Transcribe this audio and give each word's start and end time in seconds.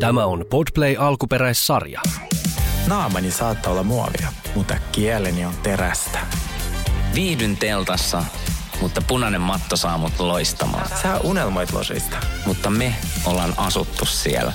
Tämä 0.00 0.24
on 0.26 0.44
Podplay 0.50 0.96
alkuperäissarja. 0.98 2.00
Naamani 2.86 3.30
saattaa 3.30 3.72
olla 3.72 3.82
muovia, 3.82 4.32
mutta 4.54 4.76
kieleni 4.92 5.44
on 5.44 5.54
terästä. 5.62 6.18
Viihdyn 7.14 7.56
teltassa, 7.56 8.24
mutta 8.80 9.02
punainen 9.08 9.40
matto 9.40 9.76
saa 9.76 9.98
mut 9.98 10.20
loistamaan. 10.20 10.88
Sä 11.02 11.18
unelmoit 11.24 11.72
losista. 11.72 12.16
Mutta 12.46 12.70
me 12.70 12.94
ollaan 13.24 13.54
asuttu 13.56 14.04
siellä. 14.04 14.52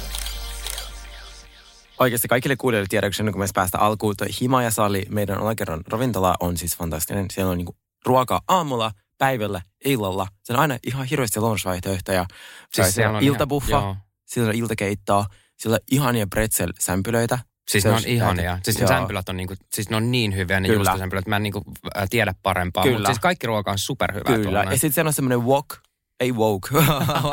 Oikeasti 2.00 2.28
kaikille 2.28 2.56
kuulijoille 2.56 2.88
tiedoksi, 2.90 3.24
kuin 3.24 3.40
me 3.40 3.46
päästä 3.54 3.78
alkuun, 3.78 4.16
toi 4.18 4.28
Himaja 4.42 4.72
Sali, 4.72 5.06
meidän 5.10 5.38
alakerran 5.38 5.82
ravintola 5.88 6.36
on 6.40 6.58
siis 6.58 6.78
fantastinen. 6.78 7.26
Siellä 7.32 7.52
on 7.52 7.58
niinku 7.58 7.76
ruokaa 8.06 8.42
aamulla, 8.48 8.92
päivällä, 9.18 9.62
illalla. 9.86 10.28
Se 10.44 10.54
on 10.54 10.60
aina 10.60 10.78
ihan 10.88 11.06
hirveästi 11.06 11.40
lounasvaihtoehtoja. 11.40 12.26
Siis 12.74 12.96
siellä 12.96 13.18
on 13.18 13.24
iltabuffa, 13.24 13.70
ihan- 13.70 13.84
joo. 13.84 13.96
Siellä 14.34 14.50
on 14.50 14.55
iltakeittoa, 14.55 15.25
siellä 15.57 15.75
on 15.75 15.79
ihania 15.91 16.27
pretzel-sämpylöitä. 16.35 17.39
Siis 17.72 17.85
ne 17.85 17.91
on 17.91 18.02
ihania. 18.05 18.59
Siis 18.63 18.80
ne 18.80 18.88
sämpylät 18.88 19.30
on, 19.30 19.38
niinku, 19.38 19.53
siis 19.73 19.89
ne 19.89 19.95
on 19.95 20.12
niin 20.12 20.35
hyviä 20.35 20.59
ne 20.59 20.67
Kyllä. 20.67 20.77
juustosämpylät. 20.77 21.27
Mä 21.27 21.35
en 21.35 21.44
niinku, 21.44 21.63
äh, 21.98 22.09
tiedä 22.09 22.36
parempaa. 22.44 22.84
Kyllä. 22.84 22.98
Mutta 22.98 23.09
siis 23.09 23.20
kaikki 23.20 23.48
ruoka 23.48 23.72
on 23.72 23.77
superhyvää. 23.77 24.36
Kyllä, 24.36 24.44
tuolla 24.44 24.63
ja 24.63 24.72
sitten 24.72 24.94
siellä 24.94 25.09
on 25.09 25.13
semmoinen 25.13 25.45
wok, 25.45 25.77
ei 26.20 26.31
woke, 26.31 26.70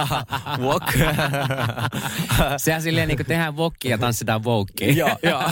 wok. 0.66 0.82
Sehän 2.56 2.82
silleen 2.82 3.08
niinku 3.08 3.24
tehdään 3.24 3.56
wokkia 3.56 3.90
ja 3.90 3.98
tanssitaan 3.98 4.44
wokia. 4.44 4.92
Joo, 4.92 5.16
joo. 5.22 5.42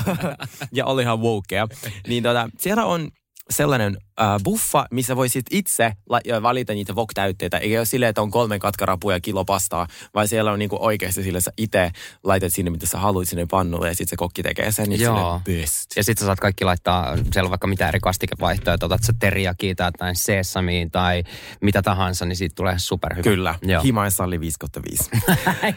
ja 0.72 0.86
oli 0.86 1.02
ihan 1.02 1.20
wokea. 1.20 1.68
Niin 2.08 2.22
tota, 2.22 2.48
siellä 2.58 2.84
on 2.84 3.10
sellainen 3.50 3.96
äh, 4.20 4.42
buffa, 4.44 4.86
missä 4.90 5.16
voi 5.16 5.28
sit 5.28 5.46
itse 5.50 5.92
la- 6.08 6.20
ja 6.24 6.42
valita 6.42 6.72
niitä 6.72 6.92
wok-täytteitä. 6.92 7.58
Eikä 7.58 7.78
ole 7.78 7.84
silleen, 7.84 8.10
että 8.10 8.22
on 8.22 8.30
kolme 8.30 8.58
katkarapua 8.58 9.12
ja 9.12 9.20
kilo 9.20 9.44
pastaa, 9.44 9.86
vaan 10.14 10.28
siellä 10.28 10.52
on 10.52 10.58
niinku 10.58 10.78
oikeasti 10.80 11.22
sille, 11.22 11.40
sä 11.40 11.52
itse 11.56 11.90
laitat 12.24 12.54
sinne, 12.54 12.70
mitä 12.70 12.86
sä 12.86 12.98
haluat 12.98 13.28
sinne 13.28 13.46
pannulle 13.50 13.88
ja 13.88 13.94
sitten 13.94 14.10
se 14.10 14.16
kokki 14.16 14.42
tekee 14.42 14.72
sen. 14.72 14.88
Niin 14.88 15.00
Joo. 15.00 15.40
best. 15.44 15.96
Ja 15.96 16.04
sitten 16.04 16.20
sä 16.20 16.26
saat 16.26 16.40
kaikki 16.40 16.64
laittaa 16.64 17.16
siellä 17.32 17.50
vaikka 17.50 17.66
mitä 17.66 17.88
eri 17.88 18.00
kastikevaihtoehtoja, 18.00 18.86
otat 18.86 19.02
sä 19.04 19.12
teriakia 19.18 19.74
tai 19.74 19.88
jotain 19.88 20.16
sesamiin 20.16 20.90
tai 20.90 21.22
mitä 21.60 21.82
tahansa, 21.82 22.26
niin 22.26 22.36
siitä 22.36 22.54
tulee 22.54 22.78
superhyvä. 22.78 23.22
Kyllä. 23.22 23.54
Joo. 23.62 23.82
Himaessa 23.82 24.24
oli 24.24 24.40
5 24.40 24.58
5. 24.90 25.10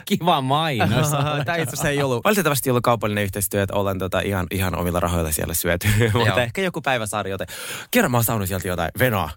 Kiva 0.05 0.41
mainos. 0.41 1.09
Tämä 1.45 1.57
itse 1.57 1.73
asiassa 1.73 1.89
ei 1.89 2.03
ollut, 2.03 2.23
valitettavasti 2.23 2.69
ei 2.69 2.71
ollut 2.71 2.83
kaupallinen 2.83 3.23
yhteistyö, 3.23 3.63
että 3.63 3.75
ollaan 3.75 3.99
tota 3.99 4.19
ihan, 4.19 4.47
ihan 4.51 4.75
omilla 4.75 4.99
rahoilla 4.99 5.31
siellä 5.31 5.53
syöty. 5.53 5.87
Mutta 6.13 6.43
ehkä 6.43 6.61
joku 6.61 6.81
päiväsarja, 6.81 7.31
joten 7.31 7.47
kerran 7.91 8.11
mä 8.11 8.17
oon 8.17 8.23
saanut 8.23 8.47
sieltä 8.47 8.67
jotain 8.67 8.91
venoa. 8.99 9.29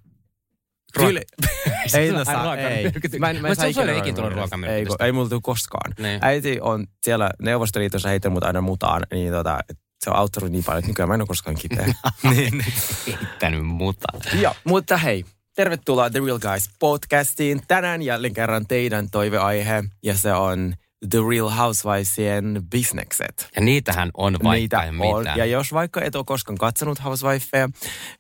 Ruoka- 0.97 1.07
Kyllä. 1.07 1.21
ei 1.95 2.13
no 2.13 2.19
on 2.19 2.27
saa, 2.27 2.57
ei. 2.57 2.93
Mä 3.19 3.31
en, 3.31 3.43
mä 3.43 3.49
en 3.49 3.57
saa 3.57 3.67
ikinä 3.67 4.15
tullut 4.15 4.33
ruokamyrkytystä. 4.33 4.77
Ei, 4.77 4.87
kun- 4.87 5.07
ei 5.07 5.13
mulla 5.13 5.29
tule 5.29 5.41
koskaan. 5.43 5.93
Niin. 5.99 6.19
Äiti 6.23 6.59
on 6.61 6.87
siellä 7.03 7.31
Neuvostoliitossa 7.43 8.09
heittänyt 8.09 8.35
mut 8.35 8.45
aina 8.45 8.61
mutaan, 8.61 9.03
niin 9.13 9.33
tota, 9.33 9.59
se 10.05 10.11
on 10.11 10.17
auttanut 10.17 10.51
niin 10.51 10.65
paljon, 10.65 10.79
että 10.79 10.89
nykyään 10.89 11.09
mä 11.09 11.15
en 11.15 11.21
ole 11.21 11.27
koskaan 11.27 11.57
kipeä. 11.57 11.87
niin, 12.31 12.59
niin. 12.59 12.65
Heittänyt 13.07 13.67
muta. 13.67 14.09
Joo, 14.41 14.55
mutta 14.65 14.97
hei, 14.97 15.25
tervetuloa 15.57 16.11
The 16.11 16.21
Real 16.27 16.39
Guys 16.39 16.71
podcastiin. 16.79 17.61
Tänään 17.69 18.03
jälleen 18.03 18.35
kerran 18.35 18.67
teidän 18.67 19.11
toiveaihe, 19.11 19.85
ja 20.03 20.17
se 20.19 20.33
on 20.33 20.75
The 21.11 21.19
Real 21.29 21.49
Housewivesien 21.51 22.63
bisnekset. 22.71 23.49
Ja 23.57 23.63
niitähän 23.63 24.11
on 24.15 24.33
vaikka 24.33 24.53
Niitä 24.53 24.77
ja 24.77 24.93
on. 25.09 25.23
mitä. 25.23 25.35
Ja 25.37 25.47
jos 25.47 25.73
vaikka 25.73 26.01
et 26.03 26.15
ole 26.15 26.25
koskaan 26.25 26.59
katsonut 26.59 27.05
Housewifeja, 27.05 27.69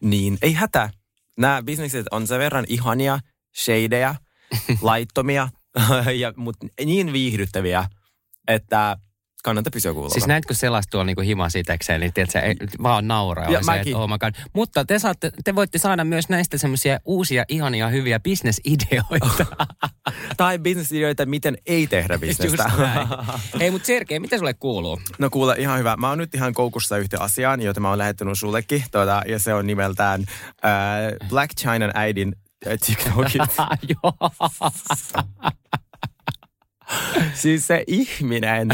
niin 0.00 0.38
ei 0.42 0.52
hätä. 0.52 0.90
Nämä 1.38 1.62
bisnekset 1.62 2.06
on 2.10 2.26
sen 2.26 2.38
verran 2.38 2.64
ihania, 2.68 3.18
shadeja, 3.64 4.14
laittomia, 4.80 5.48
ja, 6.20 6.32
mutta 6.36 6.66
niin 6.84 7.12
viihdyttäviä, 7.12 7.84
että 8.48 8.96
kannattaa 9.42 9.70
pysyä 9.70 9.92
kuulolla. 9.92 10.12
Siis 10.12 10.26
näetkö 10.26 10.54
sellaista 10.54 10.90
tuolla 10.90 11.04
niinku 11.04 11.22
himasiitekseen, 11.22 12.00
niin 12.00 12.12
tiedätkö, 12.12 12.38
ei, 12.38 12.56
vaan 12.82 13.08
nauraa. 13.08 13.50
Ja 13.50 13.62
se, 13.62 13.72
että, 13.72 13.98
oh 13.98 14.08
my 14.08 14.18
God. 14.18 14.34
Mutta 14.52 14.84
te, 14.84 14.98
saatte, 14.98 15.32
te 15.44 15.54
voitte 15.54 15.78
saada 15.78 16.04
myös 16.04 16.28
näistä 16.28 16.58
semmoisia 16.58 16.98
uusia, 17.04 17.44
ihania, 17.48 17.88
hyviä 17.88 18.20
bisnesideoita. 18.20 19.46
tai 20.36 20.58
bisnesideoita, 20.58 21.26
miten 21.26 21.58
ei 21.66 21.86
tehdä 21.86 22.18
bisnestä. 22.18 22.64
Just 22.64 22.78
näin. 22.78 23.08
Hei, 23.60 23.70
mutta 23.70 23.86
Sergei, 23.86 24.20
mitä 24.20 24.38
sulle 24.38 24.54
kuuluu? 24.54 25.00
No 25.18 25.30
kuule, 25.30 25.54
ihan 25.58 25.78
hyvä. 25.78 25.96
Mä 25.96 26.08
oon 26.08 26.18
nyt 26.18 26.34
ihan 26.34 26.54
koukussa 26.54 26.96
yhteen 26.96 27.22
asiaan, 27.22 27.60
jota 27.60 27.80
mä 27.80 27.88
oon 27.88 27.98
lähettänyt 27.98 28.38
sullekin. 28.38 28.84
Tuota, 28.92 29.22
ja 29.26 29.38
se 29.38 29.54
on 29.54 29.66
nimeltään 29.66 30.24
äh, 30.64 31.28
Black 31.28 31.54
Chinan 31.60 31.90
äidin 31.94 32.36
äh, 32.66 32.78
TikTokit. 32.86 33.42
Joo. 34.02 34.30
siis 37.42 37.66
se 37.66 37.84
ihminen 37.86 38.68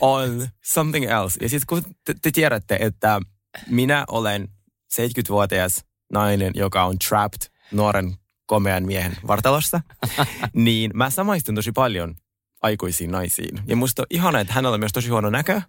on 0.00 0.48
something 0.64 1.10
else. 1.10 1.38
Ja 1.42 1.48
siis 1.48 1.64
kun 1.66 1.82
te, 2.04 2.14
te 2.22 2.30
tiedätte, 2.30 2.78
että 2.80 3.20
minä 3.68 4.04
olen 4.08 4.48
70-vuotias 4.94 5.84
nainen, 6.12 6.52
joka 6.54 6.84
on 6.84 6.98
trapped 7.08 7.50
nuoren 7.72 8.16
komean 8.46 8.86
miehen 8.86 9.16
vartalossa, 9.26 9.80
niin 10.52 10.90
mä 10.94 11.10
samaistun 11.10 11.54
tosi 11.54 11.72
paljon 11.72 12.14
aikuisiin 12.62 13.10
naisiin. 13.10 13.60
Ja 13.66 13.76
musta 13.76 14.02
on 14.02 14.06
ihana, 14.10 14.40
että 14.40 14.52
hänellä 14.52 14.74
on 14.74 14.80
myös 14.80 14.92
tosi 14.92 15.08
huono 15.08 15.30
näkö. 15.30 15.60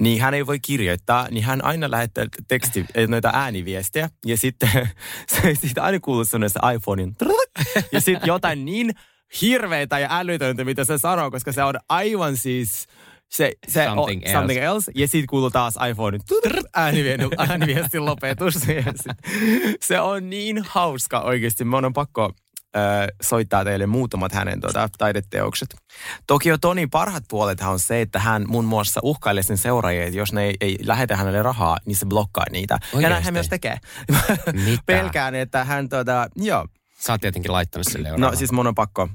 Niin 0.00 0.20
hän 0.22 0.34
ei 0.34 0.46
voi 0.46 0.60
kirjoittaa, 0.60 1.28
niin 1.30 1.44
hän 1.44 1.64
aina 1.64 1.90
lähettää 1.90 2.26
teksti, 2.48 2.84
eh, 2.94 3.08
noita 3.08 3.30
ääniviestejä. 3.34 4.10
Ja 4.26 4.36
sitten 4.36 4.88
se 5.28 5.54
siitä 5.54 5.82
aina 5.82 6.00
kuuluu 6.00 6.24
sellainen 6.24 6.76
iPhonein. 6.76 7.16
Ja 7.92 8.00
sitten 8.00 8.26
jotain 8.26 8.64
niin 8.64 8.94
hirveitä 9.42 9.98
ja 9.98 10.08
älytöntä, 10.10 10.64
mitä 10.64 10.84
se 10.84 10.98
sanoo, 10.98 11.30
koska 11.30 11.52
se 11.52 11.62
on 11.62 11.74
aivan 11.88 12.36
siis... 12.36 12.86
Se, 13.30 13.52
se 13.68 13.84
Something 13.84 14.22
on, 14.22 14.26
else. 14.28 14.38
something 14.38 14.62
else. 14.62 14.92
Ja 14.94 15.08
sitten 15.08 15.26
kuuluu 15.26 15.50
taas 15.50 15.74
iPhone 15.90 16.18
ääniviestin, 17.48 18.04
lopetus. 18.04 18.54
Se 19.80 20.00
on 20.00 20.30
niin 20.30 20.64
hauska 20.68 21.20
oikeasti. 21.20 21.64
Mun 21.64 21.84
on 21.84 21.92
pakko 21.92 22.32
äh, 22.76 22.82
soittaa 23.22 23.64
teille 23.64 23.86
muutamat 23.86 24.32
hänen 24.32 24.60
tuota, 24.60 24.88
taideteokset. 24.98 25.76
Toki 26.26 26.48
jo 26.48 26.58
Tonin 26.58 26.90
parhaat 26.90 27.24
puolethan 27.28 27.72
on 27.72 27.78
se, 27.78 28.00
että 28.00 28.18
hän 28.18 28.44
muun 28.48 28.64
muassa 28.64 29.00
uhkailee 29.02 29.42
sen 29.42 29.58
seuraajia, 29.58 30.04
että 30.04 30.18
jos 30.18 30.32
ne 30.32 30.44
ei, 30.44 30.56
ei 30.60 30.78
lähetä 30.82 31.16
hänelle 31.16 31.42
rahaa, 31.42 31.78
niin 31.86 31.96
se 31.96 32.06
blokkaa 32.06 32.46
niitä. 32.50 32.78
Ja 32.98 33.08
näin 33.08 33.24
hän 33.24 33.34
myös 33.34 33.48
tekee. 33.48 33.78
Pelkään, 34.86 35.34
että 35.34 35.64
hän 35.64 35.88
tuota, 35.88 36.28
joo. 36.36 36.66
Sä 36.98 37.12
oot 37.12 37.20
tietenkin 37.20 37.52
laittanut 37.52 37.86
sille 37.90 38.10
No 38.16 38.36
siis 38.36 38.52
mun 38.52 38.66
on 38.66 38.74
pakko. 38.74 39.08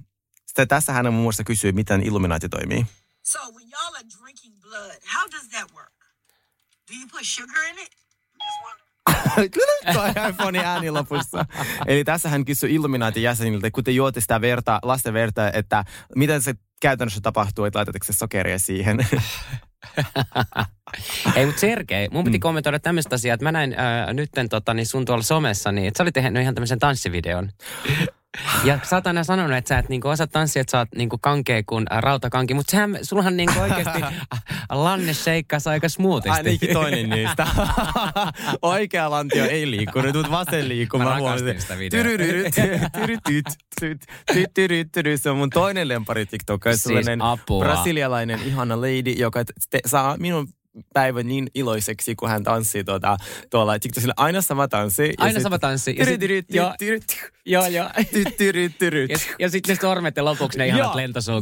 Sitten 0.60 0.68
tässä 0.68 0.94
hän 0.94 1.14
muun 1.14 1.24
muassa 1.24 1.44
kysyy, 1.44 1.72
miten 1.72 2.04
Illuminati 2.04 2.50
toimii. 2.50 2.86
So 3.24 3.40
when 3.40 3.70
y'all 3.72 3.96
are 3.96 4.06
drinking 4.22 4.56
blood, 4.62 4.92
how 5.16 5.32
does 5.32 5.48
that 5.50 5.72
work? 5.76 5.94
Do 6.90 6.94
you 7.00 7.08
put 7.12 7.22
sugar 7.24 7.64
in 7.72 7.80
it? 7.80 7.92
Toi 9.94 10.10
iPhone 10.30 10.60
ääni 10.66 10.92
lopussa. 10.92 11.46
Eli 11.88 12.04
tässä 12.04 12.30
hän 12.30 12.46
kysyi 12.46 12.76
Illuminatin 12.76 13.24
jäseniltä, 13.24 13.72
kun 13.72 13.84
te 13.84 13.92
juotte 13.92 14.22
sitä 14.22 14.42
verta, 14.42 14.80
lasten 14.84 15.14
verta, 15.14 15.52
että 15.52 15.86
miten 16.16 16.42
se 16.42 16.54
käytännössä 16.82 17.22
tapahtuu, 17.22 17.66
että 17.66 17.80
laitatteko 17.80 18.06
se 18.06 18.14
sokeria 18.14 18.60
siihen. 18.60 18.98
Ei, 21.36 21.46
mutta 21.46 21.62
Sergei, 21.62 22.10
mun 22.12 22.22
Mm. 22.22 22.26
piti 22.26 22.40
kommentoida 22.40 22.80
tämmöistä 22.80 23.16
asiaa, 23.16 23.34
että 23.34 23.44
mä 23.44 23.52
näin 23.52 23.74
äh, 23.80 24.14
nytten 24.14 24.50
tota, 24.50 24.74
niin 24.74 24.86
sun 24.88 25.06
tuolla 25.06 25.24
somessa, 25.24 25.72
niin 25.72 25.88
että 25.88 25.98
sä 25.98 26.04
olit 26.04 26.14
tehnyt 26.14 26.42
ihan 26.42 26.56
tämmöisen 26.56 26.80
tanssivideon. 26.80 27.50
Ja 28.64 28.80
sä 28.84 28.96
oot 28.96 29.08
aina 29.08 29.24
sanonut, 29.24 29.58
että 29.58 29.70
sä 29.70 29.78
et 29.78 29.90
niinku 29.90 30.08
osaa 30.08 30.28
tanssia, 30.28 30.62
että 30.62 30.72
sä 30.72 30.78
oot 30.78 30.88
niinku 30.96 31.18
kankea 31.18 31.64
kuin 31.66 31.86
äh, 31.92 32.02
rautakanki, 32.02 32.54
mutta 32.54 32.72
sehän, 32.72 33.00
sullahan 33.02 33.38
niinku 33.38 33.60
oikeasti 33.62 34.04
äh, 34.04 34.14
lanne 34.70 35.14
sheikkas 35.14 35.68
aika 35.68 35.90
smoothisti. 35.90 36.38
Ainakin 36.38 36.74
toinen 36.74 37.10
niistä. 37.10 37.48
Oikea 38.62 39.10
lantio 39.10 39.46
ei 39.46 39.72
liikkunut, 39.72 40.16
mutta 40.16 40.32
vasen 40.32 40.70
liikkuu. 40.70 41.00
Mä 41.00 41.04
Mä 41.04 41.10
rakastin 41.10 41.46
huomasin. 41.46 41.62
sitä. 41.62 41.76
Se 45.18 45.30
on 45.30 45.38
mun 45.38 45.50
toinen 45.50 45.88
lempari 45.88 46.26
TikTok. 46.26 46.64
Siis 46.76 47.06
apua. 47.22 47.64
brasilialainen 47.64 48.40
ihana 48.46 48.82
lady, 48.82 49.12
joka 49.18 49.44
te, 49.70 49.80
saa 49.86 50.18
minun 50.18 50.48
päivän 50.94 51.28
niin 51.28 51.48
iloiseksi, 51.56 52.16
kun 52.16 52.30
hän 52.30 52.44
tanssii 52.44 52.84
tuota, 52.84 53.18
tuolla 53.50 53.80
TikTokilla. 53.80 54.14
Aina 54.18 54.42
sama 54.42 54.68
tanssi. 54.68 55.14
Aina 55.18 55.40
sama 55.40 55.60
tanssi. 55.60 55.96
Joo. 56.50 56.74
Joo. 57.46 57.66
Ja, 59.40 59.50
sitten 59.50 59.76
ne 59.76 59.82
sormet 59.82 60.18
ja 60.18 60.26
lopuksi 60.26 60.58
ne 60.58 60.68
ihanat 60.68 60.96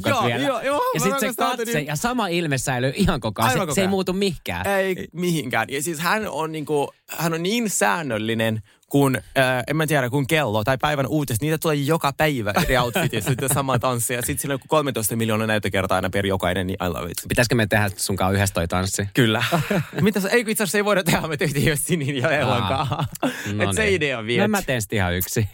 joo, 0.09 0.25
vielä. 0.25 0.43
joo, 0.43 0.61
joo, 0.61 0.81
ja 0.93 0.99
sitten 0.99 1.19
se 1.19 1.35
katse 1.37 1.73
niin. 1.73 1.87
ja 1.87 1.95
sama 1.95 2.27
ilme 2.27 2.57
säilyy 2.57 2.93
ihan 2.95 3.19
koko 3.19 3.41
ajan. 3.41 3.75
Se, 3.75 3.81
ei 3.81 3.87
muutu 3.87 4.13
mihinkään. 4.13 4.67
Ei 4.67 5.07
mihinkään. 5.13 5.67
Ja 5.69 5.83
siis 5.83 5.99
hän 5.99 6.27
on, 6.29 6.51
niinku, 6.51 6.93
hän 7.09 7.33
on 7.33 7.43
niin 7.43 7.69
säännöllinen 7.69 8.61
kuin, 8.89 9.15
äh, 9.15 9.63
en 9.67 9.77
mä 9.77 9.87
tiedä, 9.87 10.09
kuin 10.09 10.27
kello 10.27 10.63
tai 10.63 10.77
päivän 10.77 11.07
uutiset. 11.07 11.41
Niitä 11.41 11.57
tulee 11.57 11.75
joka 11.75 12.13
päivä 12.17 12.53
eri 12.63 12.77
outfitissa, 12.83 13.29
sitten 13.29 13.49
sama 13.53 13.79
tanssi. 13.79 14.13
Ja 14.13 14.21
sitten 14.21 14.41
sillä 14.41 14.53
on 14.53 14.55
joku 14.55 14.65
13 14.67 15.15
miljoonaa 15.15 15.47
näyttökertaa 15.47 15.95
aina 15.95 16.09
per 16.09 16.25
jokainen, 16.25 16.67
niin 16.67 16.77
I 16.85 16.87
love 16.87 17.11
it. 17.11 17.17
Pitäisikö 17.29 17.55
me 17.55 17.67
tehdä 17.67 17.89
sunkaan 17.95 18.33
yhdessä 18.33 18.53
toi 18.53 18.67
tanssi? 18.67 19.07
Kyllä. 19.13 19.43
Mitä 20.01 20.19
se, 20.19 20.29
ei 20.29 20.43
kun 20.43 20.51
itse 20.51 20.63
asiassa 20.63 20.77
ei 20.77 20.85
voida 20.85 21.03
tehdä, 21.03 21.27
me 21.27 21.37
tehtiin 21.37 21.65
jo 21.65 21.75
Sinin 21.79 22.17
ja 22.17 22.31
Ellan 22.31 22.63
kanssa. 22.63 23.05
No 23.53 23.63
Et 23.69 23.75
se 23.75 23.83
niin. 23.83 23.95
idea 23.95 24.25
vie. 24.25 24.41
No 24.41 24.47
mä 24.47 24.61
teen 24.61 24.81
sitten 24.81 24.97
ihan 24.97 25.15
yksi. 25.15 25.47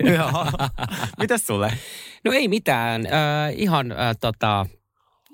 Mitäs 1.20 1.42
sulle? 1.48 1.74
no 2.24 2.32
ei 2.32 2.48
mitään. 2.48 3.06
Äh, 3.06 3.54
ihan 3.56 3.92
äh, 3.92 3.98
tota, 4.22 4.66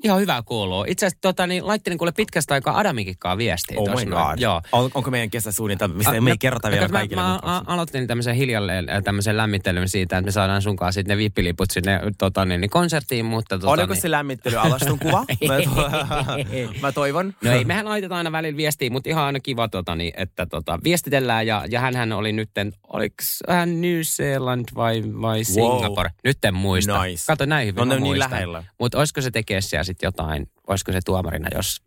Ihan 0.03 0.19
hyvää 0.19 0.43
kuuluu. 0.45 0.85
Itse 0.87 1.05
asiassa 1.05 1.21
tota, 1.21 1.47
niin, 1.47 1.67
laittelin 1.67 1.97
kuule 1.97 2.11
pitkästä 2.11 2.53
aikaa 2.53 2.77
Adamikikkaa 2.77 3.37
viestiä. 3.37 3.77
Oh 3.79 3.89
my 3.89 4.05
god. 4.05 4.39
Joo. 4.39 4.61
On, 4.71 4.91
onko 4.93 5.11
meidän 5.11 5.29
kesäsuunnitelma, 5.29 5.93
mistä 5.95 6.11
me 6.11 6.17
ei 6.17 6.21
no, 6.21 6.35
kerrota 6.39 6.71
vielä 6.71 6.87
mä- 6.87 6.97
kaikille. 6.99 7.21
Mä, 7.21 7.39
mä 7.43 7.61
aloittelin 7.67 8.07
tämmöisen 8.07 8.35
hiljalleen 8.35 8.89
äh, 8.89 9.03
tämmöisen 9.03 9.37
lämmittelyn 9.37 9.89
siitä, 9.89 10.17
että 10.17 10.25
me 10.25 10.31
saadaan 10.31 10.61
sun 10.61 10.75
kanssa 10.75 10.99
sitten 10.99 11.17
ne 11.17 11.23
vippiliput 11.23 11.71
sinne 11.71 11.99
tota, 12.17 12.45
niin, 12.45 12.61
niin 12.61 12.69
konserttiin, 12.69 13.25
mutta... 13.25 13.59
Tota, 13.59 13.71
Oliko 13.71 13.93
niin, 13.93 14.01
se 14.01 14.11
lämmittely 14.11 14.57
alastun 14.57 14.99
kuva? 14.99 15.19
Mä, 15.47 15.57
to- 15.61 15.89
mä 16.81 16.91
toivon. 16.91 17.33
No 17.43 17.51
ei, 17.51 17.65
mehän 17.65 17.85
laitetaan 17.85 18.17
aina 18.17 18.31
välillä 18.31 18.57
viestiä, 18.57 18.89
mutta 18.89 19.09
ihan 19.09 19.23
aina 19.23 19.39
kiva, 19.39 19.67
tota, 19.67 19.95
niin, 19.95 20.13
että 20.17 20.45
tota, 20.45 20.79
viestitellään. 20.83 21.47
Ja, 21.47 21.65
ja 21.69 21.79
hänhän 21.79 22.11
oli 22.11 22.31
nyt, 22.31 22.49
oliko 22.87 23.15
hän 23.49 23.81
New 23.81 24.01
Zealand 24.03 24.65
vai, 24.75 25.03
vai 25.21 25.43
Singapore? 25.43 26.09
Nyt 26.23 26.45
en 26.45 26.53
muista. 26.53 27.03
Nice. 27.03 27.23
Kato 27.27 27.45
näin 27.45 27.67
hyvin, 27.67 27.87
No 27.89 27.95
on 27.95 28.03
niin 28.03 28.19
lähellä. 28.19 28.63
Mutta 28.79 28.97
olisiko 28.97 29.21
se 29.21 29.31
tekee 29.31 29.61
siellä 29.61 29.88
sitten 29.89 30.07
jotain, 30.07 30.49
olisiko 30.67 30.91
se 30.91 30.99
tuomarina, 31.05 31.47
jos... 31.55 31.81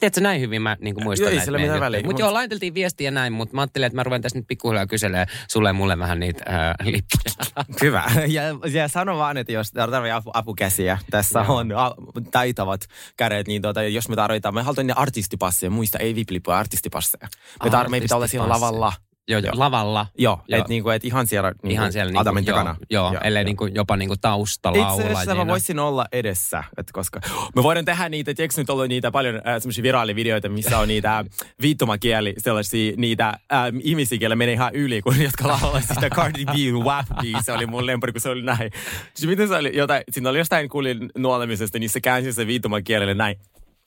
Tiedätkö, 0.00 0.20
näin 0.20 0.40
hyvin 0.40 0.62
mä 0.62 0.76
niin 0.80 1.04
muistan 1.04 1.32
ei 1.32 1.40
sillä 1.40 1.58
mitään 1.58 1.80
väliä, 1.80 2.00
Mutta 2.00 2.12
mut- 2.12 2.20
joo, 2.20 2.32
laiteltiin 2.32 2.74
viestiä 2.74 3.06
ja 3.06 3.10
näin, 3.10 3.32
mutta 3.32 3.54
mä 3.54 3.60
ajattelin, 3.60 3.86
että 3.86 3.96
mä 3.96 4.02
ruven 4.02 4.22
tässä 4.22 4.38
nyt 4.38 4.46
pikkuhiljaa 4.48 4.86
kyselemään 4.86 5.26
sulle 5.48 5.68
ja 5.68 5.72
mulle 5.72 5.98
vähän 5.98 6.20
niitä 6.20 6.44
äh, 6.48 6.74
lippuja. 6.82 7.64
Hyvä. 7.82 8.04
Ja, 8.26 8.42
ja 8.72 8.88
sano 8.88 9.18
vaan, 9.18 9.36
että 9.36 9.52
jos 9.52 9.72
tarvitsee 9.72 10.12
apu, 10.12 10.30
apukäsiä, 10.34 10.98
tässä 11.10 11.40
on 11.40 11.72
a, 11.76 11.94
taitavat 12.30 12.80
kädet, 13.16 13.46
niin 13.46 13.62
tota, 13.62 13.82
jos 13.82 14.08
me 14.08 14.16
tarvitaan, 14.16 14.54
me 14.54 14.62
halutaan 14.62 14.86
ne 14.86 14.94
artistipasseja, 14.96 15.70
muista, 15.70 15.98
ei 15.98 16.14
viplippuja, 16.14 16.58
artistipasseja. 16.58 17.28
Me, 17.64 17.70
tar- 17.70 17.88
me 17.88 18.00
pitää 18.00 18.16
olla 18.16 18.26
siellä 18.26 18.48
lavalla. 18.48 18.92
Joo, 19.28 19.40
joo, 19.40 19.52
lavalla. 19.56 20.06
Joo, 20.18 20.40
Joo. 20.48 20.58
että 20.58 20.68
niinku, 20.68 20.90
et 20.90 21.04
ihan 21.04 21.26
siellä, 21.26 21.50
niinku, 21.50 21.68
Ihan 21.68 21.92
siellä 21.92 22.10
niinku, 22.10 22.20
Adamin 22.20 22.46
joo, 22.46 22.56
takana. 22.58 22.76
joo, 22.90 23.14
ellei 23.24 23.44
niinku, 23.44 23.66
jopa 23.66 23.96
niinku 23.96 24.16
taustalla 24.20 24.90
Itse 24.90 25.02
asiassa 25.06 25.34
mä 25.34 25.46
voisin 25.46 25.78
olla 25.78 26.06
edessä, 26.12 26.64
että 26.76 26.92
koska 26.92 27.20
me 27.56 27.62
voidaan 27.62 27.84
tehdä 27.84 28.08
niitä, 28.08 28.34
tiedätkö 28.34 28.60
nyt 28.60 28.70
ollut 28.70 28.88
niitä 28.88 29.10
paljon 29.10 29.34
äh, 29.36 29.42
semmoisia 29.58 29.82
viraalivideoita, 29.82 30.48
missä 30.48 30.78
on 30.78 30.88
niitä 30.88 31.24
viittomakieli, 31.62 32.34
sellaisia 32.38 32.92
niitä 32.96 33.28
äh, 33.28 33.38
ihmisiä, 33.82 34.18
joilla 34.20 34.36
menee 34.36 34.54
ihan 34.54 34.74
yli, 34.74 35.02
kun 35.02 35.22
jotka 35.28 35.48
laulaa 35.48 35.80
sitä 35.80 36.10
Cardi 36.16 36.44
B 36.44 36.84
WAP 36.84 37.06
se 37.44 37.52
oli 37.52 37.66
mun 37.66 37.86
lempari, 37.86 38.12
kun 38.12 38.20
se 38.20 38.28
oli 38.28 38.42
näin. 38.42 38.70
Siis 39.14 39.28
miten 39.30 39.48
se 39.48 39.54
oli 39.54 39.76
jotain, 39.76 40.02
siinä 40.10 40.30
oli 40.30 40.38
jostain 40.38 40.68
kuulin 40.68 41.10
nuolemisesta, 41.18 41.78
niin 41.78 41.90
se 41.90 42.00
käänsi 42.00 42.32
se 42.32 42.46
viittomakielelle 42.46 43.14
näin. 43.14 43.36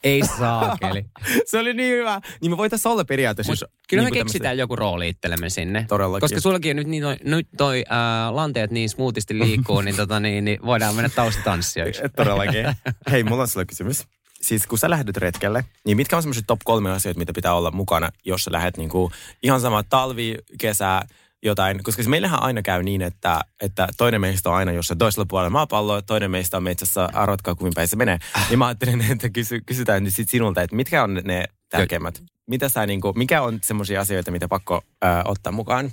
Ei 0.04 0.22
saakeli. 0.38 1.06
Se 1.50 1.60
oli 1.60 1.74
niin 1.74 1.94
hyvä. 1.94 2.22
Niin 2.42 2.52
me 2.52 2.58
voitaisiin 2.58 2.92
olla 2.92 3.06
periaatteessa. 3.06 3.52
Mut 3.52 3.62
jos 3.62 3.70
kyllä 3.90 4.04
me 4.04 4.10
niinku 4.10 4.24
keksitään 4.24 4.58
joku 4.58 4.76
rooli 4.76 5.10
itsellemme 5.10 5.50
sinne. 5.50 5.86
Todellakin. 5.88 6.22
Koska 6.22 6.40
sullakin 6.40 6.76
nyt, 6.76 6.88
niin, 6.88 7.04
toi- 7.04 7.18
nyt 7.24 7.48
toi 7.58 7.84
äh, 7.92 8.34
lanteet 8.34 8.72
niin 8.72 8.90
smoothisti 8.90 9.40
liikkuu, 9.40 9.82
niin, 9.82 9.96
tota, 9.96 10.20
niin, 10.20 10.46
niin 10.46 10.60
voidaan 10.66 10.96
mennä 10.96 11.10
taustatanssijoiksi. 11.10 12.02
Todellakin. 12.16 12.66
Hei, 13.12 13.24
mulla 13.24 13.42
on 13.42 13.48
sulle 13.48 13.66
kysymys. 13.66 14.04
Siis 14.42 14.68
kun 14.68 14.78
sä 14.78 14.90
lähdet 14.90 15.18
retkelle, 15.18 15.66
niin 15.86 15.98
mitkä 15.98 16.16
on 16.16 16.24
semmoiset 16.24 16.44
top 16.48 16.60
kolme 16.66 16.92
asioita, 16.92 17.20
mitä 17.20 17.34
pitää 17.34 17.54
olla 17.54 17.72
mukana, 17.72 18.10
jos 18.26 18.44
sä 18.44 18.52
lähdet 18.52 18.78
niinku 18.78 19.12
ihan 19.44 19.62
sama 19.62 19.84
talvi, 19.84 20.38
kesä, 20.60 21.02
jotain. 21.44 21.84
Koska 21.84 22.04
meillähän 22.04 22.44
aina 22.44 22.62
käy 22.62 22.84
niin, 22.84 23.02
että, 23.02 23.42
että 23.62 23.88
toinen 23.98 24.22
meistä 24.22 24.50
on 24.50 24.56
aina 24.56 24.72
jossain 24.72 24.98
toisella 24.98 25.26
puolella 25.30 25.50
maapalloa, 25.50 26.02
toinen 26.02 26.32
meistä 26.32 26.58
on 26.58 26.64
metsässä, 26.64 27.10
arvatkaa 27.14 27.56
kuinka 27.56 27.76
päin 27.76 27.88
se 27.88 27.96
menee. 27.96 28.18
Niin 28.50 28.60
mä 28.60 28.68
ajattelin, 28.68 29.06
että 29.12 29.30
kysy, 29.30 29.62
kysytään 29.66 30.04
nyt 30.04 30.16
sit 30.16 30.30
sinulta, 30.30 30.62
että 30.62 30.76
mitkä 30.76 31.04
on 31.04 31.22
ne 31.24 31.46
tärkeimmät? 31.70 32.24
Mitä 32.50 32.70
sä 32.70 32.86
niinku, 32.86 33.14
mikä 33.16 33.42
on 33.42 33.60
semmoisia 33.62 34.02
asioita, 34.02 34.32
mitä 34.32 34.48
pakko 34.48 34.82
äh, 35.06 35.22
ottaa 35.26 35.52
mukaan? 35.52 35.92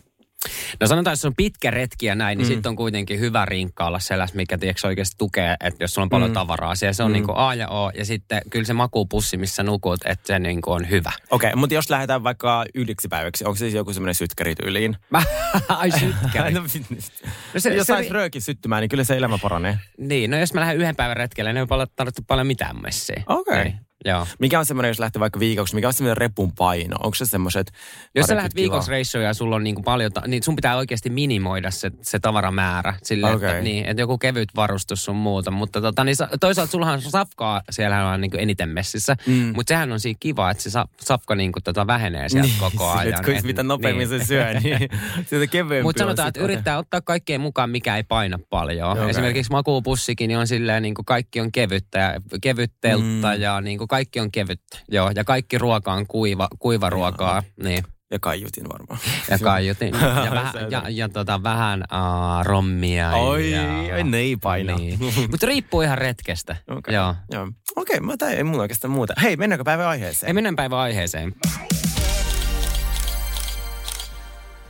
No 0.81 0.87
sanotaan, 0.87 1.15
että 1.15 1.21
se 1.21 1.27
on 1.27 1.35
pitkä 1.37 1.71
retki 1.71 2.07
ja 2.07 2.15
näin, 2.15 2.39
niin 2.39 2.47
mm. 2.49 2.55
sitten 2.55 2.71
on 2.71 2.77
kuitenkin 2.77 3.21
hyvä 3.21 3.45
rinkka 3.45 3.87
olla 3.87 3.99
sellaista, 3.99 4.37
mikä 4.37 4.59
tiedätkö, 4.59 4.87
oikeasti 4.87 5.15
tukee, 5.19 5.57
että 5.61 5.85
jos 5.85 5.95
sulla 5.95 6.05
on 6.05 6.09
paljon 6.09 6.31
mm. 6.31 6.35
tavaraa 6.35 6.75
siellä, 6.75 6.93
se 6.93 7.03
on 7.03 7.11
mm. 7.11 7.13
niin 7.13 7.25
kuin 7.25 7.39
A 7.39 7.55
ja 7.55 7.69
O. 7.69 7.91
Ja 7.95 8.05
sitten 8.05 8.43
kyllä 8.51 8.65
se 8.65 8.73
makupussi, 8.73 9.37
missä 9.37 9.63
nukut, 9.63 10.01
että 10.05 10.27
se 10.27 10.39
niin 10.39 10.63
kuin 10.63 10.75
on 10.75 10.91
hyvä. 10.91 11.13
Okei, 11.31 11.49
okay, 11.49 11.61
mutta 11.61 11.75
jos 11.75 11.91
lähdetään 11.91 12.25
vaikka 12.25 12.65
yhdeksi 12.75 13.09
päiväksi, 13.09 13.45
onko 13.45 13.57
se 13.57 13.59
siis 13.59 13.75
joku 13.75 13.93
semmoinen 13.93 14.15
sytkärityyliin? 14.15 14.97
Ai 15.69 15.91
sytkäri. 15.91 16.53
no, 16.53 16.61
No 17.55 17.61
se- 17.61 17.75
jos 17.75 17.87
se- 17.87 17.93
saisi 17.93 18.11
röökin 18.11 18.43
syttymään, 18.43 18.81
niin 18.81 18.89
kyllä 18.89 19.05
se 19.05 19.17
elämä 19.17 19.39
paranee. 19.39 19.79
Niin, 19.99 20.31
no 20.31 20.39
jos 20.39 20.55
mä 20.55 20.61
lähden 20.61 20.77
yhden 20.77 20.97
päivän 20.97 21.17
retkelle, 21.17 21.53
niin 21.53 21.67
ei 21.71 21.77
ole 21.77 21.87
tarvittu 21.97 22.23
paljon 22.27 22.47
mitään 22.47 22.83
messiä. 22.83 23.23
Okei. 23.27 23.59
Ei, 23.59 23.75
Joo. 24.05 24.27
Mikä 24.39 24.59
on 24.59 24.67
semmoinen, 24.67 24.91
jos 24.91 24.99
lähtee 24.99 25.21
vaikka 25.21 25.39
viikoksi, 25.41 25.75
mikä 25.75 25.87
on 25.87 25.93
semmoinen 25.93 26.17
repun 26.17 26.53
paino? 26.59 26.97
Onko 26.97 27.15
se 27.15 27.27
semmoiset 27.27 27.73
Jos 28.15 28.27
sä 28.27 28.37
lähdet 28.37 28.55
viikoksi 28.55 28.91
reissuun 28.91 29.25
ja 29.25 29.35
sulla 29.35 29.57
on 29.57 29.65
niin 29.65 29.75
kuin 29.75 29.85
paljon, 29.85 30.13
ta- 30.13 30.23
niin 30.27 30.43
sun 30.43 30.57
pitää 30.57 30.77
oikeasti 30.77 31.11
minimoida 31.11 31.71
se, 31.71 31.91
se 32.03 32.19
tavaramäärä. 32.19 32.95
Sille, 33.03 33.33
Okei. 33.35 33.49
että, 33.51 33.63
niin, 33.63 33.85
että 33.87 34.03
joku 34.03 34.19
kevyt 34.19 34.49
varustus 34.57 35.05
sun 35.05 35.17
muuta. 35.17 35.51
Mutta 35.51 35.81
tota, 35.81 36.05
niin 36.05 36.17
sa- 36.17 36.29
toisaalta 36.41 36.71
sullahan 36.71 36.95
on 36.95 37.03
safkaa 37.03 37.63
siellä 37.71 38.09
on 38.09 38.21
niin 38.21 38.31
kuin 38.31 38.41
eniten 38.41 38.69
messissä. 38.69 39.17
Mm. 39.27 39.53
Mutta 39.57 39.71
sehän 39.71 39.93
on 39.93 40.01
siinä 40.01 40.17
kiva, 40.21 40.51
että 40.51 40.63
se 40.63 40.71
sa- 40.71 40.89
safka 41.01 41.35
niin 41.35 41.53
kuin 41.53 41.63
tota 41.63 41.87
vähenee 41.87 42.29
sieltä 42.29 42.49
niin, 42.49 42.59
koko 42.61 42.71
sille, 42.89 43.01
ajan. 43.01 43.09
Että 43.09 43.23
kuinka 43.23 43.39
Et- 43.39 43.45
mitä 43.45 43.63
nopeammin 43.63 44.11
niin. 44.11 44.21
se 44.21 44.27
syö, 44.27 44.55
niin 44.61 44.79
sitä 45.31 45.47
kevyempi 45.47 45.83
Mutta 45.83 46.03
sanotaan, 46.03 46.29
että 46.29 46.41
yrittää 46.41 46.79
ottaa 46.79 47.01
kaikkea 47.01 47.39
mukaan, 47.39 47.71
mikä 47.71 47.97
ei 47.97 48.03
paina 48.03 48.39
paljon. 48.51 48.91
Okei. 48.91 49.11
Esimerkiksi 49.11 49.53
makuupussikin 49.53 50.29
niin 50.29 50.39
on 50.39 50.47
silleen, 50.47 50.83
niin 50.83 50.95
kuin 50.95 51.07
kaikki 51.07 51.41
on 51.41 51.53
kevyttä 51.53 51.99
ja 51.99 52.15
kevyt 52.43 52.73
teltta 52.81 53.35
mm. 53.35 53.41
ja 53.43 53.61
niin 53.61 53.79
kuin 53.79 53.89
kaikki 53.99 54.21
on 54.21 54.31
kevyttä. 54.33 54.79
Joo, 54.89 55.11
ja 55.15 55.25
kaikki 55.25 55.59
ruoka 55.59 55.93
on 55.93 56.07
kuiva, 56.07 56.49
kuiva 56.59 56.91
ruokaa. 56.91 57.43
Niin. 57.63 57.85
Ja 58.11 58.19
kaiutin 58.19 58.65
varmaan. 58.69 59.01
Ja 59.31 59.39
kaiutin. 59.39 59.95
Ja, 60.25 60.31
vähän, 60.35 60.53
Se- 60.53 60.67
ja, 60.71 60.83
ja 60.89 61.09
tota, 61.09 61.43
vähän 61.43 61.81
uh, 61.93 62.45
rommia. 62.47 63.11
Oi, 63.11 63.51
ja, 63.51 63.61
ei 64.17 64.37
paina. 64.37 64.77
Niin. 64.77 64.99
Mutta 65.31 65.47
riippuu 65.47 65.81
ihan 65.83 65.99
retkestä. 65.99 66.57
Okei, 66.71 66.95
Joo. 66.95 67.15
Joo. 67.33 67.49
Okei, 67.77 68.01
mä 68.01 68.17
tää 68.17 68.31
ei 68.31 68.45
mulla 68.45 68.63
oikeastaan 68.63 68.91
muuta. 68.91 69.15
Hei, 69.23 69.37
mennäänkö 69.37 69.65
päivän 69.65 69.87
aiheeseen? 69.87 70.29
Ei 70.29 70.35
mennään 70.35 70.57
päivän 70.57 70.79
aiheeseen. 70.79 71.35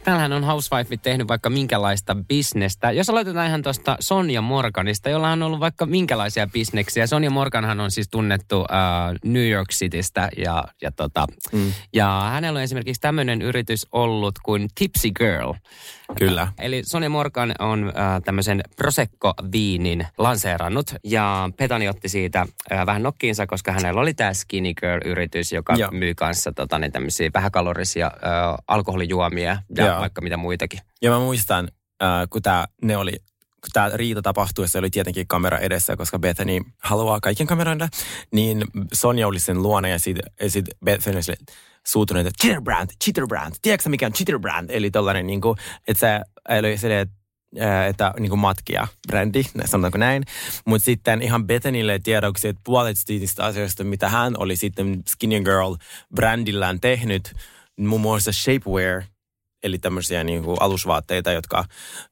Täällähän 0.08 0.32
on 0.32 0.44
Housewife 0.44 0.96
tehnyt 0.96 1.28
vaikka 1.28 1.50
minkälaista 1.50 2.16
bisnestä. 2.28 2.92
Jos 2.92 3.10
aloitetaan 3.10 3.46
ihan 3.46 3.62
tuosta 3.62 3.96
Sonja 4.00 4.42
Morganista, 4.42 5.10
jolla 5.10 5.30
on 5.30 5.42
ollut 5.42 5.60
vaikka 5.60 5.86
minkälaisia 5.86 6.46
bisneksiä. 6.46 7.06
Sonja 7.06 7.30
Morganhan 7.30 7.80
on 7.80 7.90
siis 7.90 8.08
tunnettu 8.10 8.60
äh, 8.60 9.14
New 9.24 9.48
York 9.48 9.68
Citystä 9.70 10.28
ja, 10.36 10.64
ja, 10.82 10.92
tota, 10.92 11.26
mm. 11.52 11.72
ja 11.92 12.28
hänellä 12.32 12.58
on 12.58 12.62
esimerkiksi 12.62 13.00
tämmöinen 13.00 13.42
yritys 13.42 13.86
ollut 13.92 14.34
kuin 14.42 14.68
Tipsy 14.74 15.10
Girl. 15.10 15.52
Kyllä. 16.16 16.52
Eli 16.58 16.82
Sonja 16.84 17.10
Morgan 17.10 17.54
on 17.58 17.84
äh, 17.88 18.22
tämmöisen 18.24 18.60
Prosecco-viinin 18.76 20.06
lanseerannut 20.18 20.94
ja 21.04 21.50
Petani 21.56 21.88
otti 21.88 22.08
siitä 22.08 22.46
äh, 22.72 22.86
vähän 22.86 23.02
nokkiinsa, 23.02 23.46
koska 23.46 23.72
hänellä 23.72 24.00
oli 24.00 24.14
tämä 24.14 24.34
Skinny 24.34 24.74
Girl-yritys, 24.74 25.52
joka 25.52 25.74
Joo. 25.74 25.90
myy 25.90 26.14
kanssa 26.14 26.52
tota, 26.52 26.78
niin 26.78 26.92
tämmöisiä 26.92 27.30
vähäkalorisia 27.34 28.06
äh, 28.06 28.54
alkoholijuomia 28.68 29.62
ja 29.76 29.86
Joo. 29.86 30.00
vaikka 30.00 30.20
mitä 30.20 30.36
muitakin. 30.36 30.80
Ja 31.02 31.10
mä 31.10 31.18
muistan, 31.18 31.68
äh, 32.02 32.08
kun 32.30 32.42
tää, 32.42 32.68
ne 32.82 32.96
oli, 32.96 33.12
kun 33.60 33.70
tämä 33.72 33.90
riita 33.94 34.22
tapahtui, 34.22 34.68
se 34.68 34.78
oli 34.78 34.90
tietenkin 34.90 35.26
kamera 35.26 35.58
edessä, 35.58 35.96
koska 35.96 36.18
Bethany 36.18 36.60
haluaa 36.82 37.20
kaiken 37.20 37.46
kameroida, 37.46 37.88
niin 38.32 38.64
Sonja 38.92 39.28
oli 39.28 39.40
sen 39.40 39.62
luona 39.62 39.88
ja 39.88 39.98
sitten 39.98 40.50
sit 40.50 40.66
Bethany 40.84 41.16
oli 41.16 41.22
sille 41.22 41.38
suutunut, 41.88 42.26
että 42.26 42.42
cheater 42.42 42.62
brand, 42.62 42.90
cheater 43.04 43.26
brand. 43.26 43.54
Tiedätkö 43.62 43.88
mikä 43.88 44.06
on 44.06 44.12
cheater 44.12 44.38
brand? 44.38 44.70
Eli 44.70 44.90
tollainen 44.90 45.26
niin 45.26 45.40
kuin, 45.40 45.58
että 45.88 46.00
se 46.00 46.20
eli 46.48 46.78
silleen, 46.78 47.00
että 47.00 47.18
että 47.88 48.14
niin 48.18 48.30
kuin 48.30 48.38
matkia 48.40 48.88
brändi, 49.06 49.42
sanotaanko 49.64 49.98
näin. 49.98 50.22
Mutta 50.66 50.84
sitten 50.84 51.22
ihan 51.22 51.46
Bethanylle 51.46 51.98
tiedoksi, 51.98 52.48
että 52.48 52.60
puolet 52.64 52.96
niistä 53.08 53.44
asioista, 53.44 53.84
mitä 53.84 54.08
hän 54.08 54.34
oli 54.38 54.56
sitten 54.56 55.02
Skinny 55.08 55.40
Girl 55.40 55.74
brändillään 56.14 56.80
tehnyt, 56.80 57.34
muun 57.78 58.00
muassa 58.00 58.32
shapewear, 58.32 59.02
eli 59.62 59.78
tämmöisiä 59.78 60.24
niin 60.24 60.42
kuin 60.42 60.56
alusvaatteita, 60.60 61.32
jotka 61.32 61.64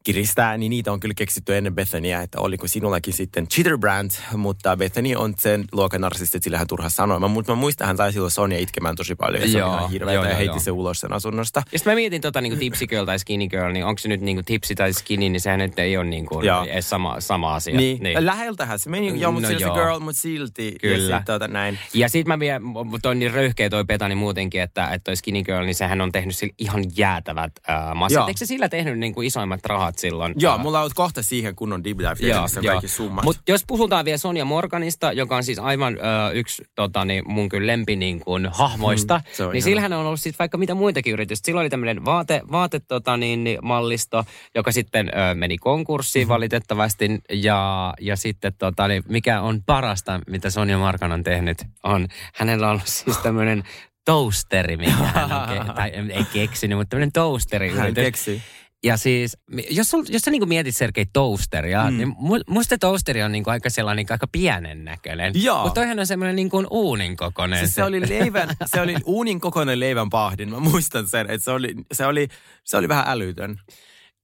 kiristää, 0.04 0.56
niin 0.56 0.70
niitä 0.70 0.92
on 0.92 1.00
kyllä 1.00 1.14
keksitty 1.14 1.56
ennen 1.56 1.74
Bethanyä, 1.74 2.22
että 2.22 2.40
oliko 2.40 2.68
sinullakin 2.68 3.14
sitten 3.14 3.48
cheater 3.48 3.78
brand, 3.78 4.10
mutta 4.36 4.76
Bethany 4.76 5.14
on 5.14 5.34
sen 5.38 5.64
luokan 5.72 6.00
narsisti, 6.00 6.36
että 6.36 6.44
sillä 6.44 6.58
hän 6.58 6.66
turha 6.66 6.88
sanoa. 6.88 7.28
Mutta 7.28 7.52
mä 7.52 7.56
muistan, 7.56 7.86
hän 7.86 7.96
sai 7.96 8.12
silloin 8.12 8.30
Sonia 8.30 8.58
itkemään 8.58 8.96
tosi 8.96 9.14
paljon, 9.14 9.42
ja 9.42 9.48
se 9.48 9.58
Joo, 9.58 9.68
oli 9.68 9.78
ihan 9.78 9.90
hirveätä, 9.90 10.14
joo, 10.14 10.24
ja 10.24 10.30
joo, 10.30 10.38
heitti 10.38 10.56
joo. 10.56 10.60
se 10.60 10.70
ulos 10.70 11.00
sen 11.00 11.12
asunnosta. 11.12 11.62
Ja 11.72 11.78
sitten 11.78 11.92
mä 11.92 11.94
mietin 11.94 12.20
tota 12.20 12.40
niin 12.40 12.50
kuin 12.50 12.60
Tipsy 12.60 12.86
Girl 12.86 13.04
tai 13.04 13.18
Skinny 13.18 13.48
Girl, 13.48 13.72
niin 13.72 13.84
onko 13.84 13.98
se 13.98 14.08
nyt 14.08 14.20
niin 14.20 14.36
kuin 14.36 14.44
Tipsy 14.44 14.74
tai 14.74 14.92
Skinny, 14.92 15.28
niin 15.28 15.40
sehän 15.40 15.58
nyt 15.58 15.78
ei 15.78 15.96
ole 15.96 16.06
niin 16.06 16.26
kuin 16.26 16.48
edes 16.68 16.90
sama, 16.90 17.20
sama 17.20 17.54
asia. 17.54 17.76
Niin, 17.76 18.02
niin. 18.02 18.26
läheltähän 18.26 18.78
se 18.78 18.90
meni, 18.90 19.20
joo, 19.20 19.32
mutta 19.32 19.52
No 19.52 19.58
se 19.58 19.64
girl, 19.64 19.98
mutta 19.98 20.20
silti. 20.20 20.76
Kyllä. 20.80 21.14
Ja 21.14 21.18
sit, 21.18 21.24
tota, 21.24 21.48
näin. 21.48 21.78
Ja 21.94 22.08
sit 22.08 22.26
mä 22.26 22.38
vielä, 22.38 22.60
toi 23.02 23.10
on 23.10 23.18
niin 23.18 23.32
röyhkeä 23.32 23.70
toi 23.70 23.84
Petani 23.84 24.14
muutenkin, 24.14 24.60
että, 24.60 24.84
että 24.84 25.04
toi 25.04 25.16
Skinny 25.16 25.42
Girl, 25.42 25.64
niin 25.64 25.74
sehän 25.74 26.00
on 26.00 26.12
tehnyt 26.12 26.36
sille 26.36 26.54
ihan 26.58 26.84
jäätävän 26.96 27.35
jäätävät 27.36 27.52
äh, 27.88 27.94
massat. 27.94 28.16
Joo. 28.16 28.28
Eikö 28.28 28.38
se 28.38 28.46
sillä 28.46 28.68
tehnyt 28.68 28.98
niin 28.98 29.14
kuin 29.14 29.26
isoimmat 29.26 29.64
rahat 29.66 29.98
silloin? 29.98 30.34
Joo, 30.38 30.54
Äh, 30.54 30.60
mulla 30.60 30.80
on 30.80 30.90
kohta 30.94 31.22
siihen 31.22 31.56
kunnon 31.56 31.84
deep 31.84 31.98
dive, 31.98 32.28
joo, 32.28 32.42
on 32.42 32.64
kaikki 32.66 32.88
summat. 32.88 33.24
Mutta 33.24 33.42
jos 33.48 33.64
puhutaan 33.66 34.04
vielä 34.04 34.18
Sonja 34.18 34.44
Morganista, 34.44 35.12
joka 35.12 35.36
on 35.36 35.44
siis 35.44 35.58
aivan 35.58 35.94
ö, 35.94 36.30
yksi 36.32 36.64
tota, 36.74 37.04
niin 37.04 37.24
mun 37.26 37.48
kyllä 37.48 37.66
lempi 37.66 37.96
niin 37.96 38.20
kuin, 38.20 38.48
hahmoista, 38.52 39.20
Mm, 39.38 39.52
niin 39.52 39.62
sillähän 39.62 39.92
on 39.92 40.06
ollut 40.06 40.20
siis 40.20 40.38
vaikka 40.38 40.58
mitä 40.58 40.74
muitakin 40.74 41.12
yritystä. 41.12 41.46
Silloin 41.46 41.64
oli 41.64 41.70
tämmöinen 41.70 42.04
vaate, 42.04 42.42
vaate 42.50 42.80
tota, 42.80 43.16
niin, 43.16 43.44
niin, 43.44 43.58
mallisto, 43.62 44.24
joka 44.54 44.72
sitten 44.72 45.08
ö, 45.08 45.34
meni 45.34 45.58
konkurssiin 45.58 46.26
Mhm. 46.26 46.32
valitettavasti. 46.34 47.08
Ja, 47.32 47.94
ja 48.00 48.16
sitten 48.16 48.52
tota, 48.58 48.88
niin, 48.88 49.02
mikä 49.08 49.40
on 49.40 49.62
parasta, 49.66 50.20
mitä 50.26 50.50
Sonja 50.50 50.78
Morgan 50.78 51.12
on 51.12 51.22
tehnyt, 51.24 51.58
on 51.82 52.08
hänellä 52.34 52.66
on 52.66 52.70
ollut 52.70 52.86
siis 52.86 53.18
tämmöinen 53.18 53.62
toasteri, 54.06 54.76
mikä 54.76 54.92
hän 54.92 55.32
on, 55.32 55.48
ke- 55.48 55.74
tai 55.76 55.90
ei 55.90 56.24
keksinyt, 56.32 56.78
mutta 56.78 56.90
tämmöinen 56.90 57.12
toasteri 57.12 57.70
Hän 57.70 57.94
keksii. 57.94 58.42
ja 58.84 58.96
siis, 58.96 59.36
jos, 59.70 59.90
sul, 59.90 60.04
jos 60.08 60.22
sä 60.22 60.30
niinku 60.30 60.46
mietit 60.46 60.76
Sergei 60.76 61.06
toasteria, 61.12 61.90
mm. 61.90 61.96
niin 61.96 62.08
mu- 62.08 62.44
musta 62.48 62.78
toasteri 62.78 63.22
on 63.22 63.32
niinku 63.32 63.50
aika 63.50 63.70
sellainen 63.70 63.96
niinku 63.96 64.12
aika 64.12 64.26
pienen 64.26 64.84
näköinen. 64.84 65.32
Joo. 65.34 65.62
Mutta 65.62 65.80
toihan 65.80 65.98
on 65.98 66.06
semmoinen 66.06 66.36
niinku 66.36 66.66
uunin 66.70 67.16
kokoinen. 67.16 67.58
Siis 67.58 67.74
se 67.74 67.84
oli 67.84 68.08
leivän, 68.08 68.48
se 68.74 68.80
oli 68.80 68.96
uunin 69.04 69.40
kokoinen 69.40 69.80
leivän 69.80 70.10
pahdin. 70.10 70.50
Mä 70.50 70.60
muistan 70.60 71.08
sen, 71.08 71.30
että 71.30 71.44
se 71.44 71.50
oli, 71.50 71.74
se 71.92 72.06
oli, 72.06 72.28
se 72.64 72.76
oli 72.76 72.88
vähän 72.88 73.04
älytön. 73.08 73.60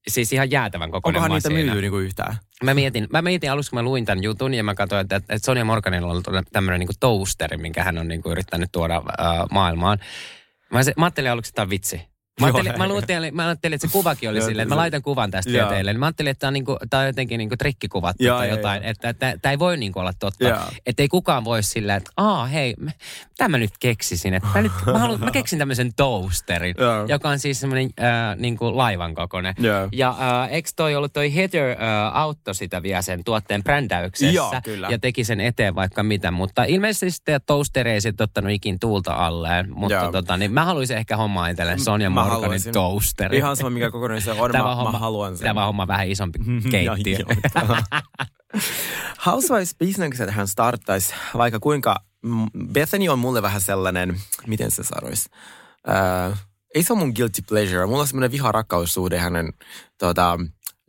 Siis 0.09 0.33
ihan 0.33 0.51
jäätävän 0.51 0.91
kokoinen 0.91 1.23
Onkohan 1.23 1.39
niitä 1.39 1.49
masina. 1.51 1.65
myyty 1.73 1.81
niinku 1.81 1.99
yhtään? 1.99 2.37
Mä 2.65 2.75
mietin, 2.75 3.07
mä 3.13 3.23
mietin 3.23 3.51
alussa, 3.51 3.71
kun 3.71 3.79
mä 3.79 3.83
luin 3.83 4.05
tämän 4.05 4.23
jutun, 4.23 4.55
ja 4.55 4.65
mä 4.65 4.75
katsoin, 4.75 5.01
että, 5.01 5.17
että 5.17 5.39
Sonia 5.39 5.65
Morganilla 5.65 6.07
on 6.07 6.11
ollut 6.27 6.49
tämmöinen 6.53 6.79
niinku 6.79 6.95
toasteri, 7.01 7.57
minkä 7.57 7.85
hän 7.85 7.99
on 7.99 8.09
niinku 8.09 8.31
yrittänyt 8.31 8.73
tuoda 8.73 8.97
äh, 8.97 9.03
maailmaan. 9.51 9.99
Mä, 10.73 10.83
se, 10.83 10.93
mä 10.97 11.05
ajattelin 11.05 11.31
aluksi, 11.31 11.49
että 11.49 11.57
tämä 11.57 11.65
on 11.65 11.71
vitsi. 11.71 12.12
Mä 12.41 12.47
ajattelin, 12.47 12.67
Joo. 12.71 12.79
mä, 12.79 12.89
luulin, 12.89 13.37
mä 13.37 13.47
ajattelin, 13.47 13.75
että 13.75 13.87
se 13.87 13.93
kuvakin 13.93 14.31
oli 14.31 14.41
silleen, 14.41 14.62
että 14.62 14.75
mä 14.75 14.81
laitan 14.81 15.03
kuvan 15.03 15.31
tästä 15.31 15.53
vielä 15.53 15.69
teille. 15.69 15.93
Niin 15.93 16.01
Mä 16.01 16.07
ajattelin, 16.07 16.31
että 16.31 16.41
tämä 16.41 16.49
on, 16.49 16.55
niinku, 16.55 16.77
tää 16.91 17.01
on 17.01 17.07
jotenkin 17.07 17.39
niinku 17.39 17.57
trikkikuvattu 17.57 18.25
Joo, 18.25 18.39
tai 18.39 18.49
jotain. 18.49 18.83
joo. 18.83 18.91
Että 18.91 19.15
tämä 19.15 19.51
ei 19.51 19.59
voi 19.59 19.77
niinku 19.77 19.99
olla 19.99 20.12
totta. 20.19 20.67
Että 20.87 21.03
ei 21.03 21.09
kukaan 21.09 21.45
voi 21.45 21.62
sillä, 21.62 21.95
että 21.97 22.11
aa 22.17 22.47
hei, 22.47 22.75
mä- 22.79 22.91
mitä 23.29 23.49
mä 23.49 23.59
nyt 23.59 23.71
keksisin. 23.81 24.35
Että 24.35 24.49
mä, 24.55 24.62
nyt, 24.62 24.73
mä, 24.87 24.99
haluan, 24.99 25.21
mä 25.21 25.31
keksin 25.31 25.59
tämmöisen 25.59 25.95
toasterin, 25.95 26.75
Joo. 26.79 27.07
joka 27.09 27.29
on 27.29 27.39
siis 27.39 27.61
semmoinen 27.61 27.91
äh, 28.01 28.37
niinku 28.37 28.77
laivan 28.77 29.15
kokoinen. 29.15 29.55
Joo. 29.59 29.89
Ja 29.93 30.09
äh, 30.43 30.53
eikö 30.53 30.69
toi 30.77 30.95
ollut 30.97 31.12
toi 31.12 31.35
Heather 31.35 31.71
äh, 31.71 31.77
auttoi 32.12 32.55
sitä 32.55 32.83
vielä 32.83 33.03
sen 33.03 33.25
tuotteen 33.25 33.62
brändäyksessä 33.62 34.61
kyllä. 34.65 34.89
ja 34.91 34.99
teki 34.99 35.25
sen 35.25 35.41
eteen 35.41 35.75
vaikka 35.75 36.03
mitä, 36.03 36.31
mutta 36.31 36.65
ilmeisesti 36.65 37.11
sitten 37.11 37.41
toasteri 37.47 37.91
ei 37.91 38.01
sitten 38.01 38.25
ottanut 38.25 38.51
ikin 38.53 38.79
tuulta 38.81 39.15
alleen, 39.15 39.73
mutta 39.75 40.09
tota, 40.12 40.37
niin 40.37 40.53
mä 40.53 40.65
haluaisin 40.65 40.97
ehkä 40.97 41.17
hommaa 41.17 41.49
itselle 41.49 41.79
Sonja 41.79 42.11
Mä 42.25 42.31
haluaisin. 42.31 42.73
toasteri. 42.73 43.37
Ihan 43.37 43.57
sama, 43.57 43.71
mikä 43.71 43.91
kokoinen 43.91 44.23
se 44.23 44.33
on. 44.33 44.50
Tämä 44.50 44.64
Mä, 44.64 44.75
homma, 44.75 44.93
mä 44.93 44.99
haluan 44.99 45.37
sen. 45.37 45.45
Tämä 45.45 45.61
on 45.61 45.67
homma 45.67 45.87
vähän 45.87 46.09
isompi 46.09 46.38
keittiö. 46.71 47.19
Joo, 47.19 47.76
Housewives-bisnekset 49.26 50.31
hän 50.31 50.49
starttaisi 50.49 51.14
vaikka 51.37 51.61
kuinka... 51.61 51.97
Bethany 52.73 53.09
on 53.09 53.19
mulle 53.19 53.43
vähän 53.43 53.61
sellainen, 53.61 54.21
miten 54.47 54.71
se 54.71 54.83
sanoisi, 54.83 55.31
äh, 55.88 56.38
ei 56.75 56.83
se 56.83 56.93
ole 56.93 57.00
mun 57.00 57.12
guilty 57.17 57.43
pleasure. 57.49 57.87
Mulla 57.87 58.00
on 58.00 58.07
semmoinen 58.07 58.31
viharakkaussuhde 58.33 59.19
hänen 59.19 59.52
tota, 59.99 60.38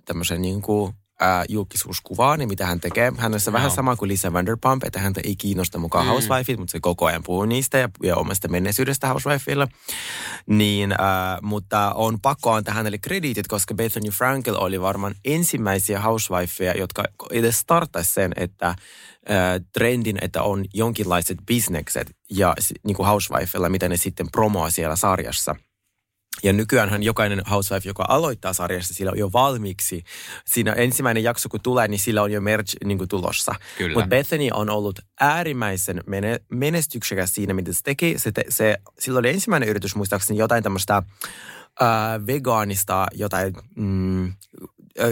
tämmöisen 0.05 0.41
niin 0.41 0.61
kuin, 0.61 0.93
äh, 1.23 1.45
julkisuuskuvaan, 1.49 2.39
niin 2.39 2.49
mitä 2.49 2.65
hän 2.65 2.79
tekee. 2.79 3.11
Hän 3.17 3.33
on 3.33 3.39
se 3.39 3.53
vähän 3.53 3.71
sama 3.71 3.95
kuin 3.95 4.09
Lisa 4.09 4.33
Vanderpump, 4.33 4.83
että 4.83 4.99
häntä 4.99 5.21
ei 5.23 5.35
kiinnosta 5.35 5.77
mukaan 5.77 6.05
Mm. 6.05 6.09
housewifeit, 6.09 6.59
mutta 6.59 6.71
se 6.71 6.79
koko 6.79 7.05
ajan 7.05 7.23
puhuu 7.23 7.45
niistä 7.45 7.77
ja, 7.77 7.89
ja 8.03 8.15
omasta 8.15 8.47
menneisyydestä 8.47 9.07
housewifeilla. 9.07 9.67
Niin, 10.47 10.91
äh, 10.91 10.97
mutta 11.41 11.91
on 11.93 12.21
pakko 12.21 12.51
antaa 12.51 12.73
hänelle 12.73 12.97
krediitit, 12.97 13.47
koska 13.47 13.73
Bethany 13.73 14.09
Frankel 14.09 14.55
oli 14.57 14.81
varmaan 14.81 15.15
ensimmäisiä 15.25 15.99
housewifeja, 16.01 16.77
jotka 16.77 17.03
edes 17.31 17.59
startaisi 17.59 18.13
sen, 18.13 18.33
että 18.35 18.75
trendin, 19.73 20.17
että 20.21 20.41
on 20.41 20.65
jonkinlaiset 20.73 21.37
bisnekset 21.45 22.15
ja 22.31 22.55
niin 22.85 22.95
kuin 22.95 23.07
housewifeilla, 23.07 23.69
mitä 23.69 23.89
ne 23.89 23.97
sitten 23.97 24.31
promoa 24.31 24.69
siellä 24.69 24.95
sarjassa. 24.95 25.55
Ja 26.43 26.53
nykyäänhän 26.53 27.03
jokainen 27.03 27.41
housewife, 27.49 27.89
joka 27.89 28.05
aloittaa 28.07 28.53
sarjassa, 28.53 28.93
sillä 28.93 29.11
on 29.11 29.17
jo 29.17 29.29
valmiiksi. 29.33 30.03
Siinä 30.45 30.73
ensimmäinen 30.73 31.23
jakso, 31.23 31.49
kun 31.49 31.59
tulee, 31.63 31.87
niin 31.87 31.99
sillä 31.99 32.21
on 32.21 32.31
jo 32.31 32.41
merch 32.41 32.75
niin 32.85 32.97
kuin 32.97 33.07
tulossa. 33.07 33.55
Mutta 33.93 34.07
Bethany 34.09 34.47
on 34.53 34.69
ollut 34.69 34.99
äärimmäisen 35.19 36.03
mene- 36.07 36.39
menestyksekäs 36.49 37.33
siinä, 37.33 37.53
mitä 37.53 37.73
se 37.73 37.79
teki. 37.83 38.15
Se, 38.17 38.31
te, 38.31 38.43
se, 38.49 38.77
sillä 38.99 39.19
oli 39.19 39.29
ensimmäinen 39.29 39.69
yritys, 39.69 39.95
muistaakseni 39.95 40.39
jotain 40.39 40.63
tämmöistä 40.63 40.97
äh, 41.81 41.87
vegaanista, 42.27 43.07
jotain, 43.13 43.53
mm, 43.75 44.25
äh, 44.27 44.33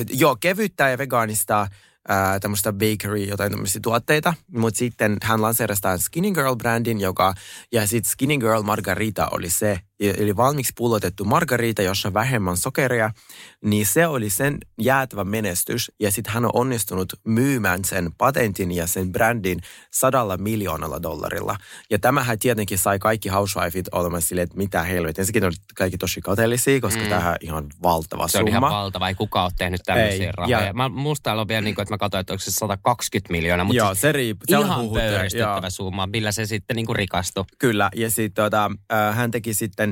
joo, 0.09 0.35
kevyttä 0.39 0.89
ja 0.89 0.97
vegaanista 0.97 1.61
äh, 1.61 2.39
tämmöistä 2.41 2.73
bakery, 2.73 3.17
jotain 3.17 3.51
tämmöisiä 3.51 3.81
tuotteita. 3.83 4.33
Mutta 4.47 4.77
sitten 4.77 5.17
hän 5.23 5.41
lanseerasi 5.41 5.81
Skinny 5.97 6.31
Girl-brändin, 6.31 6.99
joka, 6.99 7.33
ja 7.71 7.87
sitten 7.87 8.11
Skinny 8.11 8.37
Girl 8.37 8.61
Margarita 8.61 9.27
oli 9.31 9.49
se, 9.49 9.79
eli 10.01 10.35
valmiiksi 10.37 10.73
pullotettu 10.77 11.25
margarita, 11.25 11.81
jossa 11.81 12.07
on 12.07 12.13
vähemmän 12.13 12.57
sokeria, 12.57 13.11
niin 13.63 13.85
se 13.85 14.07
oli 14.07 14.29
sen 14.29 14.57
jäätävä 14.81 15.23
menestys. 15.23 15.91
Ja 15.99 16.11
sitten 16.11 16.33
hän 16.33 16.45
on 16.45 16.51
onnistunut 16.53 17.13
myymään 17.25 17.85
sen 17.85 18.09
patentin 18.17 18.71
ja 18.71 18.87
sen 18.87 19.11
brändin 19.11 19.59
sadalla 19.93 20.37
miljoonalla 20.37 21.01
dollarilla. 21.03 21.55
Ja 21.89 21.99
tämähän 21.99 22.39
tietenkin 22.39 22.77
sai 22.77 22.99
kaikki 22.99 23.29
housewifeit 23.29 23.85
olemaan 23.91 24.21
silleen, 24.21 24.43
että 24.43 24.57
mitä 24.57 24.83
helvetin. 24.83 25.21
Ensinnäkin 25.21 25.45
oli 25.47 25.53
kaikki 25.75 25.97
tosi 25.97 26.21
kateellisia, 26.21 26.81
koska 26.81 27.03
mm. 27.03 27.09
tämähän 27.09 27.31
on 27.31 27.37
ihan 27.41 27.65
valtava 27.83 28.27
Se 28.27 28.37
on 28.37 28.41
summa. 28.41 28.49
ihan 28.49 28.61
valtava, 28.61 29.07
ei 29.07 29.15
kukaan 29.15 29.43
ole 29.45 29.51
tehnyt 29.57 29.81
tämmöisiä 29.85 30.25
Ei, 30.25 30.31
rahoja. 30.31 30.61
ja- 30.61 30.73
Mä, 30.73 30.89
musta 30.89 31.23
täällä 31.23 31.41
on 31.41 31.47
vielä 31.47 31.61
niin 31.61 31.75
kuin, 31.75 31.83
että 31.83 31.93
mä 31.93 31.97
katsoin, 31.97 32.19
että 32.19 32.33
onko 32.33 32.41
se 32.41 32.51
120 32.51 33.31
miljoonaa, 33.31 33.63
mutta 33.65 33.77
Joo, 33.77 33.87
siis 33.87 34.01
se 34.01 34.11
riippuu. 34.11 34.45
Se 34.49 34.57
on 34.57 34.65
ihan 34.65 34.89
pöyristyttävä 34.89 35.69
summa, 35.69 36.07
millä 36.07 36.31
se 36.31 36.45
sitten 36.45 36.75
niin 36.75 36.85
kuin 36.85 36.95
rikastui. 36.95 37.45
Kyllä, 37.59 37.89
ja 37.95 38.09
sitten 38.09 38.43
tota, 38.43 38.71
äh, 38.93 39.15
hän 39.15 39.31
teki 39.31 39.53
sitten 39.53 39.90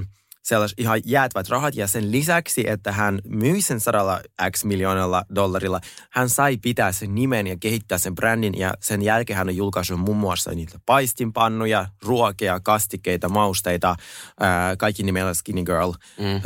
sellaiset 0.50 0.80
ihan 0.80 1.02
jäätävät 1.06 1.50
rahat, 1.50 1.76
ja 1.76 1.88
sen 1.88 2.12
lisäksi, 2.12 2.70
että 2.70 2.92
hän 2.92 3.20
myi 3.28 3.62
sen 3.62 3.80
sadalla 3.80 4.22
x 4.52 4.64
miljoonalla 4.64 5.24
dollarilla, 5.36 5.80
hän 6.12 6.30
sai 6.30 6.58
pitää 6.58 6.92
sen 6.92 7.16
nimen 7.16 7.48
ja 7.48 7.58
kehittää 7.60 7.98
sen 7.98 8.16
brändin, 8.16 8.58
ja 8.58 8.74
sen 8.82 9.02
jälkeen 9.02 9.38
hän 9.38 9.48
on 9.48 9.56
julkaissut 9.56 10.00
muun 10.00 10.18
muassa 10.18 10.52
niitä 10.52 10.80
paistinpannuja, 10.86 11.86
ruokia, 12.04 12.60
kastikkeita, 12.60 13.30
mausteita, 13.30 13.96
äh, 14.42 14.78
kaikki 14.78 15.04
nimellä 15.04 15.34
Skinny 15.34 15.64
Girl. 15.64 15.92
Mm. 16.20 16.26
Äh, 16.26 16.42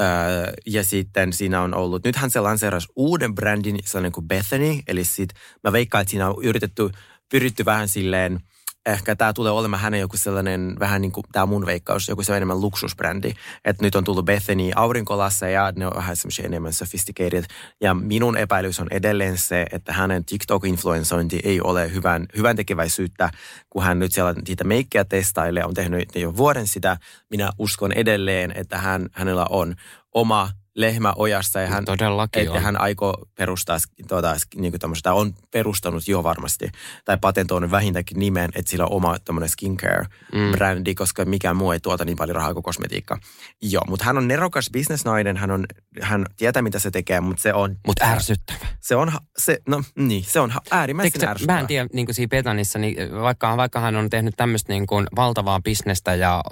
ja 0.65 0.83
sitten 0.83 1.33
siinä 1.33 1.62
on 1.62 1.74
ollut, 1.74 2.05
nyt 2.05 2.15
hän 2.15 2.31
se 2.31 2.39
lanseerasi 2.39 2.88
uuden 2.95 3.36
brändin, 3.36 3.79
sellainen 3.86 4.12
kuin 4.12 4.27
Bethany, 4.27 4.79
eli 4.88 5.05
sit 5.05 5.29
mä 5.63 5.72
veikkaan, 5.72 6.01
että 6.01 6.12
siinä 6.12 6.29
on 6.29 6.43
yritetty, 6.43 6.89
pyritty 7.31 7.65
vähän 7.65 7.88
silleen, 7.88 8.39
ehkä 8.85 9.15
tämä 9.15 9.33
tulee 9.33 9.51
olemaan 9.51 9.81
hänen 9.81 9.99
joku 9.99 10.17
sellainen, 10.17 10.75
vähän 10.79 11.01
niin 11.01 11.11
kuin 11.11 11.25
tämä 11.31 11.45
mun 11.45 11.65
veikkaus, 11.65 12.07
joku 12.07 12.23
sellainen 12.23 12.39
enemmän 12.39 12.61
luksusbrändi. 12.61 13.33
Että 13.65 13.83
nyt 13.83 13.95
on 13.95 14.03
tullut 14.03 14.25
Bethany 14.25 14.71
aurinkolassa 14.75 15.47
ja 15.47 15.73
ne 15.75 15.87
on 15.87 15.95
vähän 15.95 16.15
semmoisia 16.15 16.45
enemmän 16.45 16.73
sophisticated. 16.73 17.43
Ja 17.81 17.93
minun 17.93 18.37
epäilys 18.37 18.79
on 18.79 18.87
edelleen 18.91 19.37
se, 19.37 19.65
että 19.71 19.93
hänen 19.93 20.25
TikTok-influensointi 20.25 21.39
ei 21.43 21.61
ole 21.61 21.93
hyvän, 21.93 22.25
hyvän 22.37 22.55
tekeväisyyttä, 22.55 23.29
kun 23.69 23.83
hän 23.83 23.99
nyt 23.99 24.11
siellä 24.11 24.33
niitä 24.47 24.63
meikkejä 24.63 25.05
testailee, 25.05 25.65
on 25.65 25.73
tehnyt 25.73 26.15
jo 26.15 26.37
vuoden 26.37 26.67
sitä. 26.67 26.97
Minä 27.29 27.49
uskon 27.57 27.91
edelleen, 27.91 28.53
että 28.55 28.77
hän, 28.77 29.09
hänellä 29.11 29.45
on 29.49 29.75
oma 30.13 30.49
lehmä 30.75 31.13
ojassa 31.15 31.59
ja 31.59 31.67
hän, 31.67 31.85
Todellakin 31.85 32.47
että 32.47 32.59
hän 32.59 32.81
aikoo 32.81 33.17
perustaa 33.35 33.77
tuota, 34.07 34.35
niin 34.55 34.73
tämmöistä, 34.79 35.13
on 35.13 35.33
perustanut 35.51 36.07
jo 36.07 36.23
varmasti, 36.23 36.69
tai 37.05 37.17
patentoinut 37.21 37.71
vähintäänkin 37.71 38.19
nimen, 38.19 38.49
että 38.55 38.69
sillä 38.69 38.85
on 38.85 38.91
oma 38.91 39.19
tämmöinen 39.25 39.49
skincare-brändi, 39.49 40.91
mm. 40.91 40.95
koska 40.95 41.25
mikään 41.25 41.55
muu 41.55 41.71
ei 41.71 41.79
tuota 41.79 42.05
niin 42.05 42.17
paljon 42.17 42.35
rahaa 42.35 42.53
kuin 42.53 42.63
kosmetiikka. 42.63 43.17
Joo, 43.61 43.81
mutta 43.87 44.05
hän 44.05 44.17
on 44.17 44.27
nerokas 44.27 44.69
bisnesnainen, 44.71 45.37
hän, 45.37 45.51
on, 45.51 45.65
hän 46.01 46.25
tietää 46.37 46.61
mitä 46.61 46.79
se 46.79 46.91
tekee, 46.91 47.21
mutta 47.21 47.41
se 47.41 47.53
on... 47.53 47.75
Mutta 47.87 48.05
ärsyttävä. 48.05 48.67
Se 48.81 48.95
on, 48.95 49.11
se, 49.37 49.59
no 49.67 49.83
niin, 49.95 50.23
se 50.23 50.39
on 50.39 50.53
äärimmäisen 50.71 51.11
Tiedätkö, 51.11 51.27
sä, 51.27 51.31
ärsyttävää. 51.31 51.55
mä 51.55 51.61
en 51.61 51.67
tiedä, 51.67 51.89
niin 51.93 52.05
kuin 52.05 52.15
siinä 52.15 52.29
Petanissa, 52.29 52.79
niin 52.79 52.95
vaikka, 53.21 53.57
vaikka 53.57 53.79
hän 53.79 53.95
on 53.95 54.09
tehnyt 54.09 54.33
tämmöistä 54.37 54.73
niin 54.73 54.87
kuin 54.87 55.07
valtavaa 55.15 55.61
bisnestä 55.61 56.15
ja, 56.15 56.43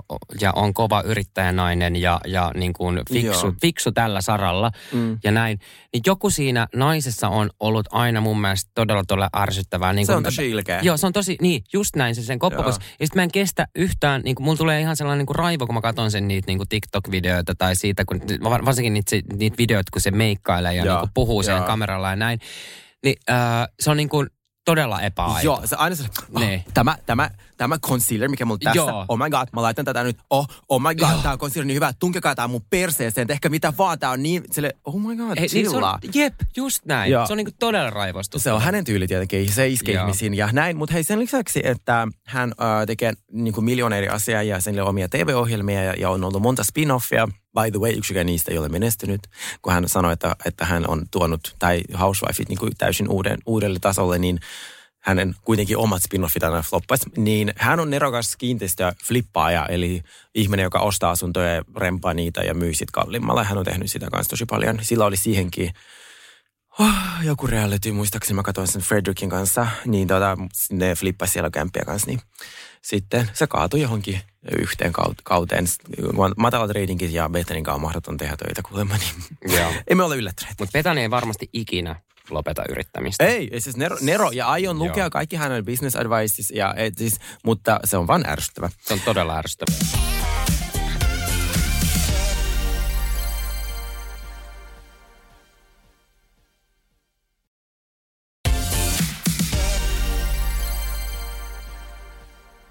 ja 0.42 0.52
on 0.56 0.74
kova 0.74 1.02
yrittäjänainen 1.02 1.96
ja, 1.96 2.20
ja 2.26 2.52
niin 2.56 2.74
kuin 2.74 3.00
fiksu, 3.14 3.46
Joo. 3.46 3.56
fiksu 3.62 3.92
tällä 3.92 4.11
saralla 4.22 4.72
Mm. 4.92 5.18
ja 5.24 5.32
näin, 5.32 5.60
niin 5.94 6.04
joku 6.06 6.30
siinä 6.30 6.68
naisessa 6.76 7.28
on 7.30 7.50
ollut 7.60 7.86
aina 7.92 8.22
mun 8.22 8.42
mielestä 8.42 8.72
todella 8.76 9.04
todella 9.08 9.30
ärsyttävää. 9.38 9.94
Niin 9.94 10.06
Se 10.06 10.16
on 10.16 10.24
tosi 10.24 10.50
ilkeä. 10.50 10.80
Joo, 10.84 10.98
se 10.98 11.06
on 11.08 11.14
tosi, 11.14 11.38
niin, 11.42 11.64
just 11.74 11.96
näin 11.96 12.16
se 12.16 12.24
sen 12.24 12.40
koppakos. 12.40 12.76
Ja 13.00 13.06
sitten 13.08 13.20
mä 13.20 13.24
en 13.24 13.32
kestä 13.32 13.68
yhtään, 13.76 14.22
niin 14.22 14.36
kuin, 14.36 14.44
mulla 14.46 14.58
tulee 14.58 14.82
ihan 14.82 14.96
sellainen 14.98 15.18
niin 15.20 15.26
kuin 15.28 15.36
raivo, 15.36 15.66
kun 15.66 15.76
mä 15.76 15.82
katson 15.82 16.12
sen 16.12 16.28
niitä 16.28 16.48
niin 16.48 16.58
kuin 16.58 16.70
TikTok-videoita 16.70 17.54
tai 17.58 17.76
siitä, 17.76 18.06
kun, 18.06 18.22
var- 18.44 18.66
varsinkin 18.66 18.94
niitä, 18.94 19.16
niitä 19.38 19.58
videoita, 19.58 19.90
kun 19.94 20.02
se 20.02 20.12
meikkailee 20.12 20.74
ja 20.74 20.84
niin 20.84 21.00
kuin 21.00 21.12
puhuu 21.14 21.44
sen 21.44 21.64
kameralla 21.64 22.10
ja 22.10 22.16
näin. 22.16 22.40
Niin 23.04 23.16
äh, 23.30 23.68
se 23.80 23.92
on 23.92 23.98
niin 23.98 24.10
kuin, 24.10 24.28
todella 24.66 25.02
epäaito. 25.02 25.46
Joo, 25.46 25.62
se 25.66 25.76
aina 25.76 25.96
se, 25.96 26.04
oh, 26.34 26.42
Niin. 26.42 26.64
tämä, 26.74 26.98
tämä, 27.06 27.30
tämä 27.58 27.78
concealer, 27.80 28.30
mikä 28.30 28.46
mulla 28.46 28.60
tässä, 28.64 28.78
Joo. 28.78 29.06
oh 29.08 29.18
my 29.18 29.30
god, 29.30 29.48
mä 29.54 29.62
laitan 29.62 29.86
tätä 29.86 30.04
nyt, 30.04 30.18
oh, 30.30 30.48
oh 30.70 30.82
my 30.82 30.96
god, 30.96 31.22
tämä 31.24 31.38
concealer 31.38 31.64
on 31.64 31.68
niin 31.68 31.76
hyvä, 31.76 31.94
tunkekaa 32.00 32.36
tää 32.36 32.48
mun 32.48 32.66
perseeseen, 32.70 33.28
tehkää 33.28 33.50
mitä 33.52 33.74
vaan, 33.78 34.00
tää 34.00 34.10
on 34.10 34.24
niin, 34.24 34.44
sille, 34.52 34.72
oh 34.86 35.02
my 35.02 35.16
god, 35.16 35.38
Ei, 35.38 35.48
niin 35.54 35.70
se 35.70 35.78
on, 35.78 36.00
jep, 36.14 36.34
just 36.58 36.86
näin. 36.86 37.12
Joo. 37.12 37.28
Se 37.28 37.34
on 37.34 37.38
niinku 37.38 37.52
todella 37.60 37.90
raivostuttava. 37.90 38.44
Se 38.44 38.52
on 38.52 38.62
hänen 38.62 38.84
tyyli 38.84 39.08
tietenkin, 39.08 39.52
se 39.52 39.68
iskee 39.68 39.96
Joo. 39.96 40.04
ihmisiin 40.04 40.34
ja 40.34 40.50
näin. 40.52 40.78
Mutta 40.78 40.94
hei 40.94 41.04
sen 41.04 41.20
lisäksi, 41.20 41.62
että 41.64 42.08
hän 42.28 42.50
äh, 42.62 42.86
tekee 42.88 43.14
niin 43.32 43.54
kuin 43.54 43.66
miljonääri 43.66 44.08
asiaa 44.08 44.44
ja 44.44 44.62
sen 44.62 44.84
omia 44.84 45.10
TV-ohjelmia 45.10 45.84
ja, 45.84 45.94
ja 45.94 46.10
on 46.10 46.24
ollut 46.24 46.42
monta 46.42 46.64
spin-offia. 46.64 47.32
By 47.54 47.72
the 47.72 47.80
way, 47.80 47.92
yksikään 47.92 48.26
niistä 48.26 48.52
ei 48.52 48.58
ole 48.58 48.70
menestynyt, 48.70 49.22
kun 49.62 49.74
hän 49.74 49.90
sanoi, 49.90 50.14
että, 50.14 50.36
että 50.46 50.66
hän 50.66 50.90
on 50.90 51.06
tuonut, 51.12 51.56
tai 51.60 51.82
Housewifeit 52.00 52.50
niin 52.50 52.60
kuin 52.60 52.72
täysin 52.78 53.10
uuden, 53.10 53.38
uudelle 53.46 53.80
tasolle, 53.80 54.20
niin 54.20 54.40
hänen 55.00 55.36
kuitenkin 55.42 55.78
omat 55.78 56.02
spin-offit 56.02 56.44
aina 56.46 56.62
floppas, 56.62 57.00
niin 57.18 57.54
hän 57.58 57.80
on 57.80 57.90
nerokas 57.90 58.36
kiinteistöflippaaja, 58.36 59.66
eli 59.66 60.02
ihminen, 60.36 60.64
joka 60.64 60.80
ostaa 60.80 61.12
asuntoja 61.12 61.56
ja 61.56 61.64
rempaa 61.78 62.14
niitä 62.14 62.42
ja 62.42 62.54
myy 62.54 62.74
sit 62.74 62.92
kalliimmalla. 62.92 63.44
Hän 63.44 63.58
on 63.58 63.66
tehnyt 63.66 63.92
sitä 63.92 64.10
kanssa 64.12 64.30
tosi 64.30 64.46
paljon. 64.46 64.80
Sillä 64.82 65.06
oli 65.06 65.18
siihenkin 65.18 65.72
Oh, 66.80 66.94
joku 67.24 67.48
reality, 67.48 67.92
muistaakseni 67.92 68.36
mä 68.36 68.44
katsoin 68.44 68.68
sen 68.68 68.82
Fredrickin 68.82 69.30
kanssa, 69.30 69.68
niin 69.86 70.08
tota, 70.08 70.38
ne 70.72 70.96
flippasi 70.96 71.32
siellä 71.34 71.50
kämpiä 71.50 71.84
kanssa, 71.86 72.08
niin 72.08 72.22
sitten 72.82 73.30
se 73.34 73.48
kaatui 73.48 73.82
johonkin 73.82 74.22
yhteen 74.60 74.94
kaut- 74.94 75.22
kauteen. 75.24 75.66
Matalat 76.38 76.72
ratingit 76.72 77.12
ja 77.12 77.28
Bethany'n 77.28 77.64
kanssa 77.64 77.74
on 77.74 77.82
mahdoton 77.82 78.18
tehdä 78.18 78.36
töitä 78.38 78.62
kuulemma, 78.70 78.96
niin 78.98 79.56
Joo. 79.58 79.72
emme 79.90 80.04
ole 80.04 80.16
yllättyneet. 80.16 80.56
Mutta 80.60 80.72
Petani 80.74 81.02
ei 81.02 81.10
varmasti 81.10 81.50
ikinä 81.54 81.96
lopeta 82.30 82.64
yrittämistä. 82.70 83.26
Ei, 83.26 83.50
ei 83.52 83.62
siis 83.62 83.78
Nero, 83.78 83.98
Nero 84.02 84.32
ja 84.32 84.48
aion 84.48 84.80
lukea 84.80 85.04
Joo. 85.04 85.10
kaikki 85.10 85.36
hänen 85.36 85.66
business 85.66 85.96
advices, 85.96 86.52
ja, 86.52 86.74
et 86.78 86.98
siis, 86.98 87.20
mutta 87.44 87.80
se 87.84 87.98
on 87.98 88.08
vaan 88.08 88.26
ärsyttävä. 88.30 88.70
Se 88.82 88.94
on 88.94 89.00
todella 89.00 89.38
ärsyttävää. 89.38 90.11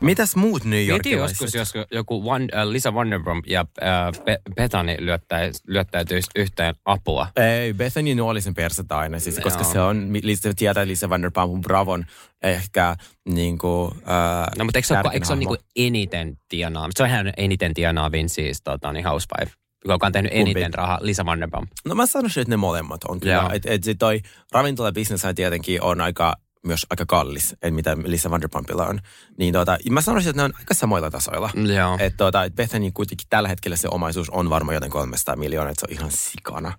Mitäs 0.00 0.36
muut 0.36 0.64
New 0.64 0.86
Yorkilaiset? 0.86 1.40
joskus, 1.40 1.54
jos 1.54 1.86
joku 1.90 2.30
One, 2.30 2.46
äh, 2.54 2.66
Lisa 2.66 2.90
Wonderbrump 2.90 3.46
ja 3.46 3.60
äh, 3.82 4.24
Pe- 4.24 4.40
Petani 4.56 4.96
lyöttäisi, 4.98 5.62
lyöttäytyisi 5.66 6.30
yhteen 6.36 6.74
apua. 6.84 7.26
Ei, 7.36 7.74
Bethany 7.74 8.14
nuoli 8.14 8.40
sen 8.40 8.54
persettä 8.54 8.98
aina, 8.98 9.18
siis, 9.18 9.38
koska 9.38 9.62
Joo. 9.62 9.72
se 9.72 9.80
on, 9.80 10.08
Lisa 10.22 10.54
tietää 10.56 10.86
Lisa 10.86 11.08
Vanderpumpun 11.08 11.60
Bravon 11.60 12.04
ehkä 12.42 12.96
niin 13.28 13.58
kuin, 13.58 13.90
äh, 13.94 14.46
No 14.58 14.64
mutta 14.64 14.78
eikö 14.78 14.86
se 14.88 14.94
ole, 14.98 15.10
eikö 15.12 15.26
se 15.26 15.32
ole 15.32 15.38
niinku 15.38 15.56
eniten 15.76 16.38
tienaa? 16.48 16.88
Se 16.96 17.02
on 17.02 17.08
ihan 17.08 17.32
eniten 17.36 17.74
tienaavin 17.74 18.28
siis 18.28 18.62
tota, 18.62 18.92
niin 18.92 19.04
housewife, 19.04 19.52
joka 19.84 20.06
on 20.06 20.12
tehnyt 20.12 20.32
Kumpi? 20.32 20.50
eniten 20.50 20.74
rahaa, 20.74 20.98
Lisa 21.02 21.24
Vanderpump. 21.26 21.70
No 21.84 21.94
mä 21.94 22.06
sanoisin, 22.06 22.40
että 22.40 22.52
ne 22.52 22.56
molemmat 22.56 23.04
on 23.04 23.18
Joo. 23.22 23.40
kyllä. 23.40 23.54
Että 23.54 23.70
et 23.72 23.84
se 23.84 23.94
toi 23.94 24.20
ravintolabisnes 24.52 25.22
tietenkin 25.34 25.82
on 25.82 26.00
aika, 26.00 26.34
myös 26.66 26.86
aika 26.90 27.06
kallis, 27.06 27.54
et 27.62 27.74
mitä 27.74 27.96
Lisa 28.04 28.30
Vanderpumpilla 28.30 28.86
on. 28.86 28.98
Niin 29.38 29.52
tota, 29.52 29.78
mä 29.90 30.00
sanoisin, 30.00 30.30
että 30.30 30.42
ne 30.42 30.44
on 30.44 30.52
aika 30.58 30.74
samoilla 30.74 31.10
tasoilla. 31.10 31.50
Joo. 31.76 31.96
Että 32.00 32.16
tota, 32.16 32.44
et 32.44 32.54
Bethany 32.54 32.90
kuitenkin 32.94 33.26
tällä 33.30 33.48
hetkellä 33.48 33.76
se 33.76 33.88
omaisuus 33.90 34.30
on 34.30 34.50
varmaan 34.50 34.74
joten 34.74 34.90
300 34.90 35.36
miljoonaa, 35.36 35.70
että 35.70 35.80
se 35.80 35.86
on 35.90 35.98
ihan 35.98 36.10
sikana. 36.10 36.72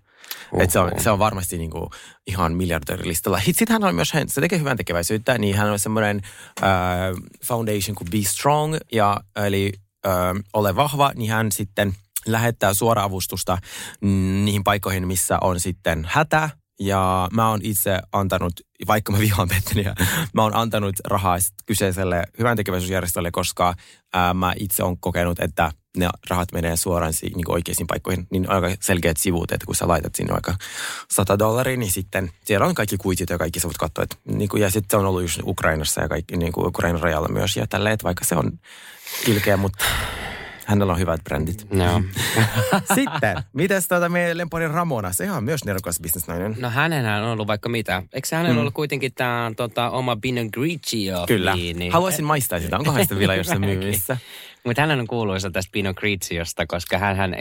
Et 0.59 0.71
se, 0.71 0.79
on, 0.79 0.91
se 0.97 1.09
on 1.09 1.19
varmasti 1.19 1.57
niinku 1.57 1.89
ihan 2.27 2.53
miljardöörilistalla. 2.53 3.41
Sitten 3.45 3.67
hän 3.69 3.83
on 3.83 3.95
myös, 3.95 4.13
hän- 4.13 4.29
se 4.29 4.41
tekee 4.41 4.59
hyvän 4.59 4.77
tekeväisyyttä, 4.77 5.37
niin 5.37 5.55
hän 5.55 5.71
on 5.71 5.79
semmoinen 5.79 6.21
äh, 6.63 6.69
foundation 7.45 7.95
kuin 7.95 8.11
Be 8.11 8.17
Strong, 8.23 8.75
ja, 8.91 9.19
eli 9.35 9.73
äh, 10.05 10.11
ole 10.53 10.75
vahva, 10.75 11.11
niin 11.15 11.31
hän 11.31 11.51
sitten 11.51 11.95
lähettää 12.25 12.73
suora-avustusta 12.73 13.57
mm, 14.01 14.45
niihin 14.45 14.63
paikkoihin, 14.63 15.07
missä 15.07 15.37
on 15.41 15.59
sitten 15.59 16.07
hätä. 16.09 16.49
Ja 16.81 17.27
mä 17.33 17.49
oon 17.49 17.59
itse 17.63 17.99
antanut, 18.11 18.53
vaikka 18.87 19.11
mä 19.11 19.19
vihaan 19.19 19.47
Bettaniä, 19.49 19.95
mä 20.33 20.43
oon 20.43 20.55
antanut 20.55 20.95
rahaa 21.05 21.37
kyseiselle 21.65 22.23
hyvän 22.39 22.57
tekeväisyysjärjestölle, 22.57 23.31
koska 23.31 23.73
ää, 24.13 24.33
mä 24.33 24.53
itse 24.59 24.83
on 24.83 24.97
kokenut, 24.97 25.39
että 25.39 25.71
ne 25.97 26.09
rahat 26.29 26.51
menee 26.51 26.75
suoraan 26.75 27.13
si, 27.13 27.25
niin 27.25 27.51
oikeisiin 27.51 27.87
paikkoihin. 27.87 28.27
Niin 28.31 28.49
aika 28.49 28.67
selkeät 28.79 29.17
sivut, 29.17 29.51
että 29.51 29.65
kun 29.65 29.75
sä 29.75 29.87
laitat 29.87 30.15
sinne 30.15 30.33
vaikka 30.33 30.55
100 31.11 31.39
dollaria, 31.39 31.77
niin 31.77 31.91
sitten 31.91 32.31
siellä 32.45 32.65
on 32.65 32.75
kaikki 32.75 32.97
kuitit 32.97 33.29
ja 33.29 33.37
kaikki 33.37 33.59
sä 33.59 33.67
voit 33.67 33.77
katsoa. 33.77 34.03
Että, 34.03 34.15
niin 34.25 34.49
kuin, 34.49 34.61
ja 34.61 34.69
sitten 34.69 34.89
se 34.91 34.97
on 34.97 35.05
ollut 35.05 35.21
just 35.21 35.39
Ukrainassa 35.43 36.01
ja 36.01 36.09
kaikki 36.09 36.37
niin 36.37 36.51
kuin 36.51 36.67
Ukrainan 36.67 37.01
rajalla 37.01 37.27
myös. 37.27 37.57
Ja 37.57 37.67
tälleen, 37.67 37.93
että 37.93 38.03
vaikka 38.03 38.25
se 38.25 38.35
on 38.35 38.59
ilkeä, 39.27 39.57
mutta 39.57 39.85
hänellä 40.71 40.93
on 40.93 40.99
hyvät 40.99 41.21
brändit. 41.23 41.67
Joo. 41.71 42.01
Sitten, 42.95 43.37
mites 43.53 43.87
tuota 43.87 44.09
meidän 44.09 44.37
lempari 44.37 44.67
Ramona? 44.67 45.13
Se 45.13 45.31
on 45.31 45.43
myös 45.43 45.65
nerokas 45.65 45.99
bisnesnainen. 46.01 46.55
No 46.59 46.69
hänenhän 46.69 47.23
on 47.23 47.29
ollut 47.29 47.47
vaikka 47.47 47.69
mitä. 47.69 48.03
Eikö 48.13 48.27
hänellä 48.35 48.53
Mm. 48.53 48.59
ollut 48.59 48.73
kuitenkin 48.73 49.11
tämä 49.15 49.51
tota, 49.57 49.89
oma 49.89 50.15
Pinot 50.21 50.47
Grigio 50.53 51.23
Kyllä. 51.27 51.53
viini? 51.55 51.89
Haluaisin 51.89 52.25
maistaa 52.25 52.59
sitä. 52.59 52.77
Onkohan 52.77 53.01
sitä 53.03 53.19
vielä 53.19 53.35
jossain 53.35 53.61
myymissä? 53.61 54.17
Mutta 54.65 54.81
hän 54.81 54.99
on 54.99 55.07
kuuluisa 55.07 55.51
tästä 55.51 55.69
Pinot 55.71 55.95
Grigiosta, 55.97 56.65
koska 56.67 56.97
hän, 56.97 57.17
hän 57.17 57.35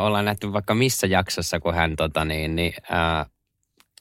ollaan 0.00 0.24
nähty 0.24 0.52
vaikka 0.52 0.74
missä 0.74 1.06
jaksossa, 1.06 1.60
kun 1.60 1.74
hän 1.74 1.96
tota 1.96 2.24
niin, 2.24 2.56
niin 2.56 2.72
ää, 2.90 3.26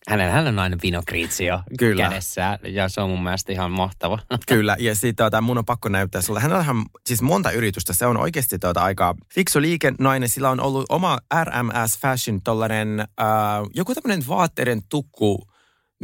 hänellä, 0.07 0.33
hän 0.33 0.47
on 0.47 0.59
aina 0.59 0.77
Pinot 0.81 1.05
Grigio 1.05 1.59
Kyllä. 1.79 2.09
kädessä 2.09 2.59
ja 2.67 2.89
se 2.89 3.01
on 3.01 3.09
mun 3.09 3.23
mielestä 3.23 3.51
ihan 3.51 3.71
mahtava. 3.71 4.19
Kyllä, 4.47 4.75
ja 4.79 4.95
sitten 4.95 5.25
tota, 5.25 5.41
mun 5.41 5.57
on 5.57 5.65
pakko 5.65 5.89
näyttää 5.89 6.21
sulle. 6.21 6.39
Hänellä 6.39 6.65
on 6.69 6.85
siis 7.05 7.21
monta 7.21 7.51
yritystä. 7.51 7.93
Se 7.93 8.05
on 8.05 8.17
oikeasti 8.17 8.59
tota, 8.59 8.83
aika 8.83 9.15
fiksu 9.33 9.61
liikennainen. 9.61 10.29
Sillä 10.29 10.49
on 10.49 10.59
ollut 10.59 10.85
oma 10.89 11.17
RMS 11.43 11.99
Fashion, 11.99 12.41
tollainen, 12.41 12.99
äh, 12.99 13.27
joku 13.73 13.95
tämmöinen 13.95 14.27
vaatteiden 14.27 14.81
tukku 14.89 15.52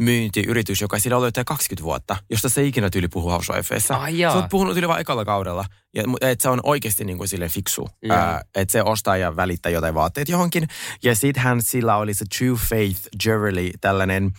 myyntiyritys, 0.00 0.80
joka 0.80 0.98
sillä 0.98 1.16
on 1.16 1.22
ollut 1.22 1.36
jo 1.36 1.44
20 1.44 1.84
vuotta, 1.84 2.16
josta 2.30 2.48
se 2.48 2.64
ikinä 2.64 2.90
tyyli 2.90 3.08
puhu 3.08 3.30
Housewifeissa. 3.30 3.94
Se 4.32 4.38
on 4.38 4.48
puhunut 4.48 4.76
yli 4.76 4.88
vaan 4.88 5.00
ekalla 5.00 5.24
kaudella. 5.24 5.64
Ja, 5.94 6.02
mu- 6.02 6.16
et 6.20 6.40
se 6.40 6.48
on 6.48 6.60
oikeasti 6.62 7.04
niin 7.04 7.18
kuin 7.18 7.28
sille 7.28 7.48
fiksu. 7.48 7.88
Ää, 8.10 8.42
että 8.54 8.72
se 8.72 8.82
ostaa 8.82 9.16
ja 9.16 9.36
välittää 9.36 9.72
jotain 9.72 9.94
vaatteet 9.94 10.28
johonkin. 10.28 10.68
Ja 11.02 11.14
sittenhän 11.14 11.62
sillä 11.62 11.96
oli 11.96 12.14
se 12.14 12.24
True 12.38 12.58
Faith 12.68 13.00
Jewelry, 13.26 13.70
tällainen 13.80 14.30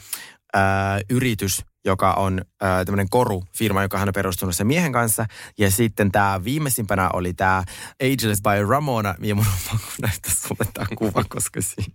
ää, 0.54 1.00
yritys, 1.10 1.62
joka 1.86 2.14
on 2.14 2.42
äh, 2.64 2.86
tämmöinen 2.86 3.10
korufirma, 3.10 3.82
joka 3.82 3.98
hän 3.98 4.10
on 4.10 4.14
perustunut 4.14 4.56
sen 4.56 4.68
miehen 4.68 4.92
kanssa. 4.92 5.26
Ja 5.58 5.72
sitten 5.72 6.12
tämä 6.12 6.44
viimeisimpänä 6.44 7.10
oli 7.14 7.34
tämä 7.34 7.64
Ageless 8.04 8.42
by 8.42 8.66
Ramona. 8.70 9.16
Ja 9.22 9.36
mun 9.36 9.46
on 9.46 9.72
pakko 9.72 9.92
näyttää 10.02 10.34
sulle 10.34 10.72
tämä 10.74 10.88
kuva, 10.98 11.24
koska 11.30 11.62
siis... 11.62 11.88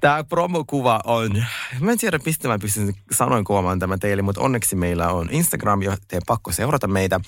Tämä 0.00 0.24
promokuva 0.24 1.00
on, 1.04 1.44
mä 1.80 1.92
en 1.92 1.98
tiedä 1.98 2.18
mistä 2.26 2.48
mä 2.48 2.58
pystyn 2.58 2.94
sanoin 3.12 3.44
kuvaamaan 3.44 3.78
tämän 3.78 4.00
teille, 4.00 4.22
mutta 4.22 4.40
onneksi 4.40 4.76
meillä 4.76 5.08
on 5.08 5.28
Instagram, 5.30 5.82
jo 5.82 5.96
teidän 6.08 6.22
pakko 6.26 6.52
seurata 6.52 6.88
meitä. 6.88 7.20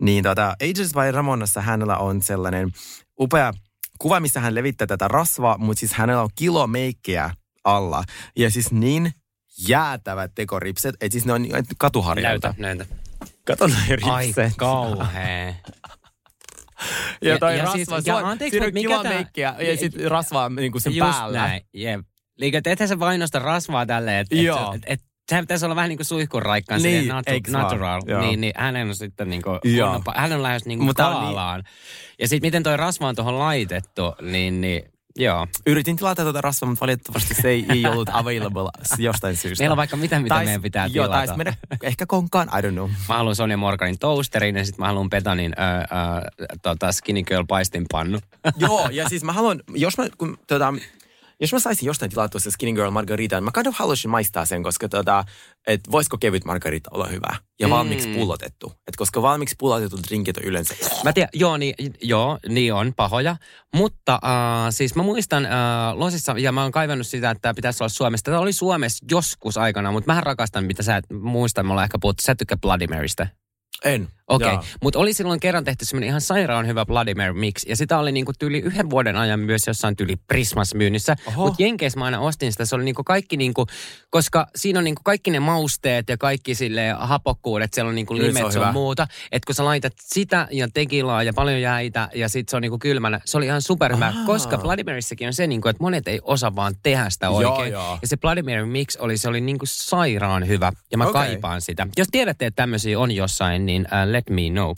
Niin 0.00 0.24
tota, 0.24 0.56
Ages 0.62 0.92
by 0.92 1.12
Ramonassa 1.12 1.60
hänellä 1.60 1.96
on 1.96 2.22
sellainen 2.22 2.72
upea 3.20 3.52
kuva, 3.98 4.20
missä 4.20 4.40
hän 4.40 4.54
levittää 4.54 4.86
tätä 4.86 5.08
rasvaa, 5.08 5.58
mutta 5.58 5.80
siis 5.80 5.92
hänellä 5.92 6.22
on 6.22 6.30
kilo 6.34 6.66
meikkiä 6.66 7.30
alla. 7.64 8.04
Ja 8.36 8.50
siis 8.50 8.72
niin 8.72 9.12
jäätävät 9.68 10.32
tekoripset, 10.34 10.94
että 11.00 11.12
siis 11.12 11.24
ne 11.26 11.32
on 11.32 11.46
katuharjalta. 11.78 12.54
näytä, 12.58 12.62
näytä. 12.62 12.86
Kato 13.44 13.66
ne 13.66 13.74
Ai 14.02 14.26
ripset. 14.26 14.52
kauhea. 14.56 15.54
Ja 17.22 17.38
toi 17.38 17.52
Ja- 17.52 17.56
ja 17.56 17.62
rasva, 17.62 17.76
siis- 17.76 17.88
siis, 17.88 18.06
ja 18.06 18.20
ja 18.20 18.28
anteeksi, 18.28 18.54
siinä 18.54 18.66
on 18.66 18.72
mikä 18.74 18.88
kilo 18.88 19.02
tää- 19.02 19.12
meikkiä 19.12 19.54
ja 19.58 19.76
sitten 19.76 20.10
rasvaa 20.10 20.48
niin 20.48 20.72
kuin 20.72 20.82
sen 20.82 20.96
Just 20.96 21.10
päällä. 21.10 21.38
näin, 21.38 21.62
jep. 21.74 22.00
Liikö, 22.38 22.60
ethän 22.66 22.88
sä 22.88 22.98
vainosta 22.98 23.38
rasvaa 23.38 23.86
tälleen, 23.86 24.18
että 24.18 24.36
et, 24.36 24.74
et, 24.74 24.82
et, 24.86 25.00
sehän 25.28 25.44
pitäisi 25.44 25.64
olla 25.64 25.76
vähän 25.76 25.88
niin 25.88 25.98
kuin 25.98 26.06
suihkuraikkaan, 26.06 26.82
Niin, 26.82 26.98
niin, 26.98 27.08
natu, 27.08 27.30
vaan? 27.52 27.62
natural. 27.62 28.02
Joo. 28.06 28.20
Niin, 28.20 28.40
niin 28.40 28.52
hänen 28.56 28.88
on 28.88 28.94
sitten 28.96 29.30
niin 29.30 29.42
kuin, 29.42 29.58
kunnon, 29.62 30.02
hän 30.14 30.32
on 30.32 30.42
lähes 30.42 30.64
niin 30.64 30.78
kuin 30.78 30.86
Mutta 30.86 31.06
on 31.08 31.12
niin- 31.12 31.22
kaalaan. 31.24 31.62
Ja 32.18 32.28
sitten 32.28 32.46
miten 32.46 32.62
toi 32.62 32.76
rasva 32.76 33.08
on 33.08 33.16
tuohon 33.16 33.38
laitettu, 33.38 34.02
niin, 34.22 34.60
niin 34.60 34.82
joo. 35.16 35.46
Yritin 35.66 35.96
tilata 35.96 36.22
tuota 36.22 36.40
rasvaa, 36.40 36.68
mutta 36.68 36.80
valitettavasti 36.80 37.34
se 37.34 37.48
ei, 37.48 37.66
ei 37.68 37.86
ollut 37.86 38.08
available 38.12 38.70
jostain 38.98 39.36
syystä. 39.36 39.62
Meillä 39.62 39.72
on 39.72 39.76
vaikka 39.76 39.96
mitä, 39.96 40.20
mitä 40.20 40.34
meidän 40.44 40.62
pitää 40.62 40.86
Joo, 40.86 40.92
tilata. 40.92 41.12
taisi 41.12 41.36
mennä 41.36 41.54
ehkä 41.82 42.06
konkaan, 42.06 42.48
I 42.48 42.62
don't 42.62 42.72
know. 42.72 42.90
Mä 43.08 43.16
haluan 43.16 43.36
Sonja 43.36 43.56
Morganin 43.56 43.98
toasterin 43.98 44.56
ja 44.56 44.64
sitten 44.64 44.82
mä 44.82 44.86
haluan 44.86 45.10
Petanin 45.10 45.54
ö, 45.58 45.62
ö, 46.42 46.46
tota 46.62 46.92
skinny 46.92 47.22
girl 47.22 47.44
paistinpannu. 47.48 48.18
Joo, 48.56 48.88
ja 48.90 49.08
siis 49.08 49.24
mä 49.24 49.32
haluan, 49.32 49.60
jos 49.74 49.98
mä, 49.98 50.06
kun, 50.18 50.38
tota, 50.46 50.74
jos 51.40 51.52
mä 51.52 51.58
saisin 51.58 51.86
jostain 51.86 52.10
tilattua 52.10 52.40
se 52.40 52.50
Skinny 52.50 52.74
Girl 52.74 52.90
Margarita, 52.90 53.36
niin 53.36 53.44
mä 53.44 53.50
kind 53.54 53.66
of 53.66 53.74
haluaisin 53.76 54.10
maistaa 54.10 54.46
sen, 54.46 54.62
koska 54.62 54.88
tota, 54.88 55.24
että 55.66 55.90
voisiko 55.90 56.18
kevyt 56.18 56.44
Margarita 56.44 56.90
olla 56.92 57.06
hyvä 57.06 57.36
ja 57.60 57.70
valmiiksi 57.70 58.08
pullotettu. 58.08 58.72
Et 58.86 58.96
koska 58.96 59.22
valmiiksi 59.22 59.54
pullotetut 59.58 60.00
drinkit 60.08 60.36
on 60.36 60.42
yleensä 60.42 60.74
Mä 61.04 61.12
tiedän, 61.12 61.30
joo, 61.34 61.56
niin, 61.56 61.74
joo, 62.02 62.38
niin 62.48 62.74
on 62.74 62.92
pahoja. 62.96 63.36
Mutta 63.74 64.14
äh, 64.14 64.66
siis 64.70 64.94
mä 64.94 65.02
muistan 65.02 65.44
äh, 65.44 65.52
Losissa, 65.94 66.34
ja 66.38 66.52
mä 66.52 66.62
oon 66.62 66.72
kaivannut 66.72 67.06
sitä, 67.06 67.30
että 67.30 67.54
pitäisi 67.54 67.82
olla 67.82 67.88
Suomessa. 67.88 68.24
Tämä 68.24 68.38
oli 68.38 68.52
Suomessa 68.52 69.06
joskus 69.10 69.56
aikana, 69.56 69.92
mutta 69.92 70.14
mä 70.14 70.20
rakastan, 70.20 70.64
mitä 70.64 70.82
sä 70.82 70.96
et 70.96 71.04
muista, 71.10 71.62
me 71.62 71.70
ollaan 71.70 71.84
ehkä 71.84 71.98
puhuttu. 72.00 72.22
Sä 72.22 72.32
et 72.32 72.38
tykkää 72.38 72.58
Bloody 72.62 72.86
Marystä. 72.86 73.26
En. 73.84 74.08
Okei, 74.28 74.54
okay. 74.54 74.66
mutta 74.82 74.98
oli 74.98 75.12
silloin 75.12 75.40
kerran 75.40 75.64
tehty 75.64 75.84
semmoinen 75.84 76.08
ihan 76.08 76.20
sairaan 76.20 76.66
hyvä 76.66 76.86
Bloody 76.86 77.14
Mary 77.14 77.32
mix. 77.32 77.64
Ja 77.66 77.76
sitä 77.76 77.98
oli 77.98 78.12
niinku 78.12 78.32
tyyli 78.38 78.58
yhden 78.58 78.90
vuoden 78.90 79.16
ajan 79.16 79.40
myös 79.40 79.66
jossain 79.66 79.96
tyyli 79.96 80.16
Prismas 80.16 80.74
myynnissä. 80.74 81.16
Oho. 81.26 81.46
Mutta 81.46 81.62
Jenkeissä 81.62 81.98
mä 81.98 82.04
aina 82.04 82.20
ostin 82.20 82.52
sitä. 82.52 82.64
Se 82.64 82.74
oli 82.74 82.84
niinku 82.84 83.04
kaikki 83.04 83.36
niinku, 83.36 83.66
koska 84.10 84.46
siinä 84.56 84.78
on 84.78 84.84
niinku 84.84 85.02
kaikki 85.04 85.30
ne 85.30 85.40
mausteet 85.40 86.08
ja 86.08 86.16
kaikki 86.18 86.54
sille 86.54 86.94
hapokkuudet. 86.98 87.74
Siellä 87.74 87.88
on 87.88 87.94
niinku 87.94 88.14
Kyllä 88.14 88.26
se 88.26 88.28
limet 88.28 88.44
on 88.44 88.54
hyvä. 88.54 88.72
muuta. 88.72 89.06
Että 89.32 89.46
kun 89.46 89.54
sä 89.54 89.64
laitat 89.64 89.92
sitä 90.02 90.48
ja 90.50 90.68
tekilaa 90.74 91.22
ja 91.22 91.32
paljon 91.32 91.60
jäitä 91.60 92.08
ja 92.14 92.28
sit 92.28 92.48
se 92.48 92.56
on 92.56 92.62
niinku 92.62 92.78
kylmänä. 92.78 93.20
Se 93.24 93.36
oli 93.36 93.46
ihan 93.46 93.62
superhyvä, 93.62 94.12
koska 94.26 94.58
Bloody 94.58 94.82
Maryssäkin 94.84 95.26
on 95.26 95.34
se 95.34 95.46
niinku, 95.46 95.68
että 95.68 95.82
monet 95.82 96.08
ei 96.08 96.20
osaa 96.22 96.56
vaan 96.56 96.74
tehdä 96.82 97.10
sitä 97.10 97.26
Joo, 97.26 97.36
oikein. 97.36 97.72
joo. 97.72 97.98
Ja 98.02 98.08
se 98.08 98.16
Bloody 98.16 98.42
Mary 98.42 98.64
mix 98.64 98.96
oli, 98.96 99.18
se 99.18 99.28
oli 99.28 99.40
niinku 99.40 99.66
sairaan 99.66 100.48
hyvä. 100.48 100.72
Ja 100.90 100.98
mä 100.98 101.04
Okei. 101.06 101.12
kaipaan 101.12 101.60
sitä. 101.60 101.86
Jos 101.96 102.08
tiedätte, 102.10 102.46
että 102.46 102.62
tämmöisiä 102.62 102.98
on 102.98 103.10
jossain, 103.10 103.65
niin 103.66 103.86
uh, 103.92 104.12
let 104.12 104.30
me 104.30 104.48
know. 104.48 104.72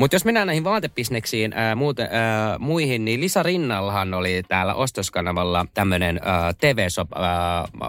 Mutta 0.00 0.14
jos 0.14 0.24
mennään 0.24 0.46
näihin 0.46 0.64
vaatebisneksiin 0.64 1.52
ää, 1.52 1.74
muuten, 1.74 2.08
ää, 2.12 2.58
muihin, 2.58 3.04
niin 3.04 3.20
Lisa 3.20 3.42
Rinnallahan 3.42 4.14
oli 4.14 4.42
täällä 4.48 4.74
ostoskanavalla 4.74 5.66
tämmöinen 5.74 6.20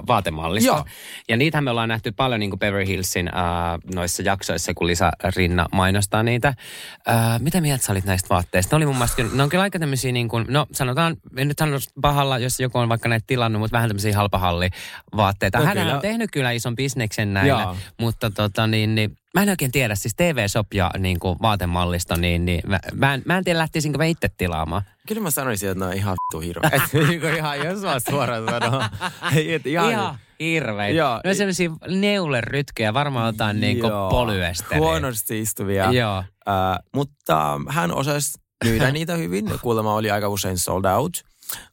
vaatemallisto. 0.07 0.71
Joo. 0.71 0.85
Ja 1.29 1.37
niitähän 1.37 1.63
me 1.63 1.71
ollaan 1.71 1.89
nähty 1.89 2.11
paljon 2.11 2.39
niin 2.39 2.49
kuin 2.49 2.59
Beverly 2.59 2.87
Hillsin 2.87 3.29
ää, 3.33 3.79
noissa 3.95 4.23
jaksoissa, 4.23 4.73
kun 4.73 4.87
Lisa 4.87 5.11
Rinna 5.35 5.65
mainostaa 5.71 6.23
niitä. 6.23 6.53
Ää, 7.07 7.39
mitä 7.39 7.61
mieltä 7.61 7.85
sä 7.85 7.91
olit 7.91 8.05
näistä 8.05 8.29
vaatteista? 8.29 8.75
Ne, 8.75 8.77
oli 8.77 8.85
mun 8.85 8.95
mielestä, 8.95 9.23
ne 9.33 9.43
on 9.43 9.49
kyllä 9.49 9.61
aika 9.61 9.79
tämmöisiä, 9.79 10.11
niin 10.11 10.29
kuin, 10.29 10.45
no 10.49 10.65
sanotaan, 10.71 11.15
en 11.37 11.47
nyt 11.47 11.57
sano 11.57 11.77
pahalla, 12.01 12.37
jos 12.37 12.59
joku 12.59 12.77
on 12.77 12.89
vaikka 12.89 13.09
näitä 13.09 13.23
tilannut, 13.27 13.59
mutta 13.59 13.77
vähän 13.77 13.89
tämmöisiä 13.89 14.15
halpahallivaatteita. 14.15 15.59
No 15.59 15.65
Hän 15.65 15.95
on 15.95 16.01
tehnyt 16.01 16.31
kyllä 16.31 16.51
ison 16.51 16.75
bisneksen 16.75 17.33
näillä, 17.33 17.61
Joo. 17.61 17.77
mutta 17.99 18.31
tota 18.31 18.67
niin, 18.67 18.95
niin 18.95 19.17
Mä 19.33 19.43
en 19.43 19.49
oikein 19.49 19.71
tiedä, 19.71 19.95
siis 19.95 20.15
TV-shop 20.15 20.73
ja 20.73 20.91
niin 20.97 21.19
kuin 21.19 21.37
vaatemallisto, 21.41 22.15
niin, 22.15 22.45
niin 22.45 22.61
mä, 22.67 22.79
mä, 22.93 23.13
en, 23.13 23.21
mä 23.25 23.37
en 23.37 23.43
tiedä 23.43 23.59
lähtisinkö 23.59 23.97
mä 23.97 24.05
itse 24.05 24.29
tilaamaan. 24.37 24.81
Kyllä 25.07 25.21
mä 25.21 25.31
sanoisin, 25.31 25.69
että 25.69 25.85
ne 25.85 25.85
on 25.85 25.93
ihan 25.93 26.15
vittu 26.23 26.39
hirveä. 26.39 26.69
Et 26.73 26.93
niinku 27.09 27.27
ihan, 27.27 27.59
jos 27.59 27.81
mä 27.81 27.99
suoraan 28.09 28.45
sanon. 28.49 28.83
Et 29.55 29.65
ihan, 29.65 29.91
Ihan 29.91 30.17
hirveitä. 30.39 30.97
Joo. 30.97 31.21
Ne 31.23 31.29
on 31.29 31.35
sellaisia 31.35 31.71
neulerytkejä, 31.87 32.93
varmaan 32.93 33.25
jotain 33.33 33.59
niin 33.59 33.79
kuin 33.79 33.91
polyesteriä. 34.09 34.79
Huonosti 34.79 35.39
istuvia. 35.39 35.91
Joo. 35.91 36.17
Äh, 36.17 36.79
mutta 36.95 37.59
hän 37.69 37.93
osasi 37.93 38.39
myydä 38.63 38.91
niitä 38.91 39.15
hyvin. 39.15 39.51
Kuulemma 39.61 39.93
oli 39.93 40.11
aika 40.11 40.29
usein 40.29 40.57
sold 40.57 40.85
out. 40.85 41.13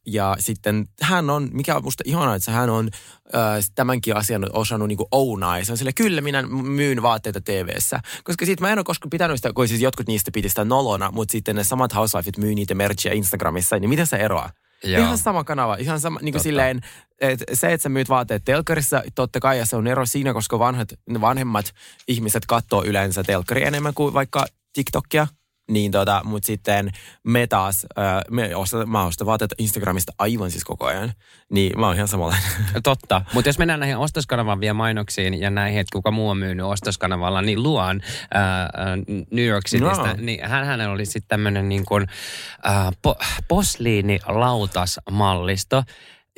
Ja 0.07 0.37
sitten 0.39 0.89
hän 1.03 1.31
on, 1.31 1.49
mikä 1.53 1.77
on 1.77 1.85
musta 1.85 2.05
ihanaa, 2.07 2.35
että 2.35 2.51
hän 2.51 2.71
on 2.71 2.91
äh, 3.35 3.65
tämänkin 3.75 4.17
asian 4.17 4.47
osannut 4.53 4.89
niinku 4.89 5.09
ounaa. 5.11 5.59
Ja 5.59 5.65
se 5.65 5.73
on 5.73 5.79
sille, 5.79 5.93
kyllä 5.93 6.21
minä 6.21 6.43
myyn 6.43 7.03
vaatteita 7.03 7.41
TV-ssä. 7.41 8.01
Koska 8.25 8.47
sitten 8.47 8.67
mä 8.67 8.73
en 8.73 8.79
ole 8.79 8.85
koskaan 8.85 9.11
pitänyt 9.11 9.37
sitä, 9.37 9.53
kun 9.53 9.69
siis 9.69 9.81
jotkut 9.81 10.07
niistä 10.07 10.31
piti 10.31 10.49
sitä 10.49 10.65
nolona, 10.65 11.11
mutta 11.11 11.33
sitten 11.33 11.57
ne 11.57 11.65
samat 11.65 11.95
housewifeit 11.95 12.39
myy 12.39 12.55
niitä 12.55 12.75
merchia 12.75 13.13
Instagramissa, 13.13 13.79
niin 13.79 13.91
miten 13.91 14.07
se 14.07 14.17
eroaa? 14.17 14.51
Joo. 14.85 15.03
Ihan 15.03 15.19
sama 15.19 15.45
kanava, 15.45 15.77
ihan 15.77 16.01
sama, 16.01 16.19
niin 16.23 16.33
kuin 16.33 16.43
silleen, 16.43 16.81
että 17.21 17.45
se, 17.53 17.73
että 17.73 17.83
sä 17.83 17.89
myyt 17.89 18.09
vaatteet 18.09 18.45
telkkarissa, 18.45 19.03
totta 19.15 19.41
kai, 19.41 19.59
ja 19.59 19.67
se 19.67 19.77
on 19.77 19.87
ero 19.87 20.07
siinä, 20.07 20.33
koska 20.33 20.59
vanhat, 20.59 20.89
vanhemmat 21.21 21.75
ihmiset 22.09 22.47
katsoo 22.47 22.85
yleensä 22.85 23.25
telkkari 23.25 23.65
enemmän 23.65 23.95
kuin 23.95 24.15
vaikka 24.15 24.47
TikTokia. 24.73 25.27
Niin 25.69 25.93
tota, 25.93 26.21
mutta 26.25 26.47
sitten 26.47 26.91
me 27.25 27.47
taas, 27.47 27.87
ää, 27.97 28.23
me 28.31 28.57
ostan, 28.57 28.91
mä 28.91 29.05
ostan 29.05 29.27
vaatteita 29.27 29.55
Instagramista 29.59 30.13
aivan 30.19 30.51
siis 30.51 30.65
koko 30.65 30.87
ajan. 30.87 31.13
Niin 31.51 31.81
mä 31.81 31.87
oon 31.87 31.95
ihan 31.97 32.09
samanlainen. 32.09 32.49
Totta. 32.83 33.23
Mutta 33.35 33.49
jos 33.49 33.59
mennään 33.59 33.81
näihin 33.81 33.97
ostoskanavan 33.97 34.61
vielä 34.61 34.75
mainoksiin 34.75 35.41
ja 35.41 35.51
näihin, 35.51 35.81
että 35.81 35.93
kuka 35.93 36.11
muu 36.11 36.29
on 36.29 36.39
myynyt 36.39 36.67
ostoskanavalla, 36.67 37.43
niin 37.43 37.63
Luan 37.63 38.01
ää, 38.35 38.69
New 39.31 39.47
York 39.47 39.65
Citystä, 39.69 40.03
No. 40.07 40.15
niin 40.19 40.49
hän, 40.49 40.67
hänellä 40.67 40.93
oli 40.93 41.07
sitten 41.07 41.29
tämmöinen 41.29 41.69
niin 41.69 41.85
kuin 41.85 42.07
ää, 42.63 42.93
po, 43.03 43.17
posliinilautasmallisto. 43.49 45.83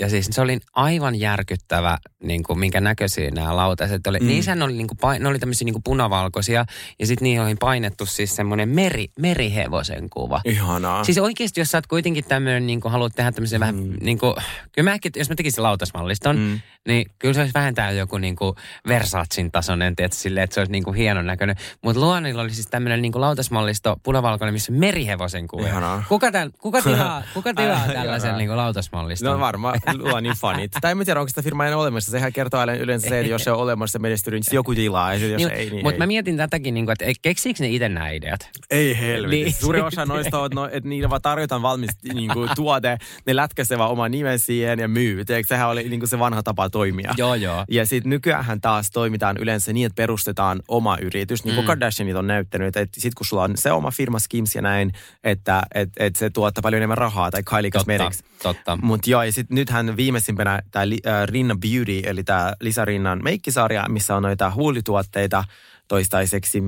Ja 0.01 0.09
siis 0.09 0.29
se 0.31 0.41
oli 0.41 0.59
aivan 0.75 1.15
järkyttävä, 1.15 1.99
niin 2.23 2.43
kuin, 2.43 2.59
minkä 2.59 2.81
näköisiä 2.81 3.31
nämä 3.31 3.57
lautaset 3.57 4.07
oli. 4.07 4.19
Mm. 4.21 4.27
Niissä 4.27 4.55
ne 4.55 4.65
oli, 4.65 4.73
niin 4.73 4.87
kuin, 4.87 5.23
ne 5.23 5.29
oli 5.29 5.39
tämmöisiä 5.39 5.65
niin 5.65 5.73
kuin 5.73 5.83
punavalkoisia 5.83 6.65
ja 6.99 7.07
sitten 7.07 7.25
niihin 7.25 7.43
oli 7.43 7.55
painettu 7.55 8.07
siis 8.07 8.37
semmoinen 8.37 8.69
meri, 8.69 9.09
merihevosen 9.19 10.11
kuva. 10.11 10.41
Ihanaa. 10.45 11.05
Siis 11.05 11.19
oikeasti, 11.19 11.61
jos 11.61 11.71
sä 11.71 11.79
oot 11.79 11.87
kuitenkin 11.87 12.25
tämmöinen, 12.25 12.67
niin 12.67 12.81
kuin 12.81 12.93
haluat 12.93 13.13
tehdä 13.17 13.33
tämmöisen 13.33 13.59
mm. 13.59 13.61
vähän, 13.61 13.91
niin 14.01 14.19
kuin, 14.19 14.35
kyllä 14.73 14.91
mä 14.91 14.95
ehkä, 14.95 15.11
jos 15.17 15.29
mä 15.29 15.35
tekisin 15.35 15.63
lautasmalliston, 15.63 16.39
mm. 16.39 16.61
niin 16.89 17.07
kyllä 17.19 17.35
se 17.35 17.41
olisi 17.41 17.55
vähintään 17.55 17.97
joku 17.97 18.19
niin 18.19 18.37
kuin 18.37 18.57
Versatsin 18.89 19.51
tasoinen, 19.51 19.97
tiedätkö, 19.97 20.19
silleen, 20.19 20.45
että 20.45 20.55
se 20.55 20.61
olisi 20.61 20.73
niin 20.73 20.85
kuin 20.85 20.97
hienon 20.97 21.27
näköinen. 21.27 21.57
Mutta 21.83 22.01
Luonilla 22.01 22.43
oli 22.43 22.51
siis 22.51 22.67
tämmöinen 22.67 23.03
niin 23.03 23.13
kuin 23.13 23.21
lautasmallisto 23.21 23.97
punavalkoinen, 24.03 24.55
missä 24.55 24.73
merihevosen 24.73 25.49
kuva. 25.49 25.67
Ihanaa. 25.67 26.05
Kuka, 26.09 26.33
tämän, 26.33 26.51
kuka 26.59 26.83
tilaa, 26.83 27.23
kuka 27.35 27.55
tilaa 27.55 27.83
Ai, 27.83 27.95
tällaisen 27.95 28.37
niin 28.37 28.49
kuin 28.49 28.57
lautasmalliston? 28.57 29.33
No 29.33 29.41
varmaan 29.41 29.81
luo 29.99 30.21
niin 30.21 30.35
fanit. 30.35 30.73
Tai 30.81 30.93
en 30.93 31.05
tiedä, 31.05 31.21
onko 31.21 31.29
sitä 31.29 31.43
firmaa 31.43 31.67
enää 31.67 31.79
olemassa. 31.79 32.11
Sehän 32.11 32.33
kertoo 32.33 32.61
aina 32.61 32.75
yleensä 32.75 33.09
se, 33.09 33.21
että 33.21 33.31
jos 33.31 33.45
se 33.45 33.51
on 33.51 33.59
olemassa 33.59 33.99
menestynyt, 33.99 34.41
niin 34.47 34.55
joku 34.55 34.75
tilaa. 34.75 35.15
Ja 35.15 35.27
jos 35.29 35.43
ei, 35.43 35.71
niin 35.71 35.85
Mutta 35.85 35.99
mä 35.99 36.07
mietin 36.07 36.37
tätäkin, 36.37 36.75
niin 36.75 36.87
kuin, 36.87 36.93
että 36.93 37.21
keksiikö 37.23 37.63
ne 37.63 37.69
itse 37.69 37.89
nämä 37.89 38.11
ideat? 38.11 38.49
Ei 38.71 38.99
helvetti. 39.01 39.37
Niin. 39.37 39.45
Niin. 39.45 39.55
Suuri 39.55 39.81
osa 39.81 40.07
noista 40.07 40.41
on, 40.41 40.51
no, 40.55 40.69
että 40.73 40.89
niillä 40.89 41.11
vaan 41.11 41.23
tarjotaan 41.23 41.63
valmis 41.63 41.91
niin 42.15 42.31
kuin, 42.33 42.51
tuote, 42.57 42.99
ne 43.27 43.37
lätkäsee 43.37 43.79
vaan 43.79 43.91
oman 43.91 44.11
nimen 44.11 44.39
siihen 44.39 44.79
ja 44.79 44.89
myy. 44.89 45.25
Tiedätkö, 45.25 45.47
sehän 45.47 45.69
oli 45.69 45.89
niin 45.89 46.01
kuin 46.01 46.09
se 46.09 46.19
vanha 46.19 46.43
tapa 46.43 46.71
toimia. 46.71 47.15
Joo, 47.17 47.35
joo. 47.35 47.65
Ja 47.69 47.87
sitten 47.87 48.11
nykyään 48.11 48.61
taas 48.61 48.91
toimitaan 48.91 49.37
yleensä 49.37 49.73
niin, 49.73 49.87
että 49.87 49.97
perustetaan 49.97 50.61
oma 50.69 50.97
yritys, 51.03 51.45
niin 51.45 51.55
kuin 51.55 51.65
mm. 51.65 51.67
Kardashianit 51.67 52.17
on 52.17 52.27
näyttänyt, 52.27 52.77
että 52.77 53.01
sitten 53.01 53.13
kun 53.17 53.27
sulla 53.27 53.43
on 53.43 53.53
se 53.55 53.73
oma 53.73 53.91
firma 53.91 54.19
Skims 54.19 54.55
ja 54.55 54.63
näin, 54.63 54.93
että 55.25 55.63
et, 55.75 55.89
et 55.99 56.17
se 56.17 56.31
tuottaa 56.31 56.63
paljon 56.63 56.79
enemmän 56.79 56.99
rahaa, 56.99 57.31
tai 57.31 57.43
Kylie 57.43 57.71
Totta, 57.71 57.79
Cosmetics. 57.79 58.25
totta. 58.43 58.79
Mutta 58.83 59.11
joo, 59.11 59.23
ja 59.23 59.33
sitten 59.33 59.55
nythän 59.55 59.80
viimeisimpänä 59.97 60.63
tämä 60.71 60.83
äh, 60.83 61.27
Rinna 61.27 61.57
Beauty, 61.57 62.03
eli 62.05 62.25
tämä 62.25 62.53
Lisa 62.61 62.85
Rinnan 62.85 63.21
meikkisarja, 63.23 63.87
missä 63.89 64.17
on 64.17 64.23
noita 64.23 64.53
huulituotteita 64.55 65.45
toistaiseksi. 65.91 66.63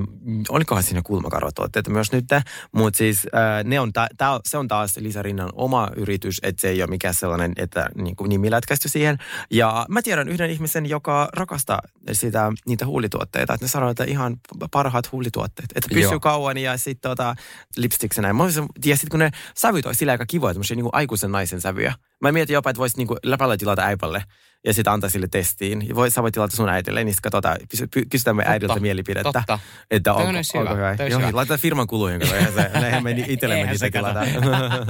Olikohan 0.49 0.83
siinä 0.83 1.03
kulmakarvatuotteita 1.05 1.91
myös 1.91 2.13
nyt, 2.13 2.25
mutta 2.73 2.99
siis 2.99 3.27
äh, 3.35 3.65
ne 3.65 3.81
on 3.81 3.93
ta, 3.93 4.07
tää, 4.17 4.41
se 4.45 4.59
on 4.59 4.69
taas 4.69 4.97
Lisa 4.97 5.23
Rinnan 5.23 5.51
oma 5.53 5.89
yritys, 5.97 6.41
että 6.43 6.61
se 6.61 6.69
ei 6.69 6.83
ole 6.83 6.91
mikään 6.91 7.15
sellainen, 7.15 7.53
että 7.57 7.87
niin 7.95 8.17
kuin 8.17 8.29
nimi 8.29 8.51
lätkästy 8.51 8.89
siihen. 8.89 9.19
Ja 9.51 9.87
mä 9.89 10.03
tiedän 10.03 10.29
yhden 10.29 10.51
ihmisen, 10.51 10.89
joka 10.89 11.29
rakastaa 11.33 11.81
sitä, 12.13 12.53
niitä 12.67 12.87
huulituotteita, 12.87 13.55
että 13.55 13.65
ne 13.65 13.69
sanoo, 13.69 13.91
että 13.91 14.05
ihan 14.05 14.37
parhaat 14.71 15.13
huulituotteet, 15.13 15.71
että 15.75 15.89
pysyy 15.89 16.03
Joo. 16.03 16.21
Kauan 16.21 16.59
ja 16.59 16.77
sitten 16.77 17.11
tota, 17.11 17.35
lipsticks 17.77 18.17
ja 18.85 18.97
sitten 18.97 19.11
kun 19.11 19.21
ne 19.21 19.31
sävyt 19.55 19.87
on 19.87 19.95
sillä 19.95 20.13
aika 20.13 20.27
kivoja, 20.27 20.55
tämmöisiä 20.55 20.77
niin 20.77 20.89
aikuisen 20.93 21.33
naisen 21.33 21.61
sävyjä. 21.61 21.95
Mä 22.21 22.33
mietin 22.33 22.55
jopa, 22.55 22.71
että 22.71 22.79
voisit 22.79 22.99
niin 22.99 23.09
läpällä 23.23 23.57
tilata 23.57 23.83
äipälle 23.83 24.23
ja 24.67 24.75
sitten 24.75 24.93
antaa 24.93 25.11
sille 25.11 25.29
testiin. 25.31 25.89
Ja 25.89 25.95
Voi, 25.95 26.11
sä 26.11 26.23
voit 26.23 26.35
tilata 26.35 26.57
sun 26.57 26.69
äidille, 26.69 27.05
niin 27.05 27.15
sitten 27.15 27.31
katsotaan, 27.31 27.57
kysytään 28.11 28.37
me 28.37 28.43
äidiltä 28.47 28.81
mielipidettä. 28.81 29.33
totta. 29.33 29.59
Että 29.91 30.13
onko, 30.15 30.29
onko 30.29 30.71
hyvä, 30.71 30.75
hyvä. 30.75 30.97
toi 30.97 31.05
olisi 31.05 31.13
Joo, 31.15 31.21
hyvä. 31.21 31.37
laitetaan 31.37 31.61
firman 31.61 31.87
kuluihin, 31.87 32.21
kun 32.21 32.35
eihän 32.37 32.53
se, 32.53 32.71
eihän 32.85 33.03
me 33.03 33.11
itsellemme 33.29 33.65
niitä 33.65 33.79
se 33.79 33.91
kato. 33.91 34.07
tilata. 34.09 34.27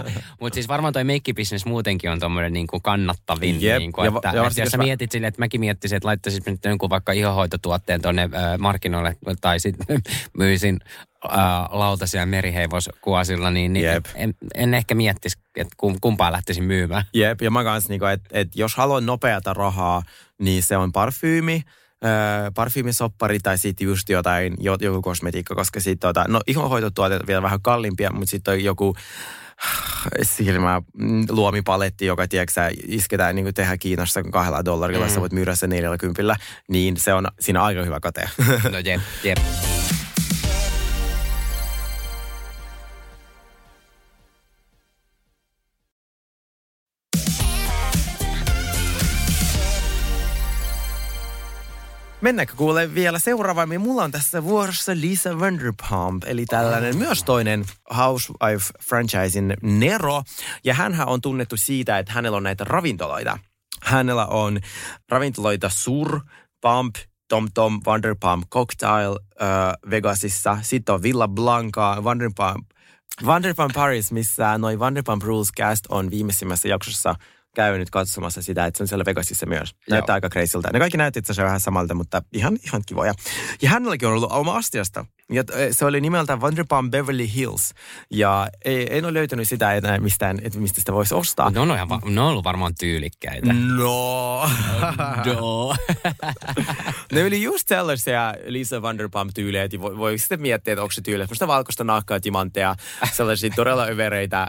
Mutta 0.41 0.55
siis 0.55 0.69
varmaan 0.69 0.93
toi 0.93 1.05
meikkibisnes 1.05 1.67
muutenkin 1.67 2.11
on 2.11 2.21
tommonen 2.21 2.53
niinku 2.53 2.81
kannattavin. 2.81 3.63
Jep. 3.63 3.79
Niinku, 3.79 4.03
Ja 4.05 4.09
että, 4.09 4.21
ja 4.29 4.31
että 4.31 4.43
varsinkin 4.43 4.63
jos 4.63 4.71
sä 4.71 4.77
mä- 4.77 4.83
mietit 4.85 5.13
silleen, 5.13 5.29
että 5.29 5.39
mäkin 5.43 5.61
miettisin, 5.61 5.97
että 5.97 6.07
laittaisin 6.09 6.43
nyt 6.47 6.65
jonkun 6.65 6.91
vaikka 6.91 7.13
ihohoitotuotteen 7.13 8.03
tuonne 8.03 8.23
äh, 8.23 8.59
markkinoille 8.59 9.17
tai 9.41 9.61
sitten 9.61 10.01
myisin 10.39 10.81
äh, 11.25 11.39
lautasia 11.71 12.27
merihevoskuasilla, 12.27 13.51
niin, 13.51 13.73
niin 13.73 13.85
Jep. 13.85 14.07
en, 14.15 14.35
en, 14.55 14.75
ehkä 14.75 14.95
miettisi, 14.95 15.39
että 15.57 15.75
kum, 15.77 15.97
kumpaa 16.01 16.33
lähtisin 16.33 16.65
myymään. 16.65 17.05
Jep, 17.15 17.43
ja 17.43 17.51
mä 17.51 17.65
kanssa, 17.65 17.89
niin 17.89 18.09
että 18.13 18.29
et 18.33 18.49
jos 18.55 18.77
haluan 18.77 19.07
nopeata 19.07 19.55
rahaa, 19.55 20.03
niin 20.39 20.63
se 20.63 20.77
on 20.77 20.93
parfyymi, 20.93 21.63
öö, 22.05 22.51
parfyymisoppari 22.55 23.39
tai 23.39 23.59
sitten 23.59 23.85
just 23.85 24.09
jotain, 24.09 24.55
jo, 24.61 24.77
joku 24.81 25.03
kosmetiikka, 25.03 25.55
koska 25.55 25.81
sitten 25.81 26.09
tota, 26.09 26.25
no 26.29 26.41
ihonhoitotuotteet 26.47 27.23
on 27.23 27.27
vielä 27.27 27.43
vähän 27.43 27.63
kalliimpia, 27.63 28.11
mutta 28.13 28.31
sitten 28.31 28.55
on 28.55 28.65
joku 28.65 28.95
silmä 30.23 30.83
mm, 30.99 31.27
luomipaletti, 31.29 32.07
joka 32.07 32.29
tiedätkö, 32.29 32.71
isketään 32.87 33.35
niin 33.35 33.45
kuin 33.45 33.55
tehdään 33.55 33.79
Kiinassa 33.79 34.23
kahdella 34.23 34.65
dollarilla, 34.65 35.07
mm. 35.07 35.13
sä 35.13 35.21
voit 35.21 35.33
myydä 35.33 35.55
sen 35.55 35.71
neljällä 35.71 35.99
kympillä, 35.99 36.37
niin 36.69 36.97
se 36.97 37.15
on 37.15 37.29
siinä 37.41 37.63
aika 37.63 37.83
hyvä 37.83 38.01
kate. 38.01 38.31
No 38.73 38.79
jep, 38.79 39.01
jep. 39.25 39.39
Mennäänkö 52.23 52.55
kuule 52.57 52.95
vielä 52.95 53.19
seuraavaan? 53.19 53.81
Mulla 53.81 54.05
on 54.05 54.11
tässä 54.11 54.45
vuorossa 54.45 54.93
Lisa 54.95 55.41
Vanderpump, 55.41 56.25
eli 56.27 56.47
tällainen 56.47 56.97
myös 56.97 57.25
toinen 57.25 57.65
Housewife-franchisin 57.95 59.57
Nero. 59.63 60.23
Ja 60.65 60.75
hänhän 60.75 61.09
on 61.09 61.21
tunnettu 61.21 61.57
siitä, 61.57 61.99
että 61.99 62.13
hänellä 62.13 62.37
on 62.37 62.43
näitä 62.43 62.65
ravintoloita. 62.65 63.39
Hänellä 63.83 64.27
on 64.27 64.61
ravintoloita 65.09 65.69
Sur, 65.69 66.21
Pump, 66.61 66.95
Tom 67.29 67.49
Tom, 67.55 67.81
Vanderpump 67.87 68.45
Cocktail 68.51 69.13
äh, 69.43 69.49
Vegasissa. 69.91 70.59
Sitten 70.63 70.95
on 70.95 71.03
Villa 71.03 71.29
Blanca, 71.29 72.05
Vanderpump, 72.05 72.67
Vanderpump 73.27 73.75
Paris, 73.75 74.13
missä 74.13 74.59
noin 74.59 74.79
Vanderpump 74.79 75.23
Rules 75.23 75.53
cast 75.59 75.85
on 75.89 76.11
viimeisimmässä 76.11 76.69
jaksossa 76.69 77.15
käynyt 77.55 77.91
katsomassa 77.91 78.43
sitä, 78.43 78.67
että 78.67 78.79
se 78.79 78.85
on 78.85 78.88
siellä 78.88 79.05
Vegasissa 79.05 79.47
myös. 79.47 79.75
Näyttää 79.91 80.12
Joo. 80.12 80.17
aika 80.17 80.29
crazyltä. 80.29 80.71
Ne 80.73 80.79
kaikki 80.79 80.99
näytti 80.99 81.19
itse 81.19 81.33
asiassa 81.33 81.47
vähän 81.47 81.61
samalta, 81.61 81.95
mutta 81.95 82.23
ihan, 82.33 82.59
ihan 82.65 82.83
kivoja. 82.87 83.15
Ja 83.62 83.69
hänelläkin 83.69 84.09
on 84.09 84.15
ollut 84.15 84.33
oma 84.33 84.57
astiasta. 84.57 85.05
Ja 85.33 85.45
eh, 85.53 85.69
se 85.71 85.85
oli 85.85 86.01
nimeltä 86.01 86.41
Vanderpump 86.41 86.91
Beverly 86.91 87.29
Hills. 87.35 87.75
Ja 88.11 88.49
ei, 88.65 88.99
en 88.99 89.05
ole 89.05 89.15
löytänyt 89.15 89.49
sitä 89.49 89.75
enää 89.75 89.99
mistään, 89.99 90.38
että 90.43 90.59
mistä 90.59 90.81
sitä 90.81 90.93
voisi 90.93 91.15
ostaa. 91.15 91.53
On, 91.57 91.71
ihan, 91.71 91.88
va- 91.88 92.01
ne 92.05 92.21
on 92.21 92.27
ollut 92.27 92.45
varmaan 92.45 92.75
tyylikkäitä. 92.81 93.53
No. 93.53 94.43
No. 95.27 95.77
ne 97.12 97.25
oli 97.25 97.43
just 97.43 97.69
sellaisia 97.69 98.35
Lisa 98.47 98.83
Vanderpump-tyylejä, 98.83 99.65
että 99.65 99.81
voi, 99.81 99.97
voi 99.97 100.19
sitten 100.19 100.43
miettiä, 100.43 100.73
että 100.73 100.83
onko 100.83 100.93
se 100.93 101.01
tyyli. 101.01 101.23
Semmoista 101.23 101.47
valkoista 101.47 101.85
naakkaa, 101.85 102.21
timantteja, 102.21 102.75
sellaisia 103.12 103.51
todella 103.57 103.85
övereitä, 103.85 104.43
äh, 104.43 104.49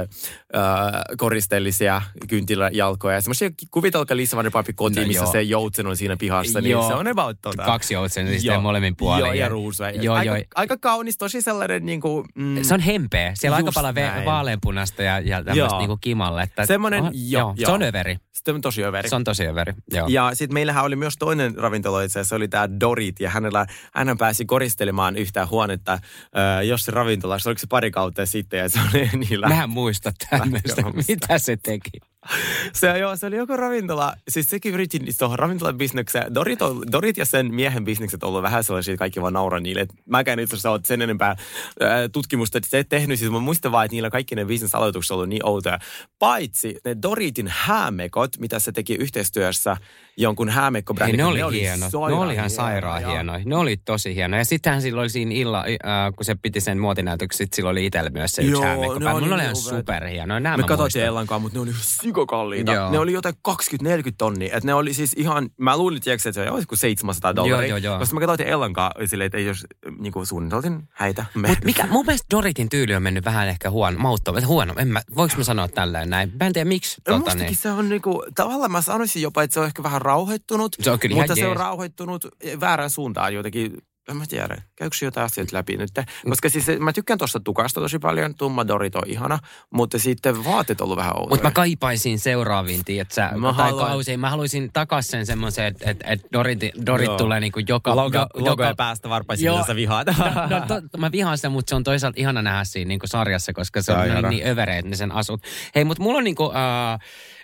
äh, 0.00 1.02
koristellisia 1.16 2.02
kynttiläjalkoja. 2.46 3.20
Semmoisia, 3.20 3.50
kuvitelkaa 3.70 4.16
Lisa 4.16 4.36
Vanderpumpin 4.36 4.74
koti, 4.76 5.00
No 5.00 5.06
missä 5.06 5.22
joo. 5.22 5.32
se 5.32 5.42
joutsen 5.42 5.86
on 5.86 5.96
siinä 5.96 6.16
pihassa, 6.16 6.60
niin 6.60 6.70
Joo. 6.70 6.88
se 6.88 6.94
on 6.94 7.08
about 7.08 7.36
tota. 7.42 7.62
Kaksi 7.64 7.94
joutsen 7.94 8.28
siis 8.28 8.44
Joo. 8.44 8.60
molemmin 8.60 8.96
puolin. 8.96 9.24
Joo, 9.24 9.32
ja 9.32 9.48
ruusuja. 9.48 9.90
Joo, 9.90 10.14
aika, 10.16 10.36
joo. 10.36 10.44
aika 10.54 10.76
kaunis, 10.76 11.18
tosi 11.18 11.42
sellainen 11.42 11.86
niin 11.86 12.00
kuin, 12.00 12.24
mm, 12.34 12.62
Se 12.62 12.74
on 12.74 12.80
hempeä. 12.80 13.32
Siellä 13.34 13.54
on 13.56 13.62
aika 13.64 13.72
paljon 13.74 13.94
ve- 13.94 13.98
näin. 14.00 14.24
vaaleanpunasta 14.24 15.02
ja, 15.02 15.20
ja 15.20 15.36
tämmöistä 15.44 15.58
Joo. 15.74 15.78
niinku 15.78 15.96
kimalle. 15.96 16.42
Että, 16.42 16.66
Semmoinen- 16.66 17.02
on, 17.02 17.10
joo, 17.14 17.54
Se 17.56 17.62
joo. 17.62 17.72
on 17.72 17.82
överi. 17.82 18.16
sitten 18.32 18.54
on 18.54 18.60
tosi 18.60 18.84
överi. 18.84 19.08
Se 19.08 19.16
on 19.16 19.24
tosi 19.24 19.46
överi. 19.46 19.72
Joo. 19.92 20.06
Ja 20.08 20.30
sitten 20.34 20.54
meillähän 20.54 20.84
oli 20.84 20.96
myös 20.96 21.14
toinen 21.18 21.54
ravintola 21.56 22.02
itse 22.02 22.18
asiassa, 22.18 22.28
se 22.28 22.34
oli 22.34 22.48
tämä 22.48 22.80
Dorit, 22.80 23.20
ja 23.20 23.30
hänellä, 23.30 23.66
hän 23.94 24.18
pääsi 24.18 24.44
koristelemaan 24.44 25.16
yhtään 25.16 25.48
huonetta 25.50 25.92
äh, 25.92 26.00
jossain 26.66 26.94
ravintolassa, 26.94 27.50
oliko 27.50 27.58
se 27.58 27.66
pari 27.66 27.90
kautta 27.90 28.26
sitten, 28.26 28.58
ja 28.60 28.68
se 28.68 28.80
oli 28.94 29.08
niillä... 29.28 29.48
Mä 29.48 29.62
en 29.62 29.70
muista 29.70 30.12
tämmöistä. 30.30 30.82
Mitä 31.08 31.38
se 31.38 31.56
teki? 31.62 31.90
Se, 32.72 32.98
joo, 32.98 33.16
se 33.16 33.26
oli 33.26 33.36
joku 33.36 33.56
ravintola, 33.56 34.14
siis 34.28 34.50
sekin 34.50 34.74
yritti 34.74 35.00
tuohon 35.18 35.38
ravintolan 35.38 35.78
Dorit, 36.34 36.58
Dorit 36.92 37.16
ja 37.16 37.24
sen 37.24 37.54
miehen 37.54 37.84
bisnekset 37.84 38.22
on 38.22 38.28
ollut 38.28 38.42
vähän 38.42 38.64
sellaisia, 38.64 38.96
kaikki 38.96 39.22
vaan 39.22 39.32
nauraa 39.32 39.60
niille. 39.60 39.86
Mäkään 40.06 40.38
itse 40.38 40.54
asiassa 40.54 40.70
ole 40.70 40.80
sen 40.84 41.02
enempää 41.02 41.36
ää, 41.80 42.08
tutkimusta 42.08 42.58
että 42.58 42.70
se 42.70 42.84
tehnyt, 42.84 43.18
siis 43.18 43.30
mä 43.30 43.38
muistan 43.38 43.72
vaan, 43.72 43.84
että 43.84 43.94
niillä 43.94 44.10
kaikki 44.10 44.34
ne 44.34 44.44
bisnesaloitukset 44.44 45.10
on 45.10 45.14
ollut 45.14 45.28
niin 45.28 45.46
outoja. 45.46 45.78
Paitsi 46.18 46.76
ne 46.84 46.96
Doritin 47.02 47.48
häämekot, 47.48 48.38
mitä 48.38 48.58
se 48.58 48.72
teki 48.72 48.94
yhteistyössä 48.94 49.76
jonkun 50.16 50.48
häämekkobrändin. 50.48 51.16
ne 51.16 51.22
kanssa, 51.22 51.46
oli 51.46 51.60
hienoja. 51.60 51.90
Ne 51.92 51.98
oli 51.98 52.12
ihan 52.12 52.28
hienoja, 52.28 52.48
sairaan 52.48 53.02
joo. 53.02 53.12
hienoja. 53.12 53.42
Ne 53.44 53.56
oli 53.56 53.76
tosi 53.76 54.14
hienoja. 54.14 54.40
Ja 54.40 54.44
sittenhän 54.44 54.82
silloin 54.82 55.02
oli 55.02 55.08
siinä 55.10 55.32
illa, 55.34 55.58
äh, 55.58 56.14
kun 56.16 56.24
se 56.24 56.34
piti 56.34 56.60
sen 56.60 56.78
muotinäytöksen, 56.78 57.46
sit 57.46 57.52
silloin 57.52 57.72
oli 57.72 57.86
itsellä 57.86 58.10
myös 58.10 58.32
se 58.32 58.42
yksi 58.42 58.52
Joo, 58.52 58.62
häämekko. 58.62 58.98
ne 58.98 59.04
päällä. 59.04 59.12
oli 59.18 59.20
Mulla 59.22 59.34
oli 59.34 59.42
niin 59.42 59.50
ihan 59.50 59.56
upeita. 59.56 59.76
superhienoja. 59.78 60.40
Nämä 60.40 60.56
Me 60.56 60.62
mä 60.62 60.66
katsottiin 60.68 60.82
muistan. 60.84 61.02
Ellankaan, 61.02 61.42
mutta 61.42 61.58
ne 61.58 61.62
oli 61.62 61.70
sikokalliita. 61.80 62.72
Joo. 62.72 62.90
Ne 62.90 62.98
oli 62.98 63.12
jotain 63.12 63.34
20-40 63.48 63.52
tonnia. 64.18 64.56
Et 64.56 64.64
ne 64.64 64.74
oli 64.74 64.94
siis 64.94 65.12
ihan, 65.16 65.48
mä 65.58 65.76
luulin, 65.76 66.00
tiedätkö, 66.02 66.28
että 66.28 66.44
se 66.44 66.50
oli 66.50 66.60
joku 66.62 66.76
700 66.76 67.36
dollaria. 67.36 67.68
joo, 67.68 67.76
joo. 67.78 67.98
Koska 67.98 68.14
me 68.14 68.20
katsottiin 68.20 68.48
Ellankaan 68.48 68.92
silleen, 69.08 69.26
että 69.26 69.38
ei 69.38 69.46
jos 69.46 69.66
niin 69.98 70.26
suunniteltiin 70.26 70.82
häitä. 70.90 71.24
Me, 71.34 71.48
Mut 71.48 71.58
mikä, 71.64 71.86
mun 71.86 72.06
mielestä 72.06 72.26
Doritin 72.36 72.68
tyyli 72.68 72.94
on 72.94 73.02
mennyt 73.02 73.24
vähän 73.24 73.48
ehkä 73.48 73.70
huono, 73.70 73.98
mauttoa, 73.98 74.40
huono. 74.46 74.74
En 74.76 74.88
mä, 74.88 75.00
voiko 75.16 75.34
mä 75.36 75.44
sanoa 75.44 75.68
tälleen 75.68 76.10
näin? 76.10 76.32
Mä 76.40 76.46
en 76.46 76.52
tiedä 76.52 76.68
miksi. 76.68 77.00
Tota, 77.04 77.34
niin. 77.34 77.56
se 77.56 77.70
on 77.70 77.88
niinku, 77.88 78.22
tavallaan 78.34 78.70
mä 78.72 78.82
sanoisin 78.82 79.22
jopa, 79.22 79.42
että 79.42 79.54
se 79.54 79.60
on 79.60 79.66
ehkä 79.66 79.82
vähän 79.82 80.01
rauhoittunut. 80.02 80.76
Se 80.80 80.90
on 80.90 80.98
kyllä 80.98 81.16
Mutta 81.16 81.34
se 81.34 81.46
on 81.46 81.56
rauhoittunut 81.56 82.26
väärään 82.60 82.90
suuntaan 82.90 83.34
jotenkin. 83.34 83.72
En 84.10 84.16
mä 84.16 84.24
tiedä, 84.28 84.62
käykö 84.76 84.96
se 84.96 85.04
jotain 85.04 85.24
asioita 85.24 85.56
läpi 85.56 85.76
nyt? 85.76 85.90
Koska 86.28 86.48
siis 86.48 86.66
mä 86.78 86.92
tykkään 86.92 87.18
tuosta 87.18 87.40
tukasta 87.40 87.80
tosi 87.80 87.98
paljon, 87.98 88.34
tumma 88.34 88.66
Dorit 88.66 88.96
on 88.96 89.02
ihana, 89.06 89.38
mutta 89.74 89.98
sitten 89.98 90.44
vaatet 90.44 90.80
on 90.80 90.84
ollut 90.84 90.96
vähän 90.96 91.12
outoja. 91.16 91.28
Mutta 91.28 91.44
mä 91.46 91.50
kaipaisin 91.50 92.18
seuraaviin, 92.18 92.84
tietsä, 92.84 93.30
Mä 93.36 93.52
tai 93.52 93.70
haluan- 93.70 93.86
kausiin. 93.86 94.20
Mä 94.20 94.30
haluaisin 94.30 94.70
takas 94.72 95.06
sen 95.08 95.26
semmoisen, 95.26 95.64
että 95.66 95.90
et, 95.90 95.96
et 96.04 96.20
Dorit, 96.32 96.58
Dorit 96.86 97.06
Joo. 97.06 97.16
tulee 97.18 97.40
niinku 97.40 97.60
joka... 97.68 97.96
Logo, 97.96 98.18
jo, 98.18 98.26
logo 98.34 98.50
joka, 98.62 98.74
päästä 98.76 99.08
varpaisin, 99.08 99.50
mitä 99.52 99.66
sä 99.66 99.76
vihaat. 99.76 100.06
No, 100.06 100.58
no 100.58 100.66
to, 100.68 100.98
mä 100.98 101.12
vihaan 101.12 101.38
sitä, 101.38 101.48
mutta 101.48 101.70
se 101.70 101.74
on 101.76 101.84
toisaalta 101.84 102.20
ihana 102.20 102.42
nähdä 102.42 102.64
siinä 102.64 102.88
niinku 102.88 103.06
sarjassa, 103.06 103.52
koska 103.52 103.82
se 103.82 103.86
Se 103.86 103.92
on 103.92 103.98
on 104.00 104.06
niin, 104.14 104.28
niin 104.28 104.46
övereet 104.46 104.84
ne 104.84 104.96
sen 104.96 105.12
asut. 105.12 105.42
Hei, 105.74 105.84
mutta 105.84 106.02
mulla 106.02 106.18
on 106.18 106.24
niinku, 106.24 106.44
äh, 106.44 106.98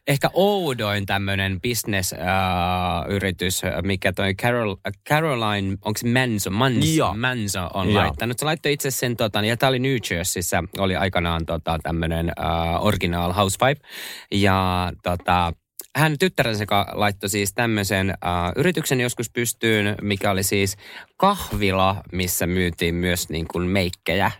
ehkä 0.08 0.30
oudoin 0.32 1.06
tämmöinen 1.06 1.60
business-yritys, 1.60 3.62
mikä 3.82 4.12
toi 4.12 4.34
Carol, 4.34 4.76
Caroline, 5.08 5.76
onko 5.84 5.98
se 5.98 6.08
Manzo, 6.08 6.50
Joo. 6.96 7.14
Manzo 7.14 7.70
on 7.74 7.92
Joo. 7.92 8.02
laittanut. 8.02 8.38
Se 8.38 8.44
laittoi 8.44 8.72
itse 8.72 8.90
sen, 8.90 9.16
tota, 9.16 9.42
ja 9.42 9.56
tää 9.56 9.68
oli 9.68 9.78
New 9.78 9.96
Jerseyssä, 10.10 10.62
oli 10.78 10.96
aikanaan 10.96 11.46
tota, 11.46 11.78
tämmöinen 11.82 12.32
äh, 12.40 12.84
original 12.84 13.32
housewife. 13.32 13.80
Ja 14.32 14.92
tota, 15.02 15.52
hän 15.96 16.18
tyttärensä 16.18 16.66
ka- 16.66 16.92
laittoi 16.92 17.30
siis 17.30 17.54
tämmöisen 17.54 18.10
äh, 18.10 18.16
yrityksen 18.56 19.00
joskus 19.00 19.30
pystyyn, 19.30 19.94
mikä 20.02 20.30
oli 20.30 20.42
siis 20.42 20.76
kahvila, 21.16 21.96
missä 22.12 22.46
myytiin 22.46 22.94
myös 22.94 23.28
niin 23.28 23.48
kuin 23.48 23.68
meikkejä. 23.68 24.30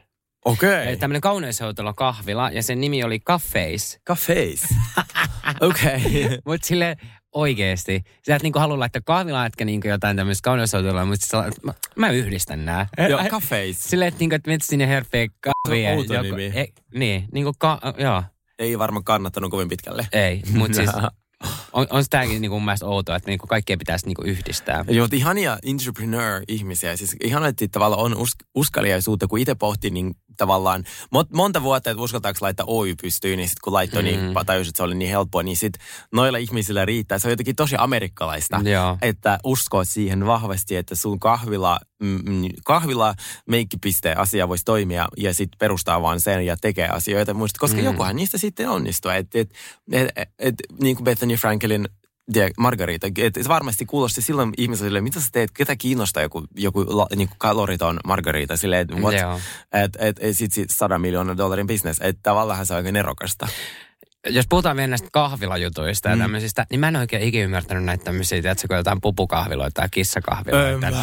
Okei. 0.48 0.88
Eli 0.88 0.96
tämmöinen 0.96 1.20
kauneushoitolo 1.20 1.94
kahvila, 1.94 2.50
ja 2.50 2.62
sen 2.62 2.80
nimi 2.80 3.04
oli 3.04 3.20
Cafés. 3.30 4.00
Cafés. 4.11 4.76
Okei. 5.68 6.28
Mutta 6.44 6.66
sille 6.66 6.96
oikeesti. 7.34 8.02
Sä 8.26 8.37
et 8.37 8.42
niinku 8.42 8.58
halua 8.58 8.78
laittaa 8.78 9.02
kahvila, 9.04 9.46
etkä 9.46 9.64
niinku 9.64 9.88
jotain 9.88 10.16
tämmöistä 10.16 10.44
kauneushoitoloa, 10.44 11.04
mutta 11.04 11.26
sä, 11.26 11.44
mä, 11.62 11.74
mä 11.96 12.11
yhdistän 12.11 12.64
nää. 12.64 12.87
Joo, 13.08 13.20
cafés. 13.20 13.74
Silleen, 13.74 14.08
että 14.08 14.18
niinku, 14.18 14.34
et 14.34 14.46
menet 14.46 14.62
sinne 14.64 14.88
herpeä 14.88 15.26
kahvia. 15.40 15.90
outo 15.90 16.22
nimi. 16.22 16.52
E, 16.54 16.64
niin, 16.94 17.28
niinku 17.32 17.52
ka, 17.58 17.80
joo, 17.98 18.22
Ei 18.58 18.78
varmaan 18.78 19.04
kannattanut 19.04 19.50
kovin 19.50 19.68
pitkälle. 19.68 20.06
ei. 20.12 20.42
Mutta 20.52 20.76
siis 20.76 20.90
on, 21.72 21.87
on 21.90 22.04
tämäkin 22.11 22.40
niinku 22.40 22.56
mun 22.56 22.64
mielestä 22.64 22.87
outoa, 22.87 23.16
että 23.16 23.30
niinku 23.30 23.46
kaikkea 23.46 23.76
pitäisi 23.76 24.06
niinku 24.06 24.22
yhdistää. 24.22 24.84
Joo, 24.88 25.04
mutta 25.04 25.16
ihania 25.16 25.58
entrepreneur-ihmisiä. 25.62 26.96
Siis 26.96 27.16
ihan, 27.24 27.44
että 27.44 27.66
tavallaan 27.72 28.00
on 28.02 28.16
us- 28.16 28.37
uskaliaisuutta, 28.54 29.26
kun 29.26 29.38
itse 29.38 29.54
pohti, 29.54 29.90
niin 29.90 30.14
tavallaan 30.38 30.85
mon- 31.05 31.29
monta 31.35 31.62
vuotta, 31.62 31.90
että 31.90 32.03
uskaltaako 32.03 32.38
laittaa 32.40 32.66
Oy 32.68 32.94
pystyyn, 33.03 33.37
niin 33.37 33.48
sitten 33.48 33.61
kun 33.64 33.72
laittoi, 33.72 34.03
niin 34.03 34.20
Mm. 34.20 34.35
tajusin, 34.46 34.70
että 34.70 34.77
se 34.77 34.83
oli 34.83 34.94
niin 34.94 35.11
helppoa, 35.11 35.42
niin 35.42 35.57
sitten 35.57 35.83
noilla 36.12 36.38
ihmisillä 36.38 36.85
riittää. 36.85 37.18
Se 37.18 37.27
on 37.29 37.33
jotenkin 37.33 37.57
tosi 37.57 37.74
amerikkalaista, 37.79 38.61
Joo. 38.64 38.98
että 39.03 39.38
uskoo 39.44 39.85
siihen 39.85 40.27
vahvasti, 40.27 40.77
että 40.77 40.94
sun 40.94 41.20
kahvila, 41.20 41.81
mm, 42.03 42.20
mm, 42.24 42.42
kahvila 42.64 43.14
meikkipiste 43.48 44.12
asia 44.12 44.48
voisi 44.48 44.64
toimia 44.64 45.09
ja 45.16 45.35
sitten 45.35 45.59
perustaa 45.59 46.03
vaan 46.03 46.20
sen 46.20 46.46
ja 46.46 46.57
tekee 46.61 46.88
asioita. 46.88 47.35
Muista, 47.35 47.59
koska 47.61 47.79
Mm. 47.79 47.85
jokuhan 47.85 48.16
niistä 48.16 48.38
sitten 48.38 48.68
onnistuu. 48.70 49.11
Että 49.11 49.38
et, 49.38 49.51
et, 49.92 50.09
et, 50.16 50.29
et, 50.38 50.55
niin 50.83 50.96
kuin 50.96 51.05
Bethany 51.05 51.35
Frankelin 51.37 51.88
tiedä, 52.32 52.50
Margarita, 52.58 53.06
että 53.16 53.42
se 53.42 53.48
varmasti 53.48 53.86
kuulosti 53.86 54.22
silloin 54.22 54.52
ihmisille, 54.58 55.00
mitä 55.00 55.20
sä 55.20 55.28
teet, 55.32 55.50
ketä 55.50 55.76
kiinnostaa 55.76 56.22
joku, 56.22 56.44
joku 56.54 56.84
la, 56.88 57.06
niin 57.16 57.28
kuin 57.28 57.38
kaloriton 57.38 58.00
Margarita, 58.06 58.56
silleen, 58.56 58.80
että 58.80 58.96
et, 59.72 59.96
et, 59.98 60.16
et, 60.20 60.36
sit, 60.38 60.52
sit 60.52 60.70
100 60.70 60.98
miljoonaa 60.98 61.36
dollarin 61.36 61.66
bisnes, 61.66 61.96
että 62.00 62.20
tavallaan 62.22 62.66
se 62.66 62.72
on 62.72 62.76
aika 62.76 62.92
nerokasta. 62.92 63.48
Jos 64.28 64.46
puhutaan 64.48 64.76
vielä 64.76 64.86
näistä 64.90 65.08
kahvilajutuista 65.12 66.08
ja 66.08 66.16
Mm. 66.16 66.22
tämmöisistä, 66.22 66.66
niin 66.70 66.80
mä 66.80 66.88
en 66.88 66.96
oikein 66.96 67.22
ikinä 67.22 67.44
ymmärtänyt 67.44 67.84
näitä 67.84 68.04
tämmöisiä, 68.04 68.42
tiedätkö, 68.42 68.68
kun 68.68 68.76
jotain 68.76 69.00
pupukahviloita 69.00 69.80
tai 69.80 69.88
kissakahviloita. 69.90 70.86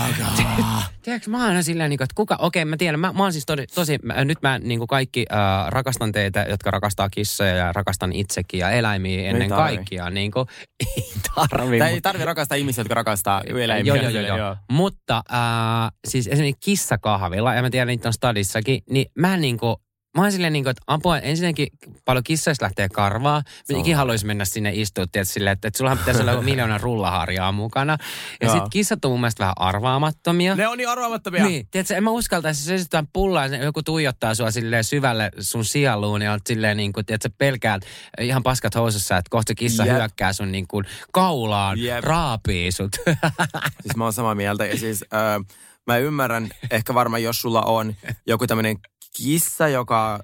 Tiedätkö, 1.02 1.30
mä 1.30 1.38
oon 1.38 1.48
aina 1.48 1.62
silleen, 1.62 1.90
niin 1.90 1.98
kuin, 1.98 2.06
että 2.06 2.16
kuka, 2.16 2.36
okei, 2.40 2.66
mä 2.66 2.78
tiedän, 2.78 3.00
mä, 3.00 3.14
mä 3.14 3.24
oon 3.24 3.32
siis 3.34 3.46
tosi, 3.46 3.68
tosi 3.76 4.00
mä, 4.04 4.26
nyt 4.26 4.38
mä 4.42 4.60
niin 4.60 4.80
kuin 4.80 4.88
kaikki 4.88 5.26
äh, 5.32 5.68
rakastan 5.70 6.12
teitä, 6.12 6.46
jotka 6.50 6.72
rakastaa 6.72 7.10
kissoja 7.10 7.56
ja 7.56 7.72
rakastan 7.74 8.14
itsekin 8.14 8.60
ja 8.60 8.72
eläimiä 8.72 9.30
ennen 9.30 9.50
kaikkea. 9.50 10.10
Niin 10.10 10.32
kuin, 10.32 10.48
ei 10.98 11.04
tarvi. 11.36 11.80
Tai 11.80 11.92
ei 11.92 12.02
tarvi 12.02 12.26
rakastaa 12.26 12.56
ihmisiä, 12.56 12.82
jotka 12.82 12.94
rakastaa 12.94 13.42
eläimiä. 13.42 13.96
Joo, 13.96 14.10
joo, 14.10 14.22
joo, 14.22 14.38
joo. 14.38 14.56
Mutta 14.72 15.24
äh, 15.34 15.92
siis 16.08 16.28
esimerkiksi 16.28 16.60
kissakahvila, 16.66 17.54
ja 17.54 17.62
mä 17.62 17.70
tiedän, 17.70 17.88
niitä 17.88 18.10
on 18.10 18.14
stadissakin, 18.14 18.82
niin 18.90 19.06
mä 19.18 19.34
en 19.34 19.42
niinku, 19.42 19.82
mä 20.16 20.22
oon 20.22 20.32
silleen 20.32 20.54
niin 20.54 20.64
kuin, 20.64 20.72
että 20.72 20.84
apua, 20.88 21.20
ensinnäkin 21.20 21.68
paljon 22.06 22.24
kissoista 22.24 22.66
lähtee 22.66 22.90
karvaa. 22.90 23.44
Mä 23.72 23.80
ikin 23.80 23.96
haluaisin 23.96 24.28
mennä 24.28 24.46
sinne 24.46 24.72
istua, 24.74 25.08
tiedät, 25.08 25.28
silleen, 25.28 25.54
että, 25.54 25.68
että 25.68 25.78
sullahan 25.78 25.98
pitäisi 25.98 26.22
olla 26.22 26.42
miljoona 26.52 26.78
rullaharjaa 26.78 27.52
mukana. 27.52 27.98
Ja 28.42 28.52
sitten 28.52 28.70
kissat 28.70 29.06
on 29.06 29.12
mun 29.12 29.22
mielestä 29.22 29.40
vähän 29.44 29.54
arvaamattomia. 29.58 30.56
Ne 30.56 30.68
on 30.68 30.78
niin 30.78 30.90
arvaamattomia. 30.90 31.46
Niin, 31.46 31.68
tiedätkö, 31.72 31.96
en 31.96 32.04
mä 32.04 32.10
uskaltaisi, 32.10 32.78
se 32.78 33.04
pullaa, 33.14 33.48
ja 33.48 33.64
joku 33.64 33.84
tuijottaa 33.84 34.36
sua 34.36 34.52
silleen 34.52 34.84
syvälle 34.84 35.32
sun 35.40 35.66
sieluun, 35.66 36.22
ja 36.22 36.32
olet 36.32 36.48
silleen 36.48 36.78
niin 36.78 36.94
kuin, 36.94 37.06
tiedätkö, 37.06 37.30
pelkäät 37.38 37.84
ihan 38.22 38.44
paskat 38.44 38.76
housussa, 38.76 39.18
että 39.18 39.30
kohta 39.30 39.56
kissa 39.56 39.86
Jep. 39.86 39.96
hyökkää 39.96 40.34
sun 40.34 40.52
niin 40.52 40.68
kuin 40.68 40.86
kaulaan, 41.12 41.80
Jep. 41.80 42.04
raapii 42.04 42.72
sut. 42.72 42.92
Siis 43.84 43.96
mä 43.96 44.04
oon 44.04 44.14
samaa 44.14 44.36
mieltä. 44.36 44.66
Ja 44.66 44.78
siis 44.78 45.06
äh, 45.14 45.46
mä 45.88 45.98
ymmärrän, 45.98 46.50
ehkä 46.72 46.94
varmaan 46.94 47.24
jos 47.24 47.42
sulla 47.42 47.62
on 47.62 47.96
joku 48.28 48.48
tämmöinen 48.48 48.78
kissa, 49.18 49.68
joka 49.68 50.20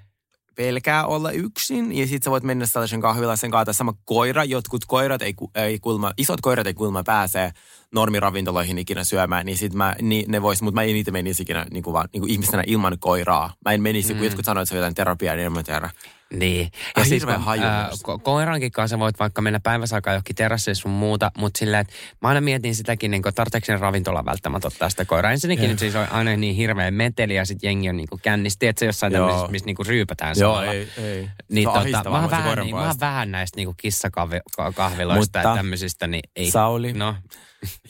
pelkää 0.54 1.06
olla 1.06 1.30
yksin, 1.30 1.92
ja 1.92 2.06
sit 2.06 2.22
sä 2.22 2.30
voit 2.30 2.44
mennä 2.44 2.66
sellaisen 2.66 3.00
kahvilaisen 3.00 3.50
kanssa, 3.50 3.72
sama 3.72 3.94
koira, 4.04 4.44
jotkut 4.44 4.84
koirat 4.84 5.22
ei, 5.22 5.34
ei 5.54 5.78
kulma, 5.78 6.12
isot 6.18 6.40
koirat 6.40 6.66
ei 6.66 6.74
kulma 6.74 7.02
pääse 7.04 7.52
normiravintoloihin 7.92 8.78
ikinä 8.78 9.04
syömään, 9.04 9.46
niin 9.46 9.58
sit 9.58 9.74
mä, 9.74 9.94
niin 10.02 10.30
ne 10.30 10.42
vois, 10.42 10.62
mutta 10.62 10.74
mä 10.74 10.82
en 10.82 10.88
niitä 10.92 11.10
menisi 11.10 11.42
ikinä 11.42 11.66
niin 11.70 11.82
kuin 11.82 11.94
vaan, 11.94 12.08
niin 12.12 12.20
kuin 12.20 12.30
ihmisenä 12.32 12.62
ilman 12.66 12.98
koiraa. 12.98 13.54
Mä 13.64 13.72
en 13.72 13.82
menisi, 13.82 14.12
mm. 14.12 14.18
kun 14.18 14.26
jotkut 14.26 14.44
sanoo, 14.44 14.62
että 14.62 14.68
se 14.68 14.74
on 14.74 14.78
jotain 14.78 14.94
terapiaa, 14.94 15.36
niin 15.36 15.46
en 15.46 15.52
mä 15.52 15.62
tiedä. 15.62 15.90
Niin. 16.32 16.70
Ah, 16.96 17.06
siis 17.06 17.24
kun, 17.24 17.34
myös. 17.58 18.02
ko- 18.08 18.18
koirankin 18.22 18.72
kanssa 18.72 18.98
voit 18.98 19.18
vaikka 19.18 19.42
mennä 19.42 19.60
päiväsaikaan 19.60 20.14
johonkin 20.14 20.36
terassille 20.36 20.74
sun 20.74 20.90
muuta, 20.90 21.30
mutta 21.38 21.58
silleen, 21.58 21.80
että 21.80 21.92
mä 22.22 22.28
aina 22.28 22.40
mietin 22.40 22.74
sitäkin, 22.74 23.10
niin 23.10 23.22
tarvitseeko 23.34 23.80
ravintola 23.82 24.24
välttämättä 24.24 24.68
ottaa 24.68 24.90
sitä 24.90 25.04
koiraa. 25.04 25.32
Ensinnäkin 25.32 25.70
nyt 25.70 25.78
siis 25.78 25.94
on 25.94 26.06
aina 26.10 26.36
niin 26.36 26.54
hirveä 26.54 26.90
meteli 26.90 27.34
ja 27.34 27.44
sitten 27.44 27.68
jengi 27.68 27.88
on 27.88 27.96
niin 27.96 28.08
kännisti, 28.22 28.66
että 28.66 28.80
se 28.80 28.86
jossain 28.86 29.12
Joo. 29.12 29.26
tämmöisessä, 29.26 29.52
missä 29.52 29.66
niin 29.66 29.76
ryypätään 29.86 30.36
Joo, 30.38 30.52
samalla. 30.52 30.72
ei, 30.72 30.88
ei. 30.96 31.28
Niin 31.48 31.68
tota, 31.68 32.10
mä, 32.10 32.20
oon 32.20 32.30
vähän, 32.30 32.58
niin, 32.58 32.74
mä 32.76 32.86
oon 32.86 33.00
vähän 33.00 33.30
näistä 33.30 33.56
niinku 33.56 33.74
kissakahviloista 33.76 35.38
ja 35.38 35.42
Mutta- 35.42 35.56
tämmöisistä, 35.56 36.06
niin 36.06 36.22
ei. 36.36 36.50
Sauli, 36.50 36.92
No, 36.92 37.14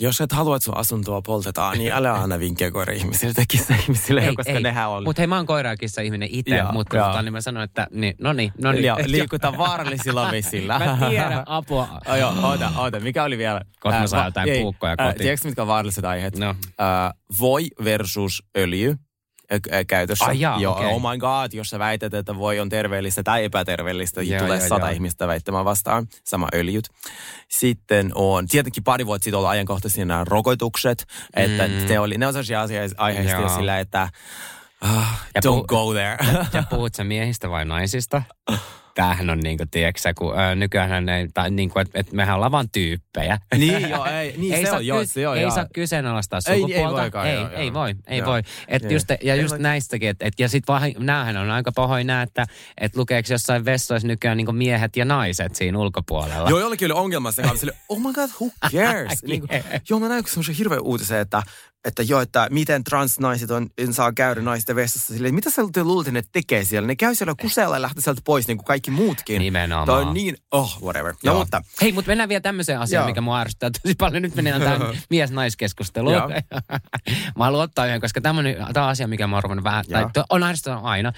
Jos 0.00 0.20
et 0.20 0.32
halua, 0.32 0.56
että 0.56 0.64
sun 0.64 0.76
asuntoa 0.76 1.22
poltetaan, 1.22 1.78
niin 1.78 1.92
älä 1.92 2.14
anna 2.14 2.38
vinkkejä 2.38 2.70
koira-ihmisille 2.70 3.34
tai 3.34 3.44
kissa-ihmisille, 3.48 4.32
koska 4.36 4.60
nehän 4.60 4.88
on... 4.88 5.04
Mutta 5.04 5.22
hei, 5.22 5.26
mä 5.26 5.36
oon 5.36 5.46
koira 5.46 5.70
ja 5.70 5.76
kissa 5.76 6.00
ihminen 6.00 6.28
itse, 6.32 6.56
Joo, 6.56 6.72
mutta 6.72 6.96
joo. 6.96 7.06
tota, 7.06 7.22
niin 7.22 7.32
mä 7.32 7.40
sanoin, 7.40 7.64
että 7.64 7.86
niin, 7.90 8.14
no 8.20 8.32
niin, 8.32 8.52
no 8.62 8.72
niin. 8.72 8.84
Ja 8.84 8.96
liikuta 9.06 9.58
vaarallisilla 9.58 10.30
vesillä. 10.32 10.78
Mä 10.78 11.08
tiedän, 11.08 11.42
apua. 11.46 11.88
Oh, 12.08 12.16
joo, 12.16 12.34
oota, 12.42 12.72
oota. 12.76 13.00
Mikä 13.00 13.24
oli 13.24 13.38
vielä? 13.38 13.60
Kohta 13.80 13.96
mä 13.96 14.00
Ää, 14.00 14.06
saan 14.06 14.24
jotain 14.26 14.48
ei, 14.48 14.62
puukkoja 14.62 14.96
kotiin. 14.96 15.14
Tiedätkö, 15.18 15.48
mitkä 15.48 15.62
on 15.62 15.68
vaaralliset 15.68 16.04
aiheet? 16.04 16.38
No. 16.38 16.54
Ää, 16.78 17.12
voi 17.38 17.66
versus 17.84 18.42
öljy 18.56 18.96
käytössä. 19.86 20.24
Ai 20.24 20.40
jaa, 20.40 20.60
joo, 20.60 20.74
okei. 20.76 20.86
Oh 20.86 21.00
my 21.10 21.18
god, 21.18 21.52
jos 21.52 21.68
sä 21.68 21.78
väität, 21.78 22.14
että 22.14 22.36
voi 22.36 22.60
on 22.60 22.68
terveellistä 22.68 23.22
tai 23.22 23.44
epäterveellistä, 23.44 24.22
Joo, 24.22 24.40
tulee 24.42 24.58
joo, 24.58 24.68
sata 24.68 24.86
joo. 24.86 24.94
ihmistä 24.94 25.26
väittämään 25.26 25.64
vastaan. 25.64 26.06
Sama 26.24 26.48
öljyt. 26.54 26.88
Sitten 27.48 28.10
on, 28.14 28.46
tietenkin 28.48 28.84
pari 28.84 29.06
vuotta 29.06 29.24
sitten 29.24 29.38
ollut 29.38 29.50
ajankohtaisia 29.50 30.04
nämä 30.04 30.24
rokotukset, 30.28 31.06
että 31.36 31.66
Mm. 31.68 31.88
se 31.88 31.98
oli, 31.98 32.18
ne 32.18 32.26
on 32.26 32.32
sellaisia 32.32 32.60
aiheista 32.96 33.48
sillä, 33.48 33.78
että 33.78 34.08
ah, 34.80 35.20
Ja 35.34 35.40
don't 35.46 35.54
puhu- 35.54 35.66
go 35.66 35.92
there. 35.92 36.16
Ja 36.52 36.62
puhut 36.70 36.94
sä 36.94 37.04
miehistä 37.04 37.50
vai 37.50 37.64
naisista? 37.64 38.22
Tämähän 38.94 39.30
on 39.30 39.40
niinku, 39.40 39.64
tiedätkö 39.70 40.00
sä, 40.00 40.14
kun 40.14 40.38
ää, 40.38 40.54
nykyään 40.54 41.08
ei, 41.08 41.28
tai 41.34 41.50
niinku, 41.50 41.78
että 41.78 42.00
et 42.00 42.12
mehän 42.12 42.34
ollaan 42.36 42.52
vaan 42.52 42.68
tyyppejä. 42.72 43.38
niin 43.58 43.88
joo, 43.90 44.06
ei, 44.06 44.34
niin 44.38 44.54
ei 44.54 44.66
se 44.66 44.72
on, 44.72 44.86
joo, 44.86 45.04
se 45.04 45.28
on, 45.28 45.36
ei 45.36 45.42
joo. 45.42 45.50
saa 45.50 45.66
kyseenalaistaa 45.74 46.40
Ei- 46.48 46.54
ei 46.54 46.60
sukupuolta. 46.60 47.02
voikaan, 47.02 47.26
ei, 47.28 47.34
joo, 47.34 47.48
ei 47.50 47.66
joo. 47.66 47.74
voi, 47.74 47.94
ei 48.06 48.18
Joo. 48.18 48.26
voi. 48.26 48.42
Et 48.68 48.82
Joo. 48.82 48.92
just, 48.92 49.06
ja 49.22 49.34
Ei 49.34 49.40
just 49.40 49.52
voi. 49.52 49.58
näistäkin, 49.58 50.08
että 50.08 50.26
et, 50.26 50.34
ja 50.38 50.48
sitten 50.48 50.72
vaan, 50.72 50.92
näähän 50.98 51.36
on 51.36 51.50
aika 51.50 51.72
pahoin 51.72 52.06
nää, 52.06 52.22
että 52.22 52.46
et 52.80 52.96
lukeeko 52.96 53.28
jossain 53.32 53.64
vessoissa 53.64 54.08
nykyään 54.08 54.36
niinku 54.36 54.52
miehet 54.52 54.96
ja 54.96 55.04
naiset 55.04 55.54
siinä 55.54 55.78
ulkopuolella. 55.78 56.50
Joo, 56.50 56.58
jollakin 56.60 56.92
oli 56.92 57.00
ongelma 57.00 57.32
sen 57.32 57.48
kanssa. 57.48 57.66
Oh 57.88 57.98
my 58.00 58.12
god, 58.12 58.30
who 58.40 58.50
cares? 58.72 59.22
niin 59.22 59.40
kuin, 59.48 59.64
joo, 59.90 60.00
mä 60.00 60.08
näin 60.08 60.24
semmoisen 60.26 60.54
hirveän 60.54 60.82
uutisen, 60.82 61.18
että, 61.18 61.42
että 61.84 62.02
joo, 62.02 62.20
että 62.20 62.48
miten 62.50 62.84
transnaiset 62.84 63.50
on, 63.50 63.68
saa 63.90 64.12
käydä 64.12 64.40
naisten 64.40 64.76
vessassa. 64.76 65.14
Silleen, 65.14 65.34
mitä 65.34 65.50
sä 65.50 65.62
te 65.72 65.84
luulit, 65.84 66.08
että 66.08 66.18
ne 66.18 66.24
tekee 66.32 66.64
siellä? 66.64 66.86
Ne 66.86 66.96
käy 66.96 67.14
siellä 67.14 67.34
kuseella 67.40 67.76
ja 67.76 67.82
lähtee 67.82 68.02
sieltä 68.02 68.20
pois, 68.24 68.48
niin 68.48 68.56
kuin 68.58 68.64
kaikki 68.64 68.90
muutkin. 68.90 69.38
Nimenomaan. 69.38 69.86
Toi 69.86 70.02
on 70.02 70.14
niin, 70.14 70.36
oh, 70.50 70.78
whatever. 70.82 71.12
No, 71.12 71.18
Joo. 71.22 71.38
mutta 71.38 71.62
Hei, 71.82 71.92
mutta 71.92 72.08
mennään 72.08 72.28
vielä 72.28 72.40
tämmöiseen 72.40 72.80
asiaan, 72.80 73.02
Joo. 73.02 73.08
mikä 73.08 73.20
mua 73.20 73.40
ärsyttää 73.40 73.70
tosi 73.82 73.94
paljon. 73.94 74.22
Nyt 74.22 74.34
mennään 74.34 74.60
tähän 74.60 74.80
mies-naiskeskusteluun. 75.10 76.16
Mä 77.36 77.44
haluan 77.44 77.64
ottaa 77.64 77.86
yhden, 77.86 78.00
koska 78.00 78.20
tämä 78.20 78.40
on, 78.40 78.46
asia, 78.76 79.08
mikä 79.08 79.26
mä 79.26 79.40
oon 79.44 79.64
vähän, 79.64 79.84
tai 79.88 80.24
on 80.30 80.42
ärsyttänyt 80.42 80.80
aina. 80.82 81.12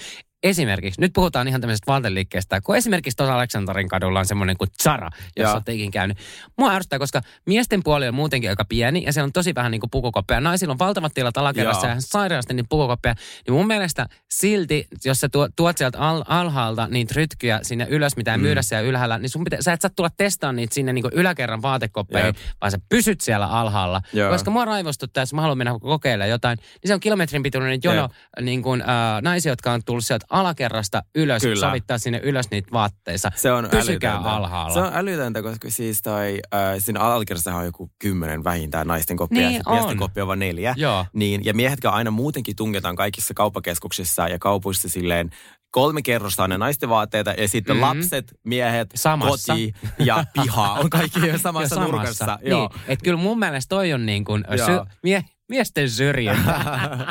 Esimerkiksi, 0.45 1.01
nyt 1.01 1.13
puhutaan 1.13 1.49
ihan 1.49 1.61
tämmöisestä 1.61 1.93
vaateliikkeestä, 1.93 2.61
kun 2.61 2.77
esimerkiksi 2.77 3.17
tuossa 3.17 3.35
Aleksanterin 3.35 3.89
kadulla 3.89 4.19
on 4.19 4.27
semmoinen 4.27 4.57
kuin 4.57 4.71
Zara, 4.83 5.11
jos 5.37 5.53
olette 5.53 5.73
ikin 5.73 5.91
käynyt. 5.91 6.19
Mua 6.59 6.73
ärsyttää, 6.73 6.99
koska 6.99 7.21
miesten 7.47 7.83
puoli 7.83 8.09
on 8.09 8.15
muutenkin 8.15 8.51
aika 8.51 8.65
pieni 8.65 9.05
ja 9.07 9.13
siellä 9.13 9.27
on 9.27 9.33
tosi 9.33 9.55
vähän 9.55 9.71
niin 9.71 9.81
kuin 9.81 9.91
pukukoppeja. 9.91 10.41
Naisilla 10.41 10.73
on 10.73 10.79
valtavat 10.79 11.15
tilat 11.15 11.37
alakerrassa 11.37 11.87
ja 11.87 11.93
ihan 11.93 12.03
sairaasti 12.03 12.55
niin 12.55 12.67
pukukoppeja. 12.69 13.15
Niin 13.47 13.55
mun 13.55 13.67
mielestä 13.67 14.07
silti, 14.31 14.87
jos 15.05 15.21
sä 15.21 15.29
tuot, 15.29 15.51
tuot 15.57 15.79
sieltä 15.79 15.99
al, 15.99 16.25
alhaalta 16.29 16.89
niitä 16.91 17.15
rytkyjä 17.17 17.61
sinne 17.63 17.87
ylös, 17.91 18.17
mitä 18.17 18.33
ei 18.33 18.39
myydä 18.39 18.63
siellä 18.63 18.89
ylhäällä, 18.89 19.19
niin 19.19 19.31
sun 19.31 19.45
pitää, 19.45 19.63
sä 19.63 19.73
et 19.73 19.81
saa 19.81 19.91
tulla 19.97 20.11
testaamaan 20.17 20.57
niitä 20.57 20.75
sinne 20.75 20.93
niin 20.93 21.03
kuin 21.03 21.15
yläkerran 21.15 21.63
vaatekoppeihin, 21.63 22.27
Jep. 22.27 22.37
vaan 22.61 22.71
sä 22.71 22.79
pysyt 22.89 23.21
siellä 23.21 23.47
alhaalla. 23.47 24.03
Joo. 24.13 24.33
Koska 24.33 24.51
mua 24.51 24.65
raivostuttaa, 24.65 25.23
jos 25.23 25.35
mä 25.35 25.41
haluan 25.41 25.59
mennä 25.59 25.79
kokeilemaan 25.81 26.31
jotain, 26.31 26.59
niin 26.59 26.89
se 26.89 26.95
on 26.95 27.01
kilometrin 27.01 27.43
pituinen 27.43 27.81
jono 27.85 28.09
niin 28.41 28.63
kuin, 28.63 28.81
äh, 28.81 29.23
naisia, 29.23 29.53
jotka 29.53 29.73
on 29.73 29.81
tullut 29.85 30.05
sieltä 30.05 30.27
alakerrasta 30.35 31.03
ylös, 31.15 31.43
Kyllä. 31.43 31.67
sovittaa 31.69 31.99
sinne 31.99 32.21
ylös 32.23 32.51
niitä 32.51 32.69
vaatteissa. 32.73 33.31
se 33.37 33.53
on 33.53 33.69
Pysykää 33.71 34.13
älytöntä. 34.13 34.37
alhaalla. 34.37 34.75
Se 34.75 34.81
on 34.81 34.91
älytöntä, 34.95 35.43
koska 35.43 35.71
siis 35.71 36.03
toi, 36.03 36.39
äh, 36.55 36.61
siinä 36.79 37.01
alakerrassa 37.01 37.55
on 37.55 37.65
joku 37.65 37.91
kymmenen 37.99 38.45
vähintään 38.45 38.87
naisten 38.87 39.17
koppia. 39.17 39.49
Niin 39.49 39.63
ja. 39.67 39.73
Miesten 39.73 39.97
koppia 39.99 40.25
on 40.25 40.39
neljä. 40.39 40.75
Joo. 40.77 41.07
Niin, 41.13 41.45
ja 41.45 41.55
miehetkä 41.55 41.91
aina 41.91 42.11
muutenkin 42.11 42.57
tungetaan 42.57 42.97
kaikissa 42.97 43.35
kauppakeskuksissa 43.35 44.29
ja 44.29 44.39
kaupuissa 44.39 44.89
silleen, 44.89 45.31
kolme 45.71 46.03
kerrosta 46.03 46.45
on 46.45 46.51
ne 46.51 46.59
naisten 46.59 46.89
vaatteita 46.89 47.31
ja 47.31 47.49
sitten 47.49 47.77
Mhm. 47.77 47.85
mm-hmm. 47.85 47.99
lapset, 48.01 48.33
miehet, 48.45 48.91
Samassa. 48.95 49.53
koti 49.53 49.73
ja 49.99 50.25
piha 50.33 50.73
on 50.73 50.91
kaikki 50.91 51.21
samassa, 51.43 51.75
Jo 51.81 51.83
nurkassa. 51.87 52.39
Niin, 52.45 52.69
että 52.89 53.05
kyllä 53.05 53.19
mun 53.19 53.39
mielestä 53.39 53.69
toi 53.69 53.93
on 53.93 54.07
niin 54.07 54.25
kuin 54.25 54.45
Joo. 54.57 54.67
sy- 54.67 54.91
mie- 55.03 55.25
miesten 55.49 55.91
syrjintä. 55.91 56.61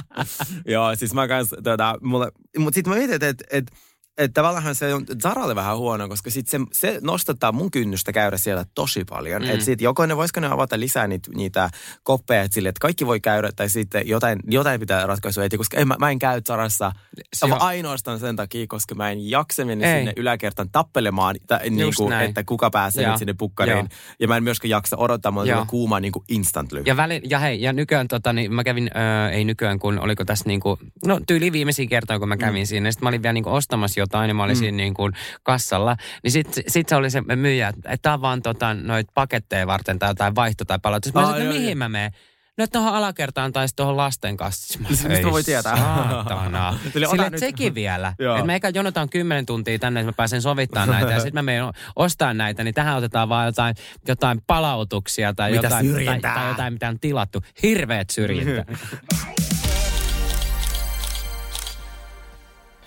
Joo, 0.74 0.96
siis 0.96 1.14
mä 1.14 1.28
kans, 1.28 1.50
tota, 1.64 1.98
mulle, 2.02 2.32
mutta 2.58 2.76
sitten 2.76 2.94
mä 2.94 2.98
mietin, 2.98 3.16
että 3.16 3.28
et, 3.28 3.44
et, 3.52 3.72
et 4.18 4.34
tavallaan 4.34 4.76
se 4.76 4.94
on 4.94 5.06
Zaralle 5.22 5.56
vähän 5.56 5.78
huono, 5.78 6.08
koska 6.10 6.30
sit 6.30 6.48
se, 6.48 6.60
se 6.74 7.00
nostattaa 7.02 7.52
mun 7.52 7.72
kynnystä 7.72 8.12
käydä 8.12 8.38
siellä 8.38 8.66
tosi 8.76 9.06
paljon. 9.06 9.42
Mm. 9.42 9.50
Että 9.50 9.66
sitten 9.66 9.84
joko 9.86 10.06
ne, 10.06 10.18
voisiko 10.18 10.40
ne 10.40 10.48
avata 10.48 10.80
lisää 10.80 11.08
niitä, 11.08 11.32
niitä 11.36 11.70
koppeja, 12.04 12.42
että 12.42 12.56
sille, 12.56 12.70
että 12.70 12.80
kaikki 12.80 13.06
voi 13.08 13.20
käydä, 13.20 13.52
tai 13.56 13.70
sitten 13.70 14.08
jotain, 14.08 14.40
jotain 14.48 14.80
pitää 14.80 15.08
ratkaisua 15.08 15.44
etsiä, 15.44 15.58
koska 15.58 15.78
en, 15.78 15.88
mä, 15.88 15.96
mä 16.00 16.10
en 16.10 16.20
käy 16.20 16.42
Zarassa 16.48 16.92
Se 17.34 17.46
on- 17.46 17.62
ainoastaan 17.62 18.20
sen 18.20 18.36
takia, 18.36 18.66
koska 18.68 18.96
mä 18.96 19.12
en 19.12 19.30
jaksa 19.30 19.66
mennä 19.66 19.94
Ei. 19.94 20.00
sinne 20.00 20.14
yläkertaan 20.18 20.70
tappelemaan, 20.72 21.36
tai, 21.48 21.70
niin 21.70 21.94
kuin, 21.98 22.14
että 22.14 22.44
kuka 22.44 22.70
pääsee 22.70 23.04
Joo. 23.04 23.12
nyt 23.12 23.20
sinne 23.20 23.34
pukkariin. 23.34 23.78
Joo. 23.78 23.88
Ja 24.20 24.28
mä 24.28 24.38
en 24.38 24.44
myöskään 24.44 24.70
jaksa 24.70 24.98
odottaa, 24.98 25.32
mulla 25.32 25.46
Joo. 25.46 25.56
tulee 25.56 25.68
kuuma 25.70 26.00
niin 26.00 26.12
kuin 26.12 26.26
instantly. 26.30 26.84
Ja, 26.86 26.98
väli, 26.98 27.22
ja 27.30 27.40
hei, 27.40 27.62
ja 27.62 27.74
nykyään 27.74 28.08
tota, 28.08 28.34
niin 28.34 28.54
mä 28.54 28.64
kävin, 28.64 28.90
öö, 28.96 29.30
ei 29.30 29.46
nykyään, 29.46 29.80
kun 29.80 30.00
oliko 30.00 30.26
tässä 30.26 30.44
niinku, 30.48 30.80
no 31.06 31.20
tyyli 31.28 31.52
viimeisiä 31.52 31.88
kertoja, 31.88 32.20
kun 32.20 32.30
mä 32.30 32.38
kävin 32.38 32.62
mm. 32.62 32.66
siinä, 32.66 32.92
sitten 32.92 33.06
mä 33.06 33.10
olin 33.10 33.24
vielä 33.24 33.34
niinku 33.34 33.50
ostamassa 33.50 34.03
jotain, 34.04 34.28
niin 34.28 34.36
mä 34.36 34.44
olin 34.44 34.56
mm. 34.56 34.60
siinä 34.60 34.78
niinku 34.78 35.10
kassalla, 35.44 35.98
niin 36.24 36.32
sitten 36.32 36.64
sit 36.68 36.90
se 36.90 36.96
oli 36.96 37.10
se 37.10 37.22
myyjä, 37.22 37.68
että 37.68 37.98
tää 38.02 38.14
on 38.14 38.22
vaan 38.22 38.42
tota, 38.42 38.74
noit 38.74 39.08
paketteja 39.14 39.68
varten 39.68 40.00
tai 40.00 40.10
jotain 40.10 40.36
vaihto- 40.36 40.66
tai 40.66 40.80
palautus. 40.82 41.14
Mä 41.14 41.22
sanoin, 41.22 41.42
että 41.42 41.54
joo, 41.54 41.62
mihin 41.62 41.78
mä 41.78 41.90
menen? 41.90 42.12
No 42.58 42.68
tuohon 42.68 42.94
alakertaan 42.94 43.54
tai 43.54 43.66
tuohon 43.76 43.98
lasten 43.98 44.38
kanssa. 44.38 44.80
Mä 44.80 44.90
Mistä 44.90 45.04
sanoin, 45.04 45.22
mä 45.22 45.28
"Ei 45.28 45.32
voi 45.32 45.44
tietää?" 45.44 45.78
Saatana. 45.78 46.80
Sille, 46.94 47.30
nyt. 47.30 47.40
sekin 47.40 47.76
vielä. 47.76 48.08
Että 48.20 48.46
mä 48.46 48.54
eikä 48.54 48.70
jonotaan 48.70 49.10
10 49.10 49.46
tuntia 49.46 49.80
tänne, 49.80 50.00
että 50.00 50.08
mä 50.08 50.14
pääsen 50.18 50.42
sovittamaan 50.42 50.90
näitä 50.90 51.12
ja 51.12 51.20
sitten 51.20 51.34
mä 51.34 51.42
menen 51.42 51.64
ostaa 51.96 52.34
näitä, 52.34 52.64
niin 52.64 52.74
tähän 52.74 52.98
otetaan 52.98 53.30
vaan 53.30 53.46
jotain, 53.46 53.76
jotain 54.08 54.42
palautuksia 54.48 55.34
tai 55.34 55.52
Mitä 55.52 55.68
jotain, 55.68 56.06
tai, 56.06 56.20
tai 56.20 56.48
jotain, 56.48 56.74
mitä 56.74 56.90
on 56.90 57.00
tilattu. 57.00 57.42
Hirveet 57.64 58.10
syrjintä. 58.10 58.66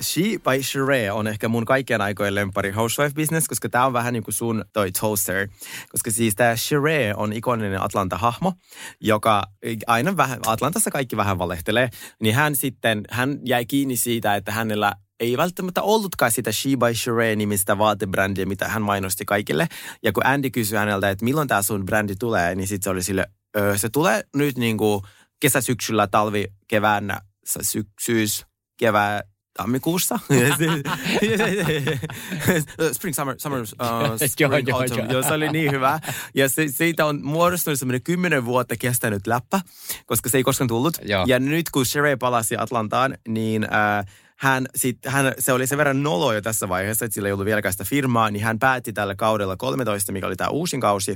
She 0.02 0.22
by 0.22 0.62
Sheree 0.62 1.12
on 1.12 1.26
ehkä 1.26 1.48
mun 1.48 1.64
kaikkien 1.64 2.00
aikojen 2.00 2.34
lempari 2.34 2.70
housewife-business, 2.70 3.48
koska 3.48 3.68
tää 3.68 3.86
on 3.86 3.92
vähän 3.92 4.12
niin 4.12 4.22
kuin 4.22 4.34
sun 4.34 4.64
toi 4.72 4.92
toaster. 4.92 5.48
Koska 5.88 6.10
siis 6.10 6.34
tää 6.34 6.56
Sheree 6.56 7.14
on 7.14 7.32
ikoninen 7.32 7.80
Atlanta-hahmo, 7.80 8.52
joka 9.00 9.42
aina 9.86 10.16
vähän, 10.16 10.38
Atlantassa 10.46 10.90
kaikki 10.90 11.16
vähän 11.16 11.38
valehtelee. 11.38 11.88
Niin 12.22 12.34
hän 12.34 12.56
sitten, 12.56 13.04
hän 13.10 13.38
jäi 13.44 13.66
kiinni 13.66 13.96
siitä, 13.96 14.36
että 14.36 14.52
hänellä 14.52 14.92
ei 15.20 15.36
välttämättä 15.36 15.82
ollutkaan 15.82 16.32
sitä 16.32 16.52
She 16.52 16.70
by 16.70 16.94
Sheree-nimistä 16.94 17.78
vaatebrändiä, 17.78 18.46
mitä 18.46 18.68
hän 18.68 18.82
mainosti 18.82 19.24
kaikille. 19.24 19.66
Ja 20.02 20.12
kun 20.12 20.26
Andy 20.26 20.50
kysyi 20.50 20.78
häneltä, 20.78 21.10
että 21.10 21.24
milloin 21.24 21.48
tämä 21.48 21.62
sun 21.62 21.86
brändi 21.86 22.16
tulee, 22.16 22.54
niin 22.54 22.68
sitten 22.68 22.84
se 22.84 22.90
oli 22.90 23.02
sille, 23.02 23.26
öö, 23.56 23.78
se 23.78 23.88
tulee 23.88 24.24
nyt 24.34 24.58
niin 24.58 24.78
kuin 24.78 25.02
kesä, 25.40 25.60
syksyllä, 25.60 26.06
talvi, 26.06 26.46
keväänä, 26.68 27.20
sy- 27.62 27.90
syys, 28.00 28.46
kevää, 28.78 29.22
tammikuussa. 29.56 30.18
Spring, 32.92 33.14
summer, 33.14 33.34
summer, 33.38 33.60
uh, 33.60 33.66
Joo, 33.86 34.18
spring, 34.18 34.68
joo, 34.68 34.78
autumn. 34.78 34.98
joo. 34.98 35.12
Joo, 35.12 35.22
se 35.22 35.32
oli 35.32 35.48
niin 35.48 35.72
hyvä. 35.72 36.00
Ja 36.34 36.48
se, 36.48 36.68
siitä 36.68 37.06
on 37.06 37.20
muodostunut 37.22 37.78
semmoinen 37.78 38.02
kymmenen 38.02 38.44
vuotta 38.44 38.76
kestänyt 38.76 39.26
läppä, 39.26 39.60
koska 40.06 40.28
se 40.28 40.38
ei 40.38 40.42
koskaan 40.42 40.68
tullut. 40.68 40.96
Joo. 41.02 41.24
Ja 41.26 41.38
nyt 41.38 41.70
kun 41.70 41.86
Sheree 41.86 42.16
palasi 42.16 42.56
Atlantaan, 42.58 43.18
niin 43.28 43.64
äh, 43.64 44.06
hän, 44.36 44.66
sit, 44.74 44.98
hän, 45.06 45.32
se 45.38 45.52
oli 45.52 45.66
sen 45.66 45.78
verran 45.78 46.02
nolo 46.02 46.32
jo 46.32 46.40
tässä 46.40 46.68
vaiheessa, 46.68 47.04
että 47.04 47.14
sillä 47.14 47.28
ei 47.28 47.32
ollut 47.32 47.46
vieläkään 47.46 47.72
sitä 47.72 47.84
firmaa, 47.84 48.30
niin 48.30 48.44
hän 48.44 48.58
päätti 48.58 48.92
tällä 48.92 49.14
kaudella 49.14 49.56
13, 49.56 50.12
mikä 50.12 50.26
oli 50.26 50.36
tämä 50.36 50.50
uusin 50.50 50.80
kausi, 50.80 51.14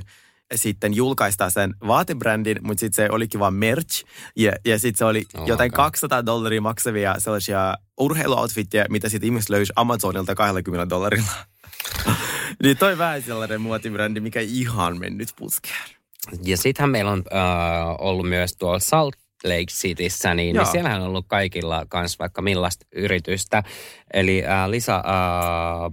sitten 0.55 0.93
julkaista 0.93 1.49
sen 1.49 1.75
vaatebrändin, 1.87 2.57
mutta 2.61 2.79
sitten 2.79 3.05
se 3.05 3.11
olikin 3.11 3.39
vaan 3.39 3.53
merch. 3.53 4.05
Ja, 4.35 4.51
ja 4.65 4.79
sitten 4.79 4.97
se 4.97 5.05
oli 5.05 5.25
Oh 5.37 5.47
jotain 5.47 5.71
God. 5.71 5.75
200 5.75 6.25
dollaria 6.25 6.61
maksavia 6.61 7.15
sellaisia 7.17 7.77
urheiluoutfitteja, 7.99 8.85
mitä 8.89 9.09
sitten 9.09 9.27
ihmiset 9.27 9.49
löysi 9.49 9.73
Amazonilta 9.75 10.35
20 10.35 10.89
dollarilla. 10.89 11.31
niin 12.63 12.77
toi 12.77 12.97
vähän 12.97 13.21
sellainen 13.21 13.61
muotibrändi, 13.61 14.19
mikä 14.19 14.39
ihan 14.39 14.99
mennyt 14.99 15.29
puskeen. 15.35 15.89
Ja 16.43 16.57
sittenhän 16.57 16.89
meillä 16.89 17.11
on 17.11 17.23
äh, 17.33 17.41
ollut 17.99 18.29
myös 18.29 18.55
tuolla 18.57 18.79
Salt 18.79 19.15
Lake 19.43 19.65
Cityssä, 19.71 20.33
niin, 20.33 20.55
Joo. 20.55 20.63
niin 20.63 20.71
siellähän 20.71 21.01
on 21.01 21.07
ollut 21.07 21.25
kaikilla 21.27 21.85
kans 21.89 22.19
vaikka 22.19 22.41
millaista 22.41 22.85
yritystä. 22.95 23.63
Eli 24.13 24.45
äh, 24.45 24.69
Lisa 24.69 24.95
äh, 24.95 25.03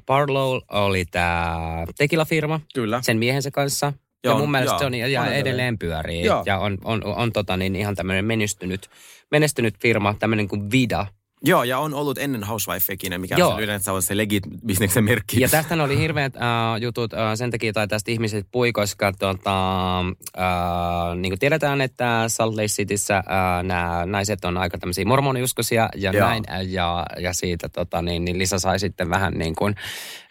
Barlow 0.06 0.58
oli 0.70 1.04
tämä 1.04 1.84
tekilafirma 1.98 2.60
Kyllä. 2.74 3.02
sen 3.02 3.18
miehensä 3.18 3.50
kanssa. 3.50 3.92
Joo, 4.24 4.34
ja 4.34 4.38
mun 4.38 4.50
mielestä 4.50 4.72
joo. 4.72 4.78
se 4.78 4.86
on 4.86 4.94
ja 4.94 5.04
On 5.04 5.10
edelleen. 5.10 5.40
edelleen 5.40 5.78
pyörii. 5.78 6.24
Joo. 6.24 6.42
Ja 6.46 6.58
on, 6.58 6.78
on, 6.84 7.04
on 7.04 7.32
tota, 7.32 7.56
niin 7.56 7.76
ihan 7.76 7.94
tämmöinen 7.94 8.24
menestynyt, 8.24 8.90
menestynyt 9.30 9.74
firma, 9.82 10.14
tämmöinen 10.18 10.48
kuin 10.48 10.70
Vida. 10.70 11.06
Joo, 11.44 11.64
ja 11.64 11.78
on 11.78 11.94
ollut 11.94 12.18
ennen 12.18 12.44
Housewifekin, 12.44 13.20
mikä 13.20 13.34
Joo. 13.38 13.54
on 13.54 13.62
yleensä 13.62 13.92
on 13.92 14.02
se 14.02 14.16
legit 14.16 14.42
bisneksen 14.66 15.04
merkki. 15.04 15.40
Ja 15.40 15.48
tästä 15.48 15.84
oli 15.84 15.98
hirveät 15.98 16.36
äh, 16.36 16.42
jutut 16.80 17.14
äh, 17.14 17.20
sen 17.34 17.50
takia, 17.50 17.72
tai 17.72 17.88
tästä 17.88 18.10
ihmiset 18.10 18.46
pui, 18.52 18.72
koska 18.72 19.12
tota, 19.12 19.98
äh, 19.98 21.16
niin 21.16 21.30
kuin 21.30 21.38
tiedetään, 21.38 21.80
että 21.80 22.24
Salt 22.28 22.54
Lake 22.54 22.66
Cityssä 22.66 23.16
äh, 23.16 23.24
nämä 23.62 24.06
naiset 24.06 24.44
on 24.44 24.56
aika 24.56 24.78
tämmöisiä 24.78 25.04
mormoniuskoisia 25.04 25.88
ja 25.96 26.12
Joo. 26.12 26.28
näin. 26.28 26.44
äh, 26.50 26.66
Ja, 26.66 27.06
ja 27.20 27.32
siitä 27.32 27.68
tota, 27.68 28.02
niin, 28.02 28.24
niin 28.24 28.38
Lisa 28.38 28.58
sai 28.58 28.78
sitten 28.78 29.10
vähän 29.10 29.32
niin 29.34 29.54
kuin 29.54 29.74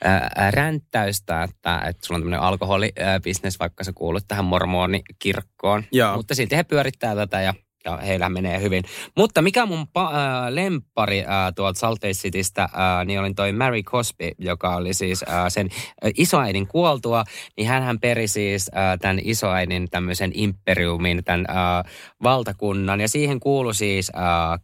äh, 0.05 0.51
ränttäystä, 0.51 1.43
että, 1.43 1.81
että 1.87 2.07
sulla 2.07 2.17
on 2.17 2.21
tämmöinen 2.21 2.39
alkoholibisnes, 2.39 3.59
vaikka 3.59 3.83
sä 3.83 3.93
kuulut 3.93 4.23
tähän 4.27 4.45
mormonikirkkoon. 4.45 5.83
Joo. 5.91 6.15
Mutta 6.15 6.35
silti 6.35 6.55
he 6.55 6.63
pyörittää 6.63 7.15
tätä 7.15 7.41
ja 7.41 7.53
ja 7.87 7.97
heillä 7.97 8.29
menee 8.29 8.61
hyvin. 8.61 8.83
Mutta 9.17 9.41
mikä 9.41 9.65
mun 9.65 9.87
pa- 9.99 10.15
äh, 10.15 10.49
lempari 10.49 11.19
äh, 11.19 11.53
tuolta 11.55 11.79
Salt 11.79 12.03
Lake 12.03 12.13
Citystä, 12.13 12.63
äh, 12.63 13.05
niin 13.05 13.19
olin 13.19 13.35
toi 13.35 13.51
Mary 13.51 13.83
Cosby, 13.83 14.31
joka 14.37 14.75
oli 14.75 14.93
siis 14.93 15.23
äh, 15.23 15.45
sen 15.47 15.69
äh, 15.71 16.11
isoäidin 16.17 16.67
kuoltua, 16.67 17.23
niin 17.57 17.67
hän 17.67 17.99
peri 17.99 18.27
siis 18.27 18.71
äh, 18.77 18.99
tämän 19.01 19.19
isoäidin 19.23 19.87
tämmöisen 19.89 20.31
imperiumin, 20.33 21.23
tämän 21.23 21.45
äh, 21.49 21.91
valtakunnan. 22.23 23.01
Ja 23.01 23.09
siihen 23.09 23.39
kuului 23.39 23.75
siis 23.75 24.11
äh, 24.15 24.59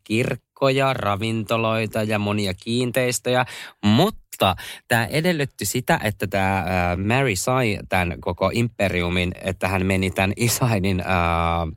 kirkkoja, 0.64 0.94
ravintoloita 0.94 2.04
ja 2.04 2.20
monia 2.20 2.54
kiinteistöjä, 2.54 3.46
mutta 3.82 4.56
tämä 4.88 5.06
edellytti 5.06 5.66
sitä, 5.66 6.00
että 6.04 6.28
tämä 6.28 6.58
äh, 6.58 6.66
Mary 6.98 7.36
sai 7.36 7.80
tämän 7.90 8.22
koko 8.22 8.52
imperiumin, 8.54 9.32
että 9.42 9.68
hän 9.68 9.86
meni 9.86 10.12
tämän 10.12 10.34
isoäidin 10.36 11.00
äh, 11.00 11.06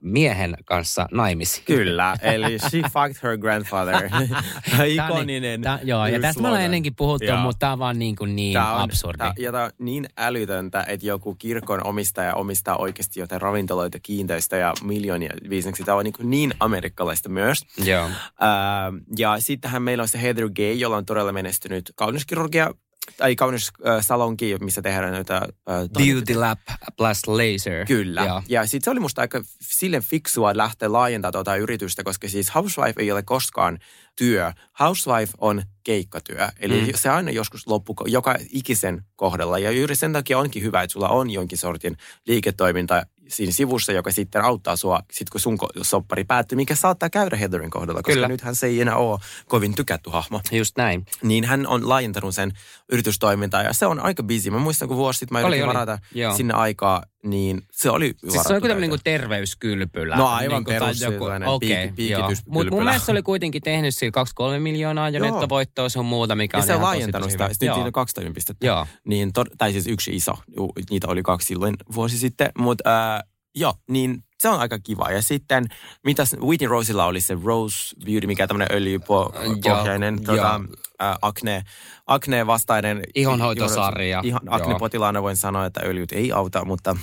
miehen 0.03 0.57
kanssa 0.65 1.07
naimisiin. 1.13 1.65
Kyllä, 1.65 2.17
eli 2.23 2.59
she 2.59 2.83
fucked 2.95 3.23
her 3.23 3.39
grandfather. 3.39 4.11
Ikoninen. 4.87 5.61
Tää, 5.63 5.79
joo, 5.83 6.07
ja 6.07 6.21
tästä 6.21 6.43
me 6.43 6.49
ollaan 6.49 6.65
ennenkin 6.65 6.95
puhuttu, 6.95 7.27
Joo. 7.27 7.39
mutta 7.39 7.59
tämä 7.59 7.73
on 7.73 7.79
vaan 7.79 7.99
niin, 7.99 8.17
kuin 8.17 8.37
niin 8.37 8.53
Tää 8.53 8.75
on, 8.75 8.81
absurdi. 8.81 9.19
Tää, 9.19 9.33
ja 9.39 9.53
tämä 9.53 9.65
on 9.65 9.71
niin 9.79 10.07
älytöntä, 10.19 10.85
että 10.89 11.07
joku 11.07 11.35
kirkon 11.35 11.87
omistaja 11.87 12.35
omistaa 12.35 12.77
oikeasti 12.77 13.21
jotain 13.21 13.41
ravintoloita, 13.41 13.99
kiinteistöjä, 14.03 14.73
miljoonia 14.83 15.33
bisneksiä. 15.49 15.87
Tämä 15.87 15.99
on 15.99 16.05
niin, 16.05 16.13
kuin 16.13 16.31
niin 16.31 16.55
amerikkalaista 16.61 17.29
myös. 17.29 17.59
Joo. 17.85 18.09
Ää, 18.41 18.76
ja 19.19 19.41
sittenhän 19.41 19.83
meillä 19.83 20.03
on 20.03 20.09
se 20.09 20.23
Heather 20.23 20.51
Gay, 20.51 20.73
jolla 20.73 20.97
on 20.97 21.07
todella 21.07 21.33
menestynyt 21.33 21.93
kauneuskirurgia, 21.97 22.71
tai 23.17 23.37
kauneussalonki, 23.37 24.57
missä 24.61 24.83
tehdään 24.83 25.13
näitä... 25.13 25.35
ää, 25.67 25.87
Beauty 25.99 26.35
Lab 26.35 26.59
plus 26.97 27.27
Laser. 27.27 27.87
Kyllä. 27.87 28.25
Joo. 28.25 28.43
Ja 28.49 28.67
sitten 28.67 28.85
se 28.85 28.91
oli 28.91 29.01
musta 29.01 29.21
aika 29.21 29.43
silleen 29.61 30.03
fiksua 30.03 30.57
lähteä 30.57 30.93
laajentamaan 30.93 31.33
tuota 31.33 31.57
yritystä, 31.57 32.05
koska 32.05 32.29
siis 32.29 32.55
housewife 32.55 33.03
ei 33.03 33.13
ole 33.13 33.23
koskaan 33.23 33.79
työ. 34.17 34.53
Housewife 34.81 35.33
on 35.39 35.63
keikkatyö. 35.85 36.49
Eli 36.61 36.81
mm. 36.81 36.93
se 36.95 37.09
aina 37.09 37.31
joskus 37.31 37.67
loppu 37.67 37.97
joka 38.07 38.37
ikisen 38.51 39.03
kohdalla. 39.17 39.59
Ja 39.59 39.71
juuri 39.71 39.97
sen 39.97 40.13
takia 40.13 40.39
onkin 40.39 40.63
hyvä, 40.63 40.83
että 40.83 40.93
sulla 40.93 41.09
on 41.09 41.31
jonkin 41.31 41.59
sortin 41.59 41.97
liiketoiminta 42.27 43.07
siinä 43.29 43.53
sivussa, 43.53 43.93
joka 43.93 44.13
sitten 44.13 44.43
auttaa 44.45 44.77
sua, 44.77 45.01
sit 45.13 45.31
kun 45.31 45.41
sun 45.41 45.59
soppari 45.83 46.25
päättyy, 46.25 46.57
mikä 46.57 46.75
saattaa 46.75 47.11
käydä 47.11 47.37
Heatherin 47.37 47.71
kohdalla, 47.71 48.03
koska 48.03 48.13
Kyllä. 48.13 48.29
nythän 48.29 48.55
se 48.55 48.67
ei 48.67 48.81
enää 48.81 48.97
ole 48.97 49.19
kovin 49.47 49.75
tykätty 49.75 50.11
hahmo. 50.11 50.41
Just 50.53 50.77
näin. 50.77 51.07
Niin 51.23 51.45
hän 51.45 51.67
on 51.67 51.89
laajentanut 51.89 52.35
sen 52.35 52.53
yritystoimintaa 52.93 53.63
ja 53.63 53.73
se 53.73 53.87
on 53.87 54.01
aika 54.01 54.23
busy. 54.23 54.51
Mä 54.51 54.59
muistan, 54.59 54.89
kun 54.89 54.97
vuosi 54.97 55.19
sitten 55.19 55.39
mä 55.41 55.47
Oli, 55.47 55.57
yritin 55.57 55.65
oli. 55.69 55.75
varata 55.75 55.99
Joo. 56.15 56.37
sinne 56.37 56.55
aikaa, 56.55 57.03
niin 57.25 57.63
se 57.73 57.91
oli 57.91 58.15
Siis 58.29 58.33
se 58.43 58.49
on 58.49 58.55
joku 58.55 58.69
tämmöinen 58.69 58.91
täyteen. 58.91 58.91
niin 58.91 59.21
terveyskylpylä. 59.21 60.17
No 60.17 60.27
aivan 60.27 60.65
niin 60.69 60.81
perus 60.81 61.03
okei, 61.47 61.89
piiki- 61.89 61.93
piikitys- 61.97 62.43
Mutta 62.47 62.71
mun 62.75 62.85
mielestä 62.85 63.07
se 63.07 63.13
oli 63.13 63.23
kuitenkin 63.23 63.63
tehnyt 63.63 63.95
sillä 63.95 64.11
2-3 64.57 64.59
miljoonaa 64.61 65.09
jo 65.09 65.21
nettovoittoa 65.21 65.89
sun 65.89 66.07
muuta, 66.07 66.35
mikä 66.35 66.57
Ja 66.59 66.61
on 66.61 66.67
se 66.67 66.75
on 66.75 66.83
laajentanut 66.83 67.31
sitä. 67.31 67.49
Sitten 67.49 67.75
siinä 67.75 67.87
on 67.87 67.93
kaksi 67.93 68.15
toimipistettä. 68.15 68.67
Joo. 68.67 68.87
Niin, 69.05 69.33
to, 69.33 69.45
tai 69.59 69.73
siis 69.73 69.87
yksi 69.87 70.17
iso. 70.17 70.33
Niitä 70.91 71.09
oli 71.09 71.23
kaksi 71.23 71.47
silloin 71.47 71.75
vuosi 71.95 72.19
sitten. 72.19 72.51
Mutta 72.59 73.15
äh, 73.17 73.23
joo, 73.55 73.75
niin 73.91 74.25
se 74.39 74.49
on 74.49 74.61
aika 74.61 74.79
kiva. 74.79 75.11
Ja 75.11 75.23
sitten, 75.23 75.67
mitäs 76.05 76.37
Whitney 76.41 76.69
Rosella 76.71 77.05
oli 77.05 77.21
se 77.21 77.37
Rose 77.45 77.77
Beauty, 78.05 78.27
mikä 78.27 78.47
tämmöinen 78.47 78.77
öljypohjainen 78.77 80.25
tota, 80.25 80.61
äh, 81.03 81.17
akne, 81.23 81.63
akne 82.07 82.47
vastainen. 82.47 83.03
Ihonhoitosarja. 83.15 84.21
Ihan 84.25 84.41
Joo. 84.45 84.55
aknepotilaana 84.55 85.23
voin 85.23 85.37
sanoa, 85.37 85.67
että 85.67 85.81
öljyt 85.85 86.13
ei 86.13 86.33
auta, 86.33 86.65
mutta 86.65 86.97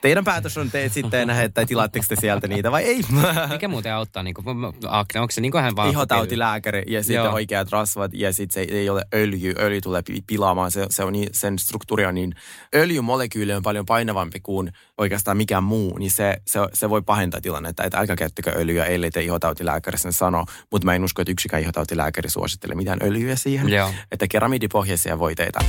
teidän 0.00 0.24
päätös 0.24 0.58
on 0.58 0.70
te 0.70 0.88
sitten, 0.88 1.30
että 1.30 1.66
tilaatteko 1.66 2.04
te 2.08 2.16
sieltä 2.20 2.48
niitä 2.48 2.70
vai 2.70 2.82
ei. 2.82 3.00
Mikä 3.52 3.68
muuten 3.68 3.94
auttaa? 3.94 4.22
Niin 4.22 4.34
kuin, 4.34 4.46
akne, 4.88 5.20
onko 5.20 5.30
se 5.30 5.40
niin 5.40 5.52
kuin 5.52 5.62
hän 5.62 5.76
vaan... 5.76 5.90
ihotautilääkäri 5.90 6.82
ja 6.86 7.02
sitten 7.02 7.14
Joo. 7.14 7.34
oikeat 7.34 7.70
rasvat 7.70 8.10
ja 8.14 8.32
sitten 8.32 8.54
se 8.54 8.74
ei 8.74 8.88
ole 8.88 9.02
öljy. 9.14 9.54
Öljy 9.58 9.80
tulee 9.80 10.02
pi- 10.02 10.22
pilaamaan, 10.26 10.70
se, 10.70 10.86
se 10.90 11.04
on 11.04 11.12
niin, 11.12 11.28
sen 11.32 11.58
struktuuri 11.58 12.06
on 12.06 12.14
niin, 12.14 12.34
öljymolekyyli 12.74 13.52
on 13.52 13.62
paljon 13.62 13.86
painavampi 13.86 14.40
kuin 14.40 14.72
oikeastaan 14.98 15.36
mikään 15.36 15.64
muu, 15.64 15.98
niin 15.98 16.10
se, 16.10 16.36
se, 16.46 16.60
se 16.72 16.90
voi 16.90 17.02
pahentaa 17.02 17.40
tilannetta, 17.40 17.84
että 17.84 17.98
älkää 17.98 18.16
käyttäkö 18.16 18.52
öljyä, 18.56 18.84
ellei 18.84 19.10
te 19.10 19.22
ihotautilääkäri 19.22 19.98
sen 19.98 20.12
sano. 20.12 20.44
Mutta 20.70 20.84
mä 20.84 20.94
en 20.94 21.04
usko, 21.04 21.22
että 21.22 21.32
yksikään 21.32 21.62
ihotautilääkäri 21.62 22.30
suosittelee 22.30 22.76
mitään 22.76 22.98
öljyä 23.02 23.36
siihen. 23.36 23.68
Joo. 23.68 23.90
Että 24.12 24.26
keramidipohjaisia 24.28 25.18
voiteita. 25.18 25.60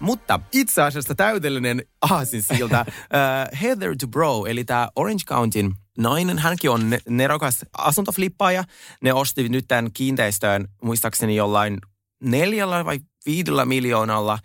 Mutta 0.00 0.40
itse 0.52 0.82
asiassa 0.82 1.14
täydellinen 1.14 1.82
aasinsilta. 2.10 2.84
uh, 2.88 3.58
Heather 3.62 3.94
Dubrow, 4.02 4.46
eli 4.46 4.64
tämä 4.64 4.88
Orange 4.96 5.24
Countyn 5.26 5.72
nainen, 5.98 6.38
hänkin 6.38 6.70
on 6.70 6.90
ne- 6.90 7.00
nerokas 7.08 7.64
asuntoflippaaja. 7.78 8.64
Ne 9.02 9.12
osti 9.12 9.48
nyt 9.48 9.64
tämän 9.68 9.92
kiinteistöön, 9.92 10.68
muistaakseni 10.82 11.36
jollain 11.36 11.78
neljällä 12.22 12.84
vai 12.84 13.00
viidellä 13.26 13.64
miljoonalla 13.64 14.38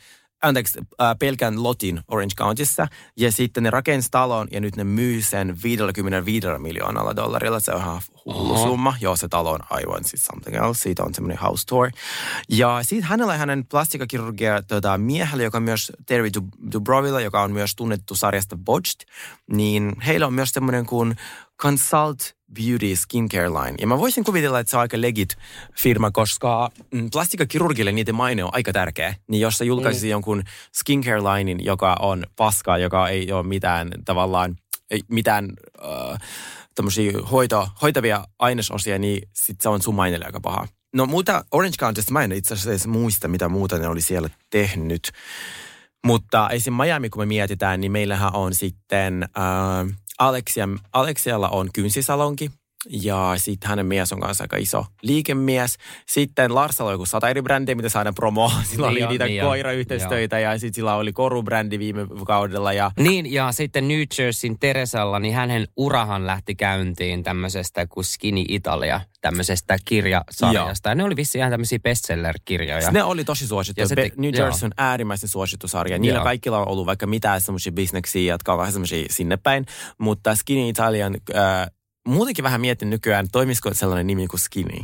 anteeksi, 0.44 0.80
äh, 1.02 1.16
pelkän 1.20 1.64
lotin 1.64 2.02
Orange 2.08 2.36
Countyssa. 2.38 2.88
Ja 3.18 3.32
sitten 3.32 3.64
ne 3.64 3.70
rakensi 3.70 4.08
talon 4.12 4.48
ja 4.52 4.62
nyt 4.62 4.76
ne 4.76 4.84
myy 4.84 5.22
sen 5.22 5.58
55 5.64 6.48
miljoonalla 6.58 7.16
dollarilla. 7.16 7.60
Se 7.60 7.72
on 7.72 7.82
ihan 7.82 8.02
hullu 8.26 8.54
Oho. 8.54 8.68
summa. 8.68 8.94
Joo, 9.02 9.16
se 9.16 9.28
talo 9.28 9.52
on 9.52 9.60
aivan 9.70 10.04
siis 10.04 10.26
something 10.26 10.56
else. 10.56 10.82
Siitä 10.82 11.04
on 11.04 11.14
semmoinen 11.14 11.38
house 11.38 11.64
tour. 11.68 11.90
Ja 12.50 12.80
sitten 12.82 13.10
hänellä 13.10 13.38
hänen 13.38 13.66
plastikakirurgia 13.66 14.64
tota, 14.64 14.98
miehellä, 14.98 15.44
joka 15.44 15.58
on 15.58 15.64
myös 15.64 15.92
Terry 16.06 16.30
Dub- 16.38 16.72
Dubrovilla, 16.72 17.22
joka 17.22 17.42
on 17.42 17.52
myös 17.52 17.76
tunnettu 17.76 18.16
sarjasta 18.16 18.58
Botched, 18.58 19.10
niin 19.52 19.96
heillä 20.06 20.28
on 20.28 20.34
myös 20.34 20.50
semmoinen 20.50 20.86
kuin 20.86 21.16
Consult 21.64 22.20
Beauty 22.54 22.96
Skincare 22.96 23.50
Line. 23.50 23.76
Ja 23.82 23.88
mä 23.88 23.98
voisin 23.98 24.24
kuvitella, 24.24 24.60
että 24.60 24.72
se 24.72 24.78
on 24.78 24.82
aika 24.82 25.02
legit 25.02 25.38
firma, 25.78 26.12
koska 26.12 26.72
mm, 26.94 27.10
plastikakirurgille 27.12 27.92
niiden 27.92 28.16
maine 28.16 28.44
on 28.44 28.50
aika 28.54 28.74
tärkeä. 28.74 29.16
Niin 29.28 29.42
jos 29.42 29.58
sä 29.58 29.64
julkaisisit 29.66 30.08
mm. 30.08 30.12
jonkun 30.12 30.44
skincare 30.74 31.22
linein, 31.22 31.66
joka 31.66 31.98
on 32.00 32.24
paskaa, 32.36 32.78
joka 32.78 33.10
ei 33.10 33.32
ole 33.32 33.44
mitään 33.44 33.92
tavallaan, 34.06 34.56
ei 34.92 35.02
mitään 35.08 35.50
äh, 35.84 36.18
tämmöisiä 36.76 37.12
hoito, 37.32 37.70
hoitavia 37.82 38.26
ainesosia, 38.40 39.00
niin 39.00 39.30
sit 39.34 39.62
se 39.62 39.70
on 39.70 39.82
sun 39.82 39.96
maineelle 39.96 40.26
aika 40.26 40.40
paha. 40.40 40.68
No 40.96 41.06
muuta 41.06 41.46
Orange 41.52 41.78
Countysta 41.80 42.14
mä 42.14 42.24
en 42.24 42.32
itse 42.32 42.54
asiassa 42.54 42.70
edes 42.70 42.88
muista, 42.88 43.28
mitä 43.28 43.50
muuta 43.50 43.78
ne 43.78 43.88
oli 43.88 44.02
siellä 44.02 44.30
tehnyt. 44.50 45.12
Mutta 46.06 46.50
esim. 46.50 46.74
Miami, 46.74 47.10
kun 47.10 47.22
me 47.22 47.26
mietitään, 47.26 47.82
niin 47.82 47.92
meillähän 47.92 48.36
on 48.36 48.54
sitten 48.54 49.24
äh, 49.24 49.98
Alexia, 50.20 50.68
Alexialla 50.94 51.50
on 51.50 51.70
kynsisalonki. 51.74 52.52
Ja 52.90 53.34
sitten 53.38 53.70
hänen 53.70 53.86
mies 53.86 54.14
on 54.14 54.20
kanssa 54.20 54.44
aika 54.44 54.58
iso 54.58 54.86
liikemies. 55.02 55.78
Sitten 56.08 56.56
Larsalla 56.56 56.90
on 56.90 56.94
joku 56.94 57.06
sata 57.06 57.30
eri 57.30 57.42
brändiä, 57.42 57.76
mitä 57.76 57.90
saadaan 57.90 58.16
promoa. 58.16 58.52
Sillä 58.72 58.88
Niin 58.88 58.92
oli 58.92 59.04
on, 59.04 59.10
niitä 59.10 59.26
niin 59.26 59.44
on. 59.44 59.50
koirayhteistöitä 59.50 60.40
ja 60.40 60.60
sitten 60.60 60.74
sillä 60.74 60.96
oli 60.96 61.14
korubrändi 61.14 61.80
viime 61.80 62.08
kaudella. 62.28 62.74
Ja 62.74 62.92
Niin, 63.00 63.34
ja 63.34 63.52
sitten 63.52 63.88
New 63.88 64.02
Jerseyn 64.20 64.60
Teresalla, 64.60 65.20
niin 65.20 65.34
hänen 65.34 65.68
urahan 65.78 66.28
lähti 66.28 66.56
käyntiin 66.56 67.24
tämmöisestä 67.24 67.88
kuin 67.88 68.04
Skinny 68.04 68.44
Italia, 68.48 69.02
tämmöisestä 69.22 69.78
kirjasarjasta. 69.86 70.90
Ja 70.90 70.96
ne 70.96 71.04
oli 71.04 71.16
vissiin 71.16 71.40
ihan 71.40 71.52
tämmöisiä 71.52 71.80
bestseller-kirjoja. 71.80 72.92
ne 72.92 73.04
oli 73.04 73.24
tosi 73.24 73.48
suosittu. 73.48 73.82
Ja 73.82 73.88
se 73.88 73.96
te- 73.96 74.12
New 74.18 74.32
joo. 74.36 74.46
Jersey 74.46 74.66
on 74.66 74.72
äärimmäisen 74.78 75.30
suosittu 75.30 75.68
sarja. 75.68 76.00
Niillä 76.00 76.18
Joo. 76.18 76.24
kaikilla 76.24 76.60
on 76.60 76.68
ollut 76.68 76.86
vaikka 76.86 77.08
mitään 77.08 77.42
semmoisia 77.42 77.72
bisneksiä, 77.72 78.34
jotka 78.34 78.52
on 78.52 78.58
vähän 78.58 78.72
semmoisia 78.74 79.06
sinne 79.10 79.38
päin. 79.38 79.66
Mutta 79.98 80.36
Skinny 80.36 80.70
Italian, 80.70 81.18
äh, 81.36 81.68
muutenkin 82.08 82.44
vähän 82.44 82.62
mietin 82.62 82.90
nykyään, 82.90 83.28
toimisiko 83.32 83.74
sellainen 83.74 84.08
nimi 84.08 84.28
kuin 84.28 84.40
Skinny? 84.40 84.82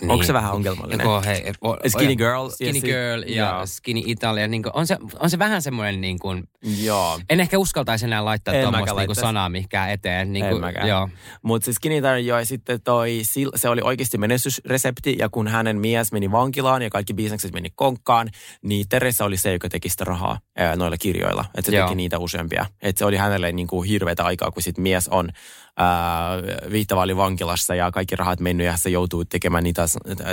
Niin. 0.00 0.10
Onko 0.10 0.24
se 0.24 0.32
vähän 0.32 0.52
ongelmallinen? 0.52 1.04
Joko 1.04 1.22
hei, 1.22 1.52
o, 1.64 1.76
Skinny 1.88 2.16
Girl. 2.16 2.48
Skinny 2.48 2.78
ja 2.78 2.80
Girl 2.80 3.22
ja 3.26 3.54
joo. 3.54 3.66
Skinny 3.66 4.02
Italia. 4.06 4.48
Niin 4.48 4.62
kuin, 4.62 4.72
on, 4.74 4.86
se, 4.86 4.96
on 5.18 5.30
se 5.30 5.38
vähän 5.38 5.62
semmoinen 5.62 6.00
niin 6.00 6.18
kuin, 6.18 6.44
Joo. 6.82 7.20
en 7.30 7.40
ehkä 7.40 7.58
uskaltaisi 7.58 8.04
enää 8.04 8.24
laittaa 8.24 8.54
En 8.54 8.62
tuommoista 8.62 9.06
niin 9.06 9.14
sanaa 9.14 9.48
mihinkään 9.48 9.90
eteen. 9.90 10.32
Niin 10.32 10.44
En 10.44 10.50
kuin, 10.50 10.60
mäkään. 10.60 10.88
joo. 10.88 11.08
Mutta 11.42 11.64
siis 11.64 11.74
Skinny 11.74 12.02
Tar 12.02 12.16
jo, 12.16 12.38
ja 12.38 12.46
sitten 12.46 12.80
toi, 12.80 13.22
se 13.56 13.68
oli 13.68 13.80
oikeasti 13.84 14.18
menestysresepti, 14.18 15.16
ja 15.18 15.28
kun 15.28 15.48
hänen 15.48 15.78
mies 15.78 16.12
meni 16.12 16.30
vankilaan 16.30 16.82
ja 16.82 16.90
kaikki 16.90 17.14
bisnekset 17.14 17.52
meni 17.52 17.68
konkkaan, 17.74 18.28
niin 18.62 18.88
Teresa 18.88 19.24
oli 19.24 19.36
se, 19.36 19.52
joka 19.52 19.68
teki 19.68 19.88
sitä 19.88 20.04
rahaa 20.04 20.38
noilla 20.76 20.96
kirjoilla. 20.96 21.44
Että 21.54 21.70
se 21.70 21.76
Joo. 21.76 21.86
teki 21.86 21.96
niitä 21.96 22.18
useampia. 22.18 22.66
Että 22.82 22.98
se 22.98 23.04
oli 23.04 23.16
hänelle 23.16 23.52
niin 23.52 23.66
kuin 23.66 23.88
hirveätä 23.88 24.24
aikaa, 24.24 24.50
kun 24.50 24.62
sit 24.62 24.78
mies 24.78 25.08
on 25.08 25.30
ää, 25.76 26.36
viittavaali 26.70 27.16
vankilassa 27.16 27.74
ja 27.74 27.90
kaikki 27.90 28.16
rahat 28.16 28.40
mennyt, 28.40 28.66
ja 28.66 28.76
se 28.76 28.90
joutuu 28.90 29.24
tekemään 29.24 29.64
niitä 29.64 29.84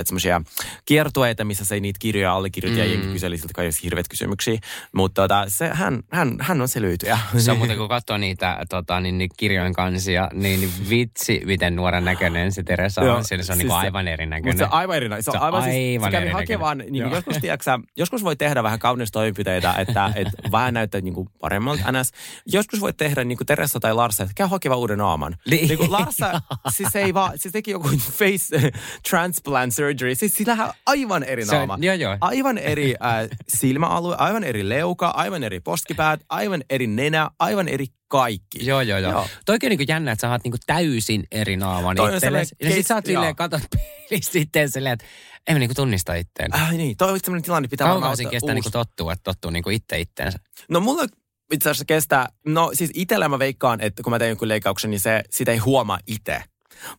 semmoisia 0.04 0.42
kiertueita, 0.84 1.44
missä 1.44 1.64
se 1.64 1.80
niitä 1.80 1.98
kirjoja 1.98 2.34
allekirjoitti, 2.34 2.96
mm. 2.96 3.06
ja 3.06 3.12
kyseli 3.12 3.38
siltä 3.38 3.54
kaikista 3.54 3.80
hirveät 3.84 4.08
kysymyksiä. 4.08 4.58
Mutta 4.92 5.22
tota, 5.22 5.44
se, 5.48 5.68
hän, 5.68 6.00
hän, 6.10 6.36
hän 6.40 6.60
on 6.60 6.68
selviytyjä. 6.68 7.18
Se 7.38 7.50
on 7.50 7.58
muuten, 7.58 7.76
kun 7.76 7.88
katsoo 7.88 8.18
niitä 8.18 8.58
tota, 8.68 9.00
niin, 9.00 9.18
niin 9.18 9.30
kirjojen 9.36 9.72
kansia, 9.72 10.28
niin, 10.32 10.60
niin 10.60 10.72
vitsi, 10.90 11.42
miten 11.44 11.76
nuoren 11.76 12.04
näköinen 12.04 12.52
se 12.52 12.62
Teresa 12.62 13.04
Joo, 13.04 13.16
on. 13.16 13.24
Siellä 13.24 13.42
se 13.42 13.52
on 13.52 13.58
siis 13.58 13.68
niin 13.68 13.80
se- 13.80 13.86
aivan 13.86 14.08
erinäköinen. 14.08 14.54
Mutta 14.54 14.58
se 14.58 14.64
on 14.64 14.72
aivan 14.72 14.96
erinäinen. 14.96 15.22
Se 15.22 15.30
on 15.30 15.34
Se 15.34 15.38
on 15.38 15.44
aivan, 15.44 15.62
siis, 15.62 15.74
se 15.74 15.78
aivan 15.78 16.10
kävi 16.10 16.16
erinäköinen. 16.16 16.32
hakemaan, 16.32 16.78
niin 16.78 17.04
kuin 17.04 17.14
joskus, 17.14 17.38
tiedätkö, 17.38 17.78
joskus 17.96 18.24
voi 18.24 18.36
tehdä 18.36 18.62
vähän 18.62 18.78
kaunistoimenpiteitä, 18.78 19.74
että, 19.78 20.12
että 20.14 20.32
vähän 20.52 20.74
näyttää 20.74 21.00
niin 21.00 21.14
kuin 21.14 21.28
paremmalta 21.40 21.92
ns. 21.92 22.12
Joskus 22.46 22.80
voi 22.80 22.92
tehdä 22.92 23.24
niin 23.24 23.38
kuin 23.38 23.46
Teressa 23.46 23.80
tai 23.80 23.94
Larsa, 23.94 24.22
että 24.22 24.34
käy 24.36 24.46
hakemaan 24.46 24.78
uuden 24.80 25.00
naaman. 25.30 25.50
Niin. 25.50 25.68
Niin 25.68 25.78
kuin 25.78 25.92
Larsa, 25.92 26.40
siis 26.76 26.88
se 26.92 27.00
ei 27.02 27.14
vaan, 27.14 27.32
se 27.38 27.50
teki 27.50 27.70
joku 27.70 27.88
face 28.12 28.72
transplant 29.10 29.74
surgery, 29.74 30.14
siis 30.14 30.34
sillähän 30.34 30.66
on 30.68 30.72
aivan 30.86 31.22
eri 31.22 31.46
Se 31.46 31.56
naama. 31.56 31.78
joo, 31.80 31.94
joo. 31.94 32.16
Aivan 32.20 32.58
eri 32.58 32.94
äh, 33.04 33.28
silmäalue, 33.48 34.16
aivan 34.18 34.44
eri 34.44 34.68
leuka, 34.68 35.08
aivan 35.08 35.42
eri 35.42 35.60
poskipäät, 35.60 36.20
aivan 36.28 36.62
eri 36.70 36.86
nenä, 36.86 37.30
aivan 37.38 37.68
eri 37.68 37.86
kaikki. 38.08 38.66
Joo, 38.66 38.80
joo, 38.80 38.98
joo. 38.98 39.12
Joo. 39.12 39.26
Toikin 39.46 39.72
on 39.72 39.76
niin 39.78 39.88
jännä, 39.88 40.12
että 40.12 40.20
sä 40.20 40.30
oot 40.30 40.44
niin 40.44 40.54
täysin 40.66 41.24
eri 41.32 41.56
naaman 41.56 41.96
Toi 41.96 42.14
itsellesi. 42.14 42.54
Ja 42.62 42.70
sit 42.70 42.86
sä 42.86 42.94
oot 42.94 43.06
silleen, 43.06 43.36
katot 43.36 43.62
peilistä 44.10 44.38
itteen 44.38 44.70
silleen, 44.70 44.92
että 44.92 45.04
en 45.46 45.54
mä 45.54 45.58
niin 45.58 45.74
tunnista 45.76 46.14
itteen. 46.14 46.54
Äh, 46.54 46.72
niin, 46.72 46.96
toi 46.96 47.12
on 47.12 47.18
sellainen 47.24 47.42
tilanne, 47.42 47.68
pitää 47.68 47.84
varmaan 47.84 48.02
Kauan 48.02 48.16
siinä 48.16 48.28
ottaa 48.28 48.36
kestää 48.40 48.54
uusi- 48.54 48.70
tottua, 48.70 49.12
että 49.12 49.22
tottuu 49.24 49.50
niin 49.50 49.70
itse 49.72 50.00
itteensä. 50.00 50.38
No 50.68 50.80
mulla 50.80 51.06
itse 51.52 51.70
asiassa 51.70 51.84
kestää, 51.84 52.28
no 52.46 52.70
siis 52.74 52.90
itsellä 52.94 53.28
mä 53.28 53.38
veikkaan, 53.38 53.80
että 53.80 54.02
kun 54.02 54.10
mä 54.10 54.18
teen 54.18 54.28
jonkun 54.28 54.48
leikkauksen, 54.48 54.90
niin 54.90 55.00
se, 55.00 55.22
sitä 55.30 55.52
ei 55.52 55.58
huomaa 55.58 55.98
itse. 56.06 56.42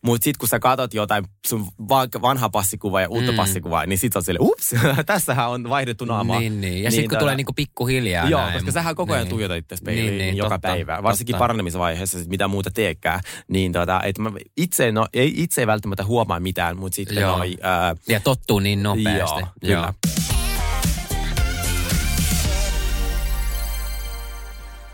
Mutta 0.02 0.24
sitten 0.24 0.38
kun 0.38 0.48
sä 0.48 0.58
katot 0.58 0.94
jotain 0.94 1.24
sun 1.46 1.66
va- 1.88 2.22
vanha 2.22 2.48
passikuva 2.48 3.00
ja 3.00 3.08
uutta 3.08 3.32
Mm. 3.32 3.36
passikuvaa, 3.36 3.86
niin 3.86 3.98
sit 3.98 4.12
sä 4.12 4.18
oot 4.18 4.24
silleen, 4.26 4.42
ups, 4.42 4.70
tässähän 5.06 5.50
on 5.50 5.68
vaihdettu 5.68 6.04
naamaa. 6.04 6.40
Niin, 6.40 6.60
niin. 6.60 6.82
Ja 6.82 6.90
sitten 6.90 7.08
kun 7.08 7.16
tota- 7.16 7.20
tulee 7.20 7.36
niinku 7.36 7.52
pikkuhiljaa 7.52 8.28
Joo, 8.28 8.40
näin. 8.40 8.52
koska 8.52 8.70
sähän 8.72 8.94
koko 8.94 9.12
ajan 9.12 9.24
Niin. 9.24 9.30
tuijotat 9.30 9.56
itse 9.56 9.76
peiliin 9.84 10.06
Niin, 10.06 10.18
niin, 10.18 10.36
joka 10.36 10.48
totta, 10.54 10.68
päivä. 10.68 11.02
Varsinkin 11.02 11.32
totta. 11.32 11.38
parannemisvaiheessa, 11.42 12.18
sit 12.18 12.28
mitä 12.28 12.48
muuta 12.48 12.70
teekään. 12.70 13.20
Niin 13.48 13.72
tota, 13.72 14.00
et 14.04 14.18
mä 14.18 14.30
itse, 14.56 14.92
no, 14.92 15.06
ei, 15.12 15.32
itse 15.36 15.60
ei 15.60 15.66
välttämättä 15.66 16.04
huomaa 16.04 16.40
mitään, 16.40 16.76
mutta 16.76 16.96
sitten 16.96 17.20
Joo. 17.20 17.36
noi, 17.38 17.56
ää, 17.62 17.96
Ja 18.08 18.20
tottuu 18.20 18.58
niin 18.58 18.82
nopeasti. 18.82 19.40
Joo, 19.40 19.48
kyllä. 19.60 19.94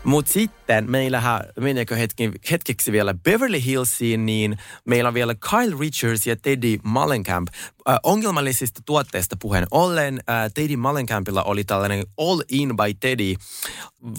Mutta 0.03 0.31
sitten 0.31 0.91
meillähän, 0.91 1.41
meneekö 1.59 1.95
hetki, 1.95 2.31
hetkeksi 2.51 2.91
vielä 2.91 3.13
Beverly 3.13 3.65
Hillsiin, 3.65 4.25
niin 4.25 4.57
meillä 4.85 5.07
on 5.07 5.13
vielä 5.13 5.35
Kyle 5.35 5.75
Richards 5.79 6.27
ja 6.27 6.35
Teddy 6.35 6.77
Mullenkamp. 6.83 7.47
Äh, 7.89 7.97
ongelmallisista 8.03 8.81
tuotteista 8.85 9.35
puheen 9.41 9.65
ollen, 9.71 10.19
äh, 10.29 10.51
Teddy 10.53 10.75
Mullenkampilla 10.75 11.43
oli 11.43 11.63
tällainen 11.63 12.03
All 12.17 12.41
In 12.49 12.69
by 12.77 12.93
Teddy 12.99 13.33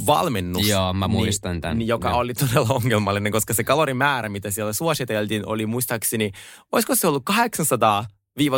valmennus. 0.07 0.68
Joo, 0.68 0.93
mä 0.93 1.09
muistan. 1.09 1.61
Niin, 1.74 1.89
joka 1.89 2.09
Joo. 2.09 2.18
oli 2.18 2.35
todella 2.35 2.74
ongelmallinen, 2.74 3.33
koska 3.33 3.55
se 3.55 3.64
kalorimäärä, 3.64 4.28
mitä 4.28 4.51
siellä 4.51 4.72
suositeltiin, 4.72 5.47
oli 5.47 5.66
muistaakseni, 5.66 6.33
olisiko 6.72 6.95
se 6.95 7.07
ollut 7.07 7.24
800 7.24 8.07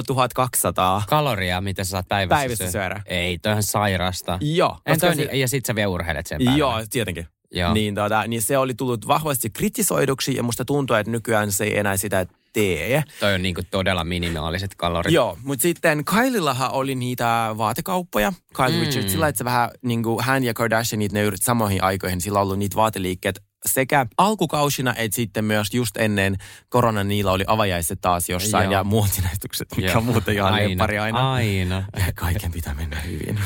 1200 0.06 1.02
Kaloria, 1.08 1.60
mitä 1.60 1.84
sä 1.84 1.90
saat 1.90 2.08
päivässä, 2.08 2.38
Päivässä 2.40 2.70
syödä. 2.70 3.02
Ei, 3.06 3.38
toi 3.38 3.52
on 3.52 3.62
sairasta. 3.62 4.38
Joo. 4.40 4.78
En 4.86 5.00
toi, 5.00 5.16
se- 5.16 5.22
ja 5.32 5.48
sit 5.48 5.66
sä 5.66 5.74
vielä 5.74 5.88
urheilet 5.88 6.26
sen 6.26 6.40
päälle. 6.44 6.58
Joo, 6.58 6.80
tietenkin. 6.90 7.26
Joo. 7.54 7.74
Niin, 7.74 7.94
tota, 7.94 8.26
niin 8.26 8.42
se 8.42 8.58
oli 8.58 8.74
tullut 8.74 9.08
vahvasti 9.08 9.50
kritisoiduksi 9.50 10.36
ja 10.36 10.42
musta 10.42 10.64
tuntuu, 10.64 10.96
että 10.96 11.12
nykyään 11.12 11.52
se 11.52 11.64
ei 11.64 11.78
enää 11.78 11.96
sitä 11.96 12.26
tee. 12.52 13.02
Toi 13.20 13.34
on 13.34 13.42
niinku 13.42 13.60
todella 13.70 14.04
minimaaliset 14.04 14.74
kalorit. 14.74 15.12
Joo, 15.14 15.38
mutta 15.44 15.62
sitten 15.62 16.04
Kylillahan 16.04 16.70
oli 16.72 16.94
niitä 16.94 17.54
vaatekauppoja. 17.58 18.32
Kyle 18.56 18.68
Mm. 18.68 18.80
Richards, 18.80 19.12
sillä 19.12 19.28
että 19.28 19.38
se 19.38 19.44
vähän 19.44 19.70
niin 19.82 20.02
kuin 20.02 20.24
hän 20.24 20.44
ja 20.44 20.54
Kardashianit, 20.54 21.12
ne 21.12 21.22
yritti 21.22 21.44
samoihin 21.44 21.82
aikoihin, 21.84 22.20
sillä 22.20 22.38
on 22.38 22.42
ollut 22.42 22.58
niitä 22.58 22.76
vaateliikkeet 22.76 23.42
sekä 23.66 24.06
alkukausina 24.18 24.94
että 24.96 25.14
sitten 25.14 25.44
myös 25.44 25.74
just 25.74 25.96
ennen 25.96 26.36
koronan 26.68 27.08
niillä 27.08 27.32
oli 27.32 27.44
avajaiset 27.46 27.98
taas 28.00 28.28
jossain 28.28 28.64
Joo. 28.64 28.72
ja 28.72 28.84
muotinäytökset, 28.84 29.68
mikä 29.76 29.88
Joo. 29.88 29.98
on 29.98 30.04
muuten 30.04 30.34
ihan 30.34 30.52
aina, 30.52 30.68
lemppari 30.68 30.98
aina. 30.98 31.32
Aina. 31.32 31.84
Kaiken 32.14 32.52
pitää 32.52 32.74
mennä 32.74 33.00
hyvin. 33.00 33.38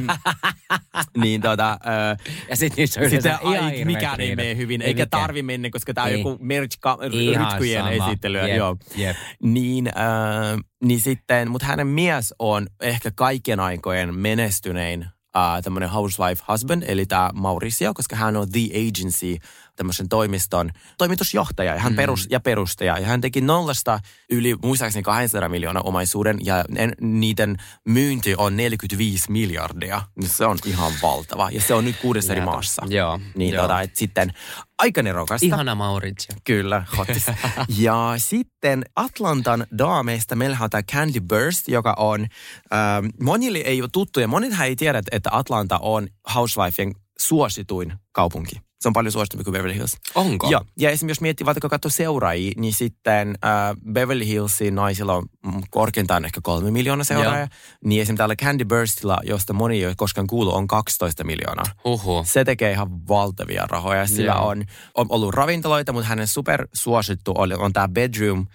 Mm. 0.00 0.06
niin 1.22 1.40
tota, 1.40 1.72
äh, 1.72 2.18
Ja 2.48 2.56
sit 2.56 2.76
niissä 2.76 3.00
on 3.00 3.10
sitten 3.10 3.38
ai, 3.42 3.84
mikään 3.84 4.20
ei 4.20 4.36
mene 4.36 4.56
hyvin, 4.56 4.82
Ei 4.82 4.88
eikä 4.88 5.04
mikään. 5.04 5.22
tarvi 5.22 5.42
mennä, 5.42 5.70
koska 5.70 5.94
tämä 5.94 6.04
on 6.04 6.12
joku 6.12 6.38
merch 6.40 6.78
Ihan 6.84 6.98
rytkyjen 7.50 7.84
sama. 7.84 8.06
esittelyä. 8.06 8.48
Jep, 8.48 8.56
Joo. 8.56 8.76
jep. 8.96 9.16
Niin, 9.42 9.86
äh, 9.88 10.58
niin 10.84 11.00
sitten, 11.00 11.50
mutta 11.50 11.66
hänen 11.66 11.86
mies 11.86 12.34
on 12.38 12.66
ehkä 12.80 13.10
kaikkien 13.14 13.60
aikojen 13.60 14.14
menestynein 14.14 15.06
äh, 15.36 15.62
tämmöinen 15.62 15.90
housewife 15.90 16.44
husband, 16.48 16.82
eli 16.86 17.06
tämä 17.06 17.30
Mauricio, 17.34 17.94
koska 17.94 18.16
hän 18.16 18.36
on 18.36 18.48
The 18.52 18.60
Agency, 18.88 19.38
tämmöisen 19.76 20.08
toimiston 20.08 20.70
toimitusjohtaja 20.98 21.74
ja, 21.74 21.80
hän 21.80 21.94
perus, 21.94 22.26
ja 22.30 22.40
perustaja. 22.40 22.98
Ja 22.98 23.06
hän 23.06 23.20
teki 23.20 23.40
nollasta 23.40 24.00
yli 24.30 24.54
muistaakseni 24.62 25.02
200 25.02 25.48
miljoonaa 25.48 25.82
omaisuuden 25.82 26.38
ja 26.44 26.64
en, 26.76 26.92
niiden 27.00 27.56
myynti 27.88 28.34
on 28.36 28.56
45 28.56 29.32
miljardia. 29.32 30.02
Niin 30.16 30.28
se 30.30 30.46
on 30.46 30.58
ihan 30.66 30.92
valtava. 31.02 31.50
Ja 31.50 31.60
se 31.60 31.74
on 31.74 31.84
nyt 31.84 31.96
kuudessa 31.96 32.32
eri 32.32 32.40
maassa. 32.40 32.82
Joo, 32.88 33.20
Niin 33.36 33.54
joo. 33.54 33.62
tota, 33.62 33.80
et 33.80 33.96
sitten 33.96 34.32
aika 34.78 35.02
nerokasta. 35.02 35.46
Ihana 35.46 35.74
Mauricio. 35.74 36.36
Kyllä, 36.44 36.84
hotis. 36.98 37.26
ja 37.78 38.14
sitten 38.16 38.84
Atlantan 38.96 39.66
daameista 39.78 40.36
meillähän 40.36 40.64
on 40.64 40.70
tämä 40.70 40.82
Candy 40.82 41.20
Burst, 41.20 41.68
joka 41.68 41.94
on, 41.98 42.20
ähm, 42.72 43.06
monille 43.22 43.58
ei 43.58 43.82
ole 43.82 43.88
tuttu 43.92 44.20
ja 44.20 44.28
monethan 44.28 44.66
ei 44.66 44.76
tiedä, 44.76 45.02
että 45.12 45.30
Atlanta 45.32 45.78
on 45.78 46.08
housewifeien 46.34 46.92
suosituin 47.18 47.92
kaupunki. 48.12 48.56
Se 48.82 48.88
on 48.88 48.92
paljon 48.92 49.12
suositumpi 49.12 49.44
kuin 49.44 49.52
Beverly 49.52 49.74
Hills. 49.74 49.96
Onko? 50.14 50.50
Joo, 50.50 50.60
ja 50.78 50.90
esimerkiksi 50.90 51.10
jos 51.10 51.20
miettii 51.20 51.44
vaikka 51.46 51.68
katsoa 51.68 51.90
seuraajia, 51.90 52.52
niin 52.56 52.72
sitten 52.72 53.28
äh, 53.44 53.92
Beverly 53.92 54.26
Hillsin 54.26 54.74
naisilla 54.74 55.14
on 55.14 55.26
korkeintaan 55.70 56.24
ehkä 56.24 56.40
kolme 56.42 56.70
miljoonaa 56.70 57.04
seuraajaa. 57.04 57.48
Niin 57.84 58.02
esimerkiksi 58.02 58.18
täällä 58.18 58.36
Candy 58.36 58.64
Burstilla, 58.64 59.18
josta 59.22 59.52
moni 59.52 59.76
ei 59.76 59.86
ole 59.86 59.94
koskaan 59.96 60.26
kuullut, 60.26 60.54
on 60.54 60.66
12 60.66 61.24
miljoonaa. 61.24 61.64
Huhu. 61.84 62.24
Se 62.26 62.44
tekee 62.44 62.70
ihan 62.70 63.08
valtavia 63.08 63.66
rahoja. 63.66 64.06
Sillä 64.06 64.32
Joo. 64.32 64.48
on, 64.48 64.64
on 64.94 65.06
ollut 65.08 65.34
ravintoloita, 65.34 65.92
mutta 65.92 66.08
hänen 66.08 66.26
supersuosittu 66.26 67.34
oli, 67.36 67.54
on 67.54 67.72
tämä 67.72 67.88
Bedroom 67.88 68.46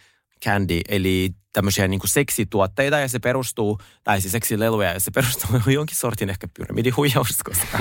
Candy, 0.46 0.80
eli 0.90 1.30
tämmöisiä 1.58 1.88
niin 1.88 2.00
seksituotteita, 2.06 3.00
ja 3.00 3.08
se 3.08 3.20
perustuu, 3.20 3.80
tai 4.04 4.22
siis 4.22 4.32
seksileluja, 4.32 4.94
ja 4.94 5.00
se 5.00 5.12
perustuu 5.12 5.50
jonkin 5.74 5.98
sortin 5.98 6.30
ehkä 6.30 6.48
pyramidihuijaus, 6.48 7.38
koska 7.50 7.80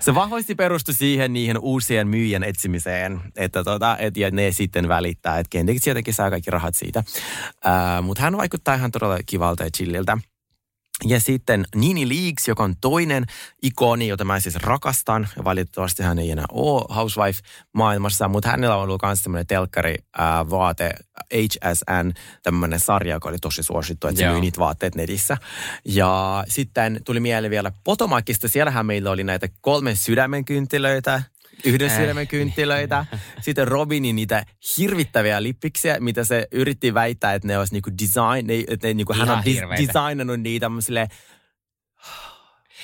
se 0.00 0.14
vahvasti 0.14 0.54
perustui 0.54 0.94
siihen 0.94 1.32
niihin 1.32 1.58
uusien 1.58 2.08
myyjän 2.08 2.44
etsimiseen, 2.44 3.20
että 3.36 3.64
tota, 3.64 3.96
et, 3.98 4.16
ja 4.16 4.30
ne 4.30 4.52
sitten 4.52 4.88
välittää, 4.88 5.38
että 5.38 5.50
kenties 5.50 5.86
jotenkin 5.86 6.14
saa 6.14 6.30
kaikki 6.30 6.50
rahat 6.50 6.74
siitä. 6.74 7.04
Uh, 7.06 8.04
mutta 8.04 8.22
hän 8.22 8.36
vaikuttaa 8.36 8.74
ihan 8.74 8.90
todella 8.90 9.18
kivalta 9.26 9.64
ja 9.64 9.70
chilliltä. 9.70 10.18
Ja 11.04 11.20
sitten 11.20 11.64
Nini 11.74 12.08
Leaks, 12.08 12.48
joka 12.48 12.64
on 12.64 12.74
toinen 12.80 13.24
ikoni, 13.62 14.08
jota 14.08 14.24
mä 14.24 14.40
siis 14.40 14.56
rakastan. 14.56 15.28
Ja 15.36 15.44
valitettavasti 15.44 16.02
hän 16.02 16.18
ei 16.18 16.30
enää 16.30 16.44
ole 16.52 16.84
housewife-maailmassa, 16.94 18.28
mutta 18.28 18.48
hänellä 18.50 18.76
on 18.76 18.82
ollut 18.82 19.02
myös 19.02 19.22
semmoinen 19.22 19.46
telkkari 19.46 19.94
ää, 20.18 20.50
vaate 20.50 20.94
HSN, 21.34 22.12
tämmöinen 22.42 22.80
sarja, 22.80 23.14
joka 23.14 23.28
oli 23.28 23.38
tosi 23.38 23.62
suosittu, 23.62 24.06
että 24.06 24.20
se 24.20 24.30
myi 24.30 24.40
niitä 24.40 24.58
vaatteet 24.58 24.94
netissä. 24.94 25.36
Ja 25.84 26.44
sitten 26.48 27.00
tuli 27.04 27.20
mieleen 27.20 27.50
vielä 27.50 27.72
Potomacista, 27.84 28.48
siellähän 28.48 28.86
meillä 28.86 29.10
oli 29.10 29.24
näitä 29.24 29.48
kolmen 29.60 29.96
sydämen 29.96 30.44
kynttilöitä, 30.44 31.22
yhden 31.64 31.90
Äh. 31.90 31.96
sydämen 31.96 32.28
kynttilöitä. 32.28 33.06
Sitten 33.40 33.68
Robinin 33.68 34.16
niitä 34.16 34.44
hirvittäviä 34.78 35.42
lippiksiä, 35.42 35.96
mitä 36.00 36.24
se 36.24 36.46
yritti 36.52 36.94
väittää, 36.94 37.34
että 37.34 37.48
ne 37.48 37.58
olisi 37.58 37.72
niinku 37.74 37.90
design, 38.02 38.46
ne, 38.46 38.64
että 38.68 38.86
ne, 38.86 38.94
niinku, 38.94 39.12
hän 39.14 39.30
on 39.30 39.38
dis- 39.38 39.42
hirveitä. 39.44 39.82
designannut 39.92 40.40
niitä. 40.40 40.68
Mä 40.68 40.80
silleen, 40.80 41.08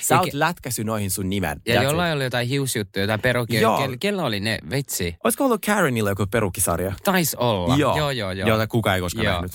Sä 0.01 0.19
oot 0.19 0.33
lätkäsy 0.33 0.83
noihin 0.83 1.11
sun 1.11 1.29
nimen. 1.29 1.61
Ja 1.65 1.79
That's 1.79 1.83
jollain 1.83 2.13
oli 2.15 2.23
jotain 2.23 2.47
hiusjuttuja, 2.47 3.03
jotain 3.03 3.21
perukia. 3.21 3.61
Joo. 3.61 3.77
Kel, 3.77 3.97
kello 3.99 4.23
oli 4.25 4.39
ne? 4.39 4.57
Vitsi. 4.71 5.15
Olisiko 5.23 5.45
ollut 5.45 5.65
Karenilla 5.65 6.09
joku 6.09 6.25
perukkisarja? 6.27 6.93
Taisi 7.03 7.37
olla. 7.39 7.75
joo, 7.77 8.11
joo. 8.11 8.31
joo. 8.31 8.47
Jota 8.49 8.67
kukaan 8.67 8.95
ei 8.95 9.01
koskaan 9.01 9.25
Joo. 9.25 9.33
nähnyt. 9.41 9.51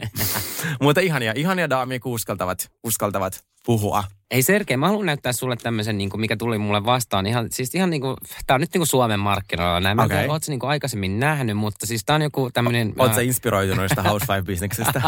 Mutta 0.82 1.00
ihania, 1.00 1.32
ihania 1.36 1.70
daamia, 1.70 2.00
kun 2.00 2.12
uskaltavat, 2.12 2.70
uskaltavat 2.84 3.44
puhua. 3.66 4.04
Ei 4.30 4.42
Sergei, 4.42 4.76
mä 4.76 4.86
haluan 4.86 5.06
näyttää 5.06 5.32
sulle 5.32 5.56
tämmöisen, 5.56 5.98
niin 5.98 6.10
kuin, 6.10 6.20
mikä 6.20 6.36
tuli 6.36 6.58
mulle 6.58 6.84
vastaan. 6.84 7.26
Ihan, 7.26 7.46
siis 7.50 7.74
ihan 7.74 7.90
niin 7.90 8.00
kuin, 8.00 8.16
tää 8.46 8.54
on 8.54 8.60
nyt 8.60 8.70
niin 8.74 8.80
kuin 8.80 8.86
Suomen 8.86 9.20
markkinoilla. 9.20 9.80
Näin. 9.80 9.96
Mä 9.96 10.02
en 10.02 10.10
niin 10.48 10.60
kuin 10.60 10.70
aikaisemmin 10.70 11.20
nähnyt, 11.20 11.56
mutta 11.56 11.86
siis 11.86 12.04
tää 12.04 12.16
on 12.16 12.22
joku 12.22 12.50
tämmöinen... 12.50 12.92
Oot 12.98 13.14
sä 13.14 13.20
inspiroitunut 13.20 13.76
noista 13.76 14.02
housewife-bisneksestä? 14.10 15.02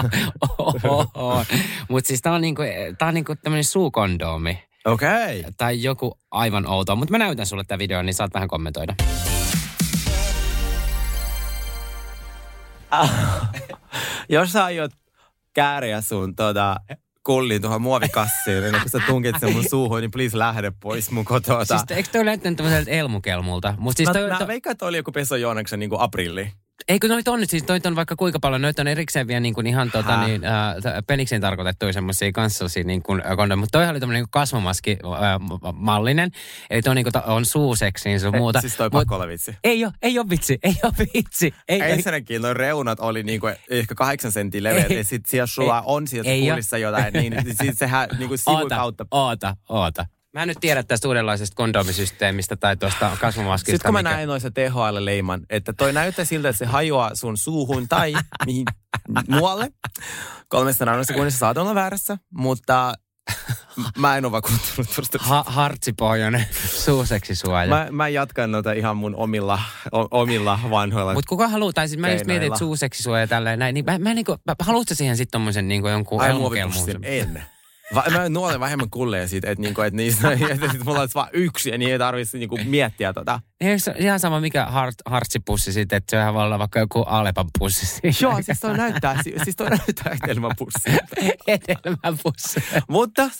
Mutta 1.88 2.08
siis 2.08 2.22
tää 2.22 2.32
on, 2.32 2.40
niinku, 2.40 2.62
tää 2.98 3.08
on 3.08 3.14
niinku 3.14 3.34
tämmöinen 3.42 3.64
suukondoomi. 3.64 4.62
Okei. 4.84 5.40
Okay. 5.40 5.52
Tai 5.56 5.82
joku 5.82 6.18
aivan 6.30 6.66
outo. 6.66 6.96
Mutta 6.96 7.12
mä 7.12 7.18
näytän 7.18 7.46
sulle 7.46 7.64
tämän 7.64 7.78
videon, 7.78 8.06
niin 8.06 8.14
saat 8.14 8.34
vähän 8.34 8.48
kommentoida. 8.48 8.94
Jos 14.28 14.52
sä 14.52 14.64
aiot 14.64 14.90
kääriä 15.54 16.00
sun 16.00 16.34
tota, 16.34 16.76
kullin 17.26 17.62
tuohon 17.62 17.82
muovikassiin, 17.82 18.64
ennen 18.64 18.80
kuin 18.80 18.90
sä 18.90 18.98
tunkit 19.06 19.36
sen 19.40 19.52
mun 19.52 19.68
suuhun, 19.70 20.00
niin 20.00 20.10
please 20.10 20.38
lähde 20.38 20.72
pois 20.80 21.10
mun 21.10 21.24
kotota. 21.24 21.64
Siis 21.64 21.82
eikö 21.90 22.08
toi 22.12 22.24
näyttänyt 22.24 22.56
tämmöiseltä 22.56 22.90
elmukelmulta? 22.90 23.74
Mutta 23.78 23.96
siis 23.96 24.08
mä, 24.08 24.12
toi, 24.12 24.28
mä 24.28 24.38
toi, 24.38 24.46
veikkaan, 24.46 24.72
että 24.72 24.86
oli 24.86 24.96
joku 24.96 25.12
Peso 25.12 25.36
Joonaksen 25.36 25.78
niin 25.78 25.90
aprilli. 25.98 26.52
Eikö 26.88 27.08
noita 27.08 27.32
on 27.32 27.40
nyt, 27.40 27.50
siis 27.50 27.68
noita 27.68 27.88
on 27.88 27.96
vaikka 27.96 28.16
kuinka 28.16 28.38
paljon, 28.40 28.62
noita 28.62 28.82
on 28.82 28.88
erikseen 28.88 29.26
vielä 29.26 29.40
niin 29.40 29.54
kuin 29.54 29.66
ihan 29.66 29.90
tota, 29.90 30.26
niin, 30.26 30.44
äh, 30.44 30.74
penikseen 31.06 31.40
tarkoitettuja 31.40 31.92
semmoisia 31.92 32.32
kanssa 32.32 32.64
niin 32.84 33.02
kuin 33.02 33.22
kondoja. 33.36 33.56
Mutta 33.56 33.78
toihan 33.78 33.90
oli 33.92 34.00
tämmöinen 34.00 34.22
niin 34.22 34.30
kasvomaski 34.30 34.90
äh, 35.04 35.72
mallinen. 35.74 36.30
Eli 36.70 36.82
toi 36.82 36.94
niin 36.94 37.04
kuin, 37.04 37.12
ta- 37.12 37.22
on 37.22 37.44
suuseksiin 37.46 38.20
sun 38.20 38.36
muuta. 38.36 38.60
Siis 38.60 38.76
toi 38.76 38.86
Mut- 38.86 38.90
pakko 38.92 39.14
olla 39.14 39.28
vitsi. 39.28 39.56
Ei 39.64 39.84
ole, 39.84 39.92
ei 40.02 40.18
ole 40.18 40.30
vitsi, 40.30 40.58
ei 40.62 40.76
ole 40.82 40.92
vitsi. 41.14 41.54
Ei, 41.68 41.80
Ensinnäkin 41.80 42.42
noin 42.42 42.56
reunat 42.56 43.00
oli 43.00 43.22
niinku 43.22 43.46
ehkä 43.70 43.94
kahdeksan 43.94 44.32
sentin 44.32 44.64
leveät, 44.64 44.90
Ei. 44.90 44.96
ja 44.96 45.04
sit 45.04 45.26
siellä 45.26 45.46
sulla 45.46 45.76
Ei. 45.78 45.82
on 45.86 46.06
sieltä 46.08 46.30
Ei 46.30 46.42
oo. 46.42 46.48
kullissa 46.48 46.78
jotain, 46.78 47.12
niin 47.12 47.34
sit 47.62 47.78
sehän 47.78 48.08
niinku 48.18 48.36
sivun 48.36 48.56
oota, 48.60 48.76
kautta. 48.76 49.06
oota, 49.10 49.56
oota. 49.68 50.06
Mä 50.36 50.42
en 50.42 50.48
nyt 50.48 50.58
tiedä 50.60 50.82
tästä 50.82 51.08
uudenlaisesta 51.08 51.54
kondomisysteemistä 51.54 52.56
tai 52.56 52.76
tuosta 52.76 53.16
kasvomaskista. 53.20 53.70
Sitten 53.72 53.88
kun 53.88 53.92
mä 53.92 53.98
mikä- 53.98 54.10
näin 54.16 54.28
noissa 54.28 54.50
THL-leiman, 54.50 55.46
että 55.50 55.72
toi 55.72 55.92
näyttää 55.92 56.24
siltä, 56.24 56.48
että 56.48 56.58
se 56.58 56.64
hajoaa 56.64 57.14
sun 57.14 57.36
suuhun 57.36 57.88
tai 57.88 58.14
mihin 58.46 58.64
muualle. 59.28 59.68
Kolmesta 60.48 60.84
nainoista 60.84 61.12
sekunnissa 61.12 61.38
saat 61.38 61.58
olla 61.58 61.74
väärässä, 61.74 62.18
mutta 62.30 62.94
mä 63.98 64.16
en 64.16 64.24
ole 64.24 64.32
vakuuttunut 64.32 64.94
tuosta. 64.94 65.18
Ha- 65.20 65.44
hartsipohjainen 65.46 66.46
suuseksisuoja. 66.68 67.66
Mä, 67.66 67.88
mä 67.90 68.08
jatkan 68.08 68.52
noita 68.52 68.72
ihan 68.72 68.96
mun 68.96 69.14
omilla, 69.14 69.58
o, 69.92 70.08
omilla 70.10 70.58
vanhoilla. 70.70 71.14
Mutta 71.14 71.28
kuka 71.28 71.48
haluaa, 71.48 71.72
tai 71.72 71.88
siis 71.88 72.00
mä 72.00 72.12
just 72.12 72.26
mietin, 72.26 72.46
että 72.46 72.58
suuseksisuoja 72.58 73.20
ja 73.20 73.26
tälleen 73.26 73.58
näin, 73.58 73.74
niin 73.74 73.84
mä, 73.84 73.98
mä 73.98 74.14
niinku, 74.14 74.32
mä, 74.46 74.54
haluatko 74.58 74.94
siihen 74.94 75.16
sitten 75.16 75.32
tommosen 75.32 75.68
niinku 75.68 75.88
jonkun 75.88 76.20
Ai 76.20 76.30
elmukelmuun? 76.30 76.90
en. 77.02 77.42
Va, 77.94 78.04
mä 78.10 78.28
nuolen 78.28 78.60
vähemmän 78.60 78.90
kulleja 78.90 79.28
siitä, 79.28 79.50
että, 79.50 79.62
niinku, 79.62 79.80
että 79.80 79.96
niistä 79.96 80.32
että 80.50 80.72
sit 80.72 80.84
mulla 80.84 81.00
olisi 81.00 81.14
vaan 81.14 81.28
yksi 81.32 81.70
ja 81.70 81.78
niin 81.78 81.92
ei 81.92 81.98
tarvitse 81.98 82.38
niinku 82.38 82.58
miettiä 82.64 83.12
tota. 83.12 83.40
Eikö 83.60 83.94
ihan 83.98 84.20
sama 84.20 84.40
mikä 84.40 84.64
hart, 84.64 84.94
hartsipussi 85.06 85.72
sitten, 85.72 85.96
että 85.96 86.26
se 86.26 86.34
voi 86.34 86.42
olla 86.42 86.58
vaikka 86.58 86.78
joku 86.78 87.02
Alepan 87.02 87.46
pussi. 87.58 88.00
Joo, 88.22 88.42
siis 88.42 88.60
toi 88.60 88.76
näyttää, 88.76 89.22
si- 89.22 89.34
siis 89.44 89.56
toi 89.56 89.70
näyttää 89.70 90.16
hedelmäpussilta. 90.22 91.04
Hedelmäpussi. 91.48 92.60
Mutta 92.88 93.30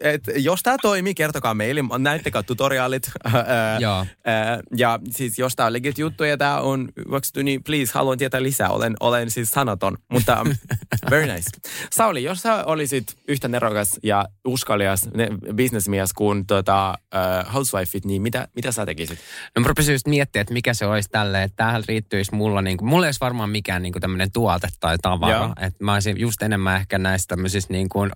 et, 0.00 0.22
jos 0.36 0.62
tämä 0.62 0.76
toimii, 0.82 1.14
kertokaa 1.14 1.54
meille. 1.54 1.80
Näyttäkää 1.98 2.42
tutoriaalit. 2.42 3.10
Ää, 3.24 3.78
Joo. 3.78 4.06
ää, 4.24 4.60
ja 4.76 4.98
siis 5.10 5.38
jos 5.38 5.56
tämä 5.56 5.66
on 5.66 5.72
legit 5.72 5.98
juttu 5.98 6.24
ja 6.24 6.36
tämä 6.36 6.60
on 6.60 6.88
hyväksytty, 7.06 7.42
niin 7.42 7.64
please, 7.64 7.92
haluan 7.94 8.18
tietää 8.18 8.42
lisää. 8.42 8.68
Olen, 8.68 8.94
olen 9.00 9.30
siis 9.30 9.50
sanaton, 9.50 9.96
mutta 10.08 10.40
um, 10.42 10.54
very 11.10 11.32
nice. 11.32 11.50
Sauli, 11.90 12.22
jos 12.22 12.42
sä 12.42 12.64
olisit 12.64 13.16
yhtä 13.28 13.48
nerokas 13.48 14.00
ja 14.02 14.24
uskallias 14.44 15.08
ne, 15.14 15.28
businessmies 15.56 16.12
kuin 16.12 16.46
tota, 16.46 16.94
uh, 17.14 17.54
housewifeit, 17.54 18.04
niin 18.04 18.22
mitä, 18.22 18.48
mitä 18.56 18.72
sä 18.72 18.86
tekisit? 18.86 19.18
No 19.56 19.61
mä 19.62 19.68
rupesin 19.68 19.92
just 19.92 20.06
miettimään, 20.06 20.42
että 20.42 20.54
mikä 20.54 20.74
se 20.74 20.86
olisi 20.86 21.08
tälle, 21.08 21.42
että 21.42 21.56
tämähän 21.56 21.82
riittyisi 21.88 22.34
mulla, 22.34 22.62
niin 22.62 22.76
kuin, 22.76 22.88
mulla 22.88 23.06
ei 23.06 23.08
olisi 23.08 23.20
varmaan 23.20 23.50
mikään 23.50 23.82
niin 23.82 23.92
kuin 23.92 24.00
tämmöinen 24.00 24.32
tuote 24.32 24.68
tai 24.80 24.98
tavara. 25.02 25.32
Joo. 25.32 25.52
Että 25.60 25.84
mä 25.84 25.94
olisin 25.94 26.20
just 26.20 26.42
enemmän 26.42 26.76
ehkä 26.76 26.98
näissä 26.98 27.28
tämmöisissä 27.28 27.72
niin 27.72 27.88
kuin 27.88 28.10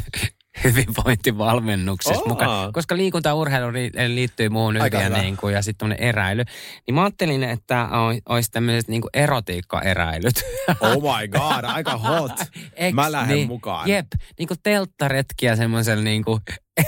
hyvinvointivalmennuksissa 0.64 2.20
Oo. 2.22 2.28
mukaan. 2.28 2.72
Koska 2.72 2.96
liikunta 2.96 3.28
ja 3.28 3.34
urheilu 3.34 3.70
ri- 3.70 4.14
liittyy 4.14 4.48
muuhun 4.48 4.74
hyvä. 4.74 5.08
niin 5.08 5.36
kuin, 5.36 5.54
ja 5.54 5.62
sitten 5.62 5.78
tämmöinen 5.78 6.08
eräily. 6.08 6.44
Niin 6.86 6.94
mä 6.94 7.02
ajattelin, 7.02 7.44
että 7.44 7.88
olisi 8.28 8.50
tämmöiset 8.50 8.88
niin 8.88 9.00
kuin 9.00 9.10
erotiikkaeräilyt. 9.14 10.34
Oh 10.80 11.18
my 11.18 11.28
god, 11.28 11.64
aika 11.64 11.96
hot. 11.96 12.32
Eks 12.76 12.94
Mä 12.94 13.12
lähden 13.12 13.36
niin? 13.36 13.48
mukaan. 13.48 13.88
Jep, 13.88 14.06
niin 14.38 14.48
kuin 14.48 14.58
telttaretkiä 14.62 15.56
semmoisella 15.56 16.04
niin 16.04 16.24
kuin 16.24 16.40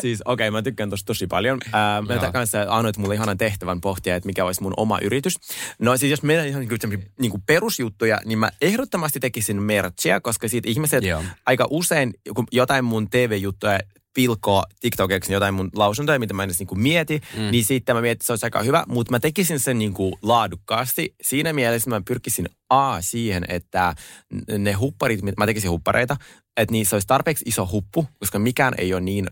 siis 0.00 0.22
okei, 0.24 0.48
okay, 0.48 0.50
mä 0.50 0.62
tykkään 0.62 0.90
tosta 0.90 1.06
tosi 1.06 1.26
paljon. 1.26 1.58
Ää, 1.72 2.02
mä 2.02 2.14
Joo. 2.14 2.32
kanssa 2.32 2.66
annoit 2.68 2.96
mulle 2.96 3.14
ihanan 3.14 3.38
tehtävän 3.38 3.80
pohtia, 3.80 4.16
että 4.16 4.26
mikä 4.26 4.44
olisi 4.44 4.62
mun 4.62 4.74
oma 4.76 4.98
yritys. 5.02 5.34
No 5.78 5.96
siis 5.96 6.10
jos 6.10 6.22
meillä 6.22 6.44
ihan 6.44 6.60
niin 6.60 7.04
niin 7.20 7.42
perusjuttuja, 7.46 8.18
niin 8.24 8.38
mä 8.38 8.50
ehdottomasti 8.60 9.20
tekisin 9.28 9.62
merchia, 9.62 10.20
koska 10.20 10.48
siitä 10.48 10.70
ihmiset 10.70 11.04
Joo. 11.04 11.22
aika 11.46 11.66
usein, 11.70 12.14
kun 12.34 12.46
jotain 12.52 12.84
mun 12.84 13.10
TV-juttuja 13.10 13.80
pilkoo 14.14 14.64
TikTokiksi 14.80 15.32
jotain 15.32 15.54
mun 15.54 15.70
lausuntoja, 15.74 16.18
mitä 16.18 16.34
mä 16.34 16.42
en 16.42 16.46
edes 16.46 16.58
niin 16.58 16.80
mieti, 16.80 17.20
mm. 17.36 17.50
niin 17.50 17.64
sitten 17.64 17.96
mä 17.96 18.00
mietin, 18.00 18.12
että 18.12 18.26
se 18.26 18.32
olisi 18.32 18.46
aika 18.46 18.62
hyvä, 18.62 18.84
mutta 18.88 19.10
mä 19.10 19.20
tekisin 19.20 19.60
sen 19.60 19.78
niin 19.78 19.94
kuin 19.94 20.14
laadukkaasti. 20.22 21.14
Siinä 21.22 21.52
mielessä 21.52 21.90
mä 21.90 22.02
pyrkisin 22.08 22.48
A 22.70 23.00
siihen, 23.00 23.44
että 23.48 23.94
ne 24.58 24.72
hupparit, 24.72 25.20
mä 25.36 25.46
tekisin 25.46 25.70
huppareita, 25.70 26.16
että 26.58 26.72
niissä 26.72 26.96
olisi 26.96 27.06
tarpeeksi 27.06 27.44
iso 27.46 27.68
huppu, 27.72 28.06
koska 28.18 28.38
mikään 28.38 28.74
ei 28.78 28.94
ole 28.94 29.00
niin 29.00 29.26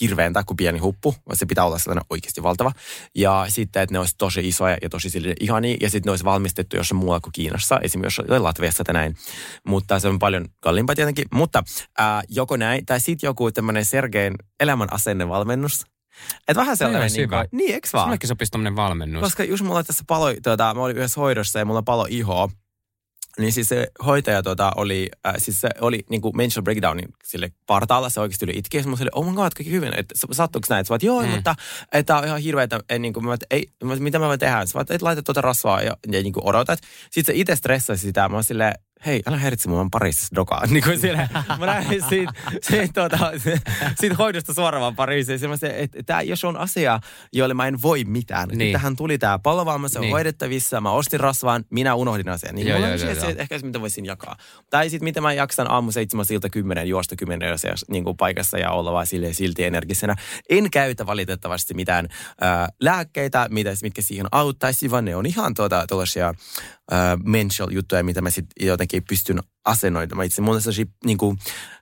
hirveäntä 0.00 0.42
kuin 0.46 0.56
pieni 0.56 0.78
huppu, 0.78 1.14
vaan 1.26 1.36
se 1.36 1.46
pitää 1.46 1.64
olla 1.64 1.78
sellainen 1.78 2.04
oikeasti 2.10 2.42
valtava. 2.42 2.72
Ja 3.14 3.46
sitten, 3.48 3.82
että 3.82 3.92
ne 3.92 3.98
olisi 3.98 4.14
tosi 4.18 4.48
isoja 4.48 4.76
ja 4.82 4.88
tosi 4.90 5.10
silleen 5.10 5.36
ihania, 5.40 5.76
ja 5.80 5.90
sitten 5.90 6.08
ne 6.08 6.12
olisi 6.12 6.24
valmistettu 6.24 6.76
jossain 6.76 6.98
muualla 6.98 7.20
kuin 7.20 7.32
Kiinassa, 7.32 7.80
esimerkiksi 7.82 8.22
jossain 8.22 8.42
Latviassa 8.42 8.84
tai 8.84 8.94
näin. 8.94 9.16
Mutta 9.66 9.98
se 9.98 10.08
on 10.08 10.18
paljon 10.18 10.48
kalliimpaa 10.60 10.94
tietenkin. 10.94 11.24
Mutta 11.34 11.62
ää, 11.98 12.22
joko 12.28 12.56
näin, 12.56 12.86
tai 12.86 13.00
sitten 13.00 13.28
joku 13.28 13.52
tämmöinen 13.52 13.84
Sergein 13.84 14.34
elämän 14.60 14.92
asennevalmennus. 14.92 15.84
Että 16.48 16.60
vähän 16.60 16.76
sellainen, 16.76 17.12
niin, 17.12 17.28
kuin, 17.28 17.48
niin 17.52 17.74
eikö 17.74 17.88
vaan? 17.92 18.04
Sullekin 18.06 18.28
sopisi 18.28 18.50
tämmöinen 18.50 18.76
valmennus. 18.76 19.22
Koska 19.22 19.44
just 19.44 19.64
mulla 19.64 19.84
tässä 19.84 20.04
paloi, 20.06 20.36
tuota, 20.42 20.74
mä 20.74 20.82
olin 20.82 20.96
yhdessä 20.96 21.20
hoidossa 21.20 21.58
ja 21.58 21.64
mulla 21.64 21.82
palo 21.82 22.06
ihoa. 22.10 22.48
Niin 23.38 23.52
siis 23.52 23.68
se 23.68 23.88
hoitaja 24.06 24.42
tota, 24.42 24.72
oli, 24.76 25.08
äh, 25.26 25.34
siis 25.38 25.60
se 25.60 25.68
oli 25.80 26.04
niinku 26.08 26.32
menstrual 26.32 26.62
breakdownin 26.62 27.08
sille 27.24 27.52
partaalla, 27.66 28.10
se 28.10 28.20
oikeasti 28.20 28.44
oli 28.44 28.52
itki. 28.56 28.76
Ja 28.76 28.84
mä 28.84 28.96
olin, 29.00 29.08
oh 29.12 29.26
my 29.26 29.36
god, 29.36 29.52
kaikki 29.56 29.70
hyvin, 29.70 29.92
että 29.96 30.14
sattuuko 30.32 30.66
näin? 30.70 30.84
Sä 30.84 30.88
vaat, 30.88 31.02
joo, 31.02 31.22
mm. 31.22 31.28
mutta 31.28 31.54
että 31.92 32.16
on 32.16 32.24
ihan 32.24 32.40
hirveetä, 32.40 32.80
en, 32.90 33.02
niin 33.02 33.12
kuin, 33.12 33.26
mä, 33.26 33.36
ei, 33.50 33.72
mitä 33.98 34.18
mä 34.18 34.28
voin 34.28 34.38
tehdä? 34.38 34.66
Sä 34.66 34.74
vaat, 34.74 34.90
et 34.90 35.02
laita 35.02 35.22
tuota 35.22 35.40
rasvaa 35.40 35.82
ja, 35.82 35.96
ja 36.12 36.22
niin 36.22 36.32
kuin 36.32 36.46
odotat. 36.46 36.78
Sitten 37.10 37.34
se 37.34 37.40
itse 37.40 37.56
stressasi 37.56 38.02
sitä, 38.02 38.28
mä 38.28 38.42
silleen, 38.42 38.74
hei, 39.06 39.22
älä 39.26 39.36
häiritse 39.36 39.68
mua, 39.68 39.84
mä 39.84 39.88
Pariisissa 39.92 40.34
dokaa. 40.34 40.66
Niin 40.70 40.84
kuin 40.84 41.00
siellä, 41.00 41.28
mä 41.58 41.66
näin 41.66 42.02
siitä, 42.08 42.32
siitä, 42.62 42.92
tuota, 43.08 43.32
siitä 44.00 44.16
hoidosta 44.18 44.54
suoraan 44.54 44.80
vaan 44.82 44.96
Pariisiin. 44.96 45.50
Mä 45.50 45.56
sanoin, 45.56 45.78
että 45.80 46.02
tää, 46.06 46.22
jos 46.22 46.44
on 46.44 46.56
asia, 46.56 47.00
jolle 47.32 47.54
mä 47.54 47.66
en 47.66 47.82
voi 47.82 48.04
mitään. 48.04 48.48
Niin. 48.48 48.58
Niin. 48.58 48.72
Tähän 48.72 48.96
tuli 48.96 49.18
tää 49.18 49.38
palovamma, 49.38 49.88
se 49.88 49.98
on 49.98 50.02
Niin. 50.02 50.12
hoidettavissa, 50.12 50.80
mä 50.80 50.90
ostin 50.90 51.20
rasvaan, 51.20 51.64
minä 51.70 51.94
unohdin 51.94 52.28
asian. 52.28 52.54
Niin 52.54 52.68
Joo, 52.68 52.78
mulla 52.78 52.88
joo, 52.88 52.94
on 53.00 53.06
joo, 53.06 53.14
se, 53.14 53.26
joo. 53.26 53.34
ehkä 53.38 53.58
se, 53.58 53.66
mitä 53.66 53.80
voisin 53.80 54.04
jakaa. 54.06 54.36
Tai 54.70 54.90
sitten 54.90 55.04
miten 55.04 55.22
mä 55.22 55.32
jaksan 55.32 55.70
aamu 55.70 55.92
seitsemän 55.92 56.26
siltä 56.26 56.48
kymmenen 56.48 56.88
juosta 56.88 57.16
kymmenen 57.16 57.58
niin 57.88 58.04
kuin 58.04 58.16
paikassa 58.16 58.58
ja 58.58 58.70
olla 58.70 58.92
vaan 58.92 59.06
silleen 59.06 59.34
silti 59.34 59.64
energisenä. 59.64 60.16
En 60.50 60.70
käytä 60.70 61.06
valitettavasti 61.06 61.74
mitään 61.74 62.08
ää, 62.40 62.68
lääkkeitä, 62.80 63.48
mitä, 63.50 63.70
mitkä 63.82 64.02
siihen 64.02 64.26
auttaisi, 64.32 64.90
vaan 64.90 65.04
ne 65.04 65.16
on 65.16 65.26
ihan 65.26 65.54
tuota, 65.54 65.84
tuollaisia 65.88 66.34
mental 67.24 67.70
juttuja, 67.70 68.04
mitä 68.04 68.20
mä 68.20 68.30
sitten 68.30 68.66
jotenkin 68.66 69.02
pystyn 69.08 69.40
asennoimaan 69.64 70.26
itse. 70.26 70.42
Mulla 70.42 70.56
on 70.56 70.62
sellaisia 70.62 70.84
niin 71.04 71.18
kuin, 71.18 71.38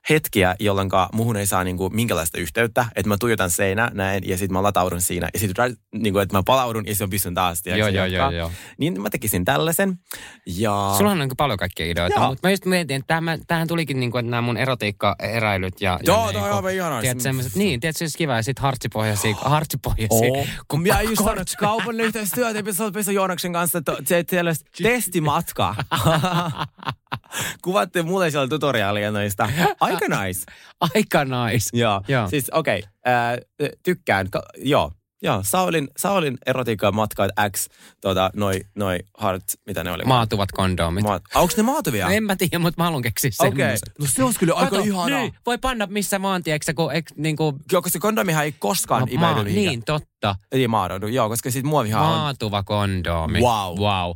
hetkiä, 0.09 0.55
jolloin 0.59 0.89
muhun 1.13 1.37
ei 1.37 1.47
saa 1.47 1.63
niin 1.63 1.77
kuin, 1.77 1.95
minkälaista 1.95 2.37
yhteyttä, 2.37 2.85
että 2.95 3.09
mä 3.09 3.17
tuijotan 3.19 3.51
seinä 3.51 3.91
näin 3.93 4.29
ja 4.29 4.37
sitten 4.37 4.53
mä 4.53 4.63
lataudun 4.63 5.01
siinä 5.01 5.29
ja 5.33 5.39
sitten 5.39 5.75
niin 5.93 6.13
kuin, 6.13 6.23
että 6.23 6.37
mä 6.37 6.43
palaudun 6.45 6.87
ja 6.87 6.93
sitten 6.93 7.09
pystyn 7.09 7.33
taas. 7.33 7.61
Joo, 7.65 7.87
joo, 7.87 8.05
joo, 8.05 8.31
joo. 8.31 8.51
Niin 8.77 9.01
mä 9.01 9.09
tekisin 9.09 9.45
tällaisen. 9.45 9.99
Ja... 10.45 10.93
Sulla 10.97 11.11
on 11.11 11.19
niin 11.19 11.29
paljon 11.37 11.59
kaikkia 11.59 11.85
ideoita, 11.85 12.27
mutta 12.27 12.47
mä 12.47 12.51
just 12.51 12.65
mietin, 12.65 12.95
että 12.95 13.15
tämähän, 13.15 13.39
tämähän 13.47 13.67
tulikin 13.67 13.99
niin 13.99 14.11
kuin, 14.11 14.19
että 14.19 14.31
nämä 14.31 14.41
mun 14.41 14.57
erotiikka-eräilyt 14.57 15.81
ja... 15.81 15.99
Joo, 16.03 16.27
ja 16.27 16.33
toi 16.33 16.49
on 16.49 16.55
aivan 16.55 16.73
ihanaa. 16.73 17.01
Tiedät, 17.01 17.21
semmoiset, 17.21 17.55
niin, 17.55 17.79
tiedät, 17.79 17.97
se 17.97 18.03
olisi 18.03 18.17
kiva 18.17 18.35
ja 18.35 18.43
sitten 18.43 18.63
hartsipohjaisia, 18.63 19.35
hartsipohjaisia. 19.55 20.31
Oh. 20.31 20.47
Kun 20.67 20.83
mä 20.83 21.01
just 21.01 21.15
sanoin, 21.15 21.41
että 21.41 21.57
kaupallinen 21.59 22.05
yhteistyöt, 22.05 22.55
että 22.55 22.73
sä 22.73 22.83
oot 22.83 22.93
Joonaksen 23.13 23.53
kanssa, 23.53 23.77
että 23.77 23.95
se 24.05 24.23
tällaista 24.23 24.69
testimatkaa. 24.83 25.75
Kuvatte 27.69 28.01
mulle 28.03 28.31
siellä 28.31 28.47
tutoriaalia 28.47 29.11
noista. 29.11 29.49
Aika 29.79 30.05
nice. 30.07 30.45
Aika 30.95 31.25
nice. 31.25 31.69
Joo. 31.73 32.01
Joo. 32.07 32.29
Siis 32.29 32.49
okei, 32.53 32.79
okay. 32.79 33.13
äh, 33.13 33.69
tykkään. 33.83 34.29
Ka- 34.29 34.43
joo, 34.57 34.91
Joo, 35.21 35.39
Saulin, 35.43 35.87
Saulin 35.97 36.37
erotiikka 36.45 36.91
matkaat 36.91 37.31
X, 37.51 37.67
tota, 38.01 38.29
noi, 38.35 38.61
noi 38.75 38.99
heart, 39.21 39.43
mitä 39.65 39.83
ne 39.83 39.91
oli? 39.91 40.03
Maatuvat 40.03 40.51
kondomit. 40.51 41.03
Ma- 41.03 41.19
Onko 41.35 41.53
ne 41.57 41.63
maatuvia? 41.63 42.05
No 42.05 42.11
en 42.11 42.23
mä 42.23 42.35
tiedä, 42.35 42.59
mutta 42.59 42.81
mä 42.81 42.83
haluan 42.83 43.01
keksiä 43.01 43.31
Okei, 43.39 43.51
okay. 43.51 43.77
no 43.99 44.05
se 44.09 44.23
olisi 44.23 44.39
kyllä 44.39 44.53
aika 44.53 44.69
Kato, 44.69 44.81
ihanaa. 44.83 45.19
Niin, 45.19 45.33
voi 45.45 45.57
panna 45.57 45.87
missä 45.87 46.21
vaan, 46.21 46.43
tiedätkö, 46.43 46.73
kun 46.73 46.93
ek, 46.93 47.11
niinku... 47.15 47.59
Joo, 47.71 47.81
koska 47.81 47.99
kondomihan 47.99 48.43
ei 48.45 48.51
koskaan 48.51 49.01
No, 49.01 49.07
imeydy 49.09 49.35
maa, 49.35 49.43
niin, 49.43 49.83
totta. 49.83 50.08
Ei 50.51 50.67
maadoudu, 50.67 51.07
joo, 51.07 51.29
koska 51.29 51.51
sit 51.51 51.65
muovihan 51.65 52.01
on. 52.01 52.07
Maatuva 52.07 52.63
kondomi. 52.63 53.39
Wow. 53.39 53.79
wow. 53.79 54.11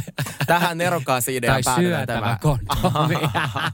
Tähän 0.46 0.78
nerokkaaseen 0.78 1.36
ideaan 1.36 1.62
tai 1.62 1.74
päädytään 1.74 2.00
syötävä 2.00 2.38
tämä. 2.42 2.56
kondomi. 2.82 3.14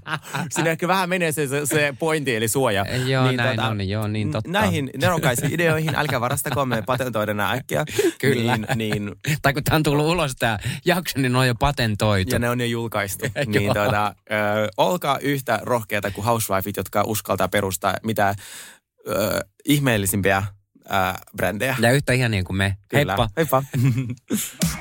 Siinä 0.53 0.71
ehkä 0.71 0.89
vähän 0.89 1.09
menee 1.09 1.33
se, 1.33 1.47
se, 1.47 1.67
se 1.67 1.95
pointti, 1.99 2.37
eli 2.37 2.49
suoja. 2.49 2.87
joo, 3.07 3.33
näin 3.33 3.61
on, 3.61 3.89
joo, 3.89 4.09
niin 4.09 4.33
totta. 4.33 4.51
Näihin 4.51 4.91
nerokkaisiin 5.01 5.53
ideoihin, 5.53 5.95
älkää 5.97 6.21
varastako, 6.21 6.67
me 6.67 6.83
patentoidaan 6.83 7.37
nämä 7.37 7.53
äkkiä. 7.53 7.85
Kyllä. 8.21 8.57
Niin, 8.57 8.67
niin, 8.77 9.13
tai 9.43 9.53
kun 9.53 9.65
tämä 9.65 9.77
on 9.77 9.83
tullut 9.83 10.07
ulos 10.07 10.37
tämä 10.39 10.59
jakso, 10.85 11.19
niin 11.21 11.33
ne 11.33 11.39
on 11.39 11.47
jo 11.47 11.55
patentoitu. 11.55 12.31
ja 12.35 12.39
ne 12.39 12.51
on 12.51 12.61
jo 12.61 12.67
julkaistu. 12.67 13.27
niin 13.47 13.75
tota, 13.75 14.15
ö, 14.31 14.69
olkaa 14.77 15.19
yhtä 15.19 15.61
rohkeita 15.63 16.11
kuin 16.11 16.25
housewifeit, 16.25 16.77
jotka 16.77 17.03
uskaltaa 17.07 17.49
perustaa 17.49 17.95
mitä 18.03 18.35
ö, 19.09 19.41
ihmeellisimpiä 19.65 20.43
brändejä. 21.37 21.77
Ja 21.79 21.93
yhtä 21.93 22.13
ihania 22.13 22.43
kuin 22.45 22.57
me. 22.57 22.77
Kyllä. 22.89 23.17
Heippa. 23.17 23.31
Heippa. 23.37 23.63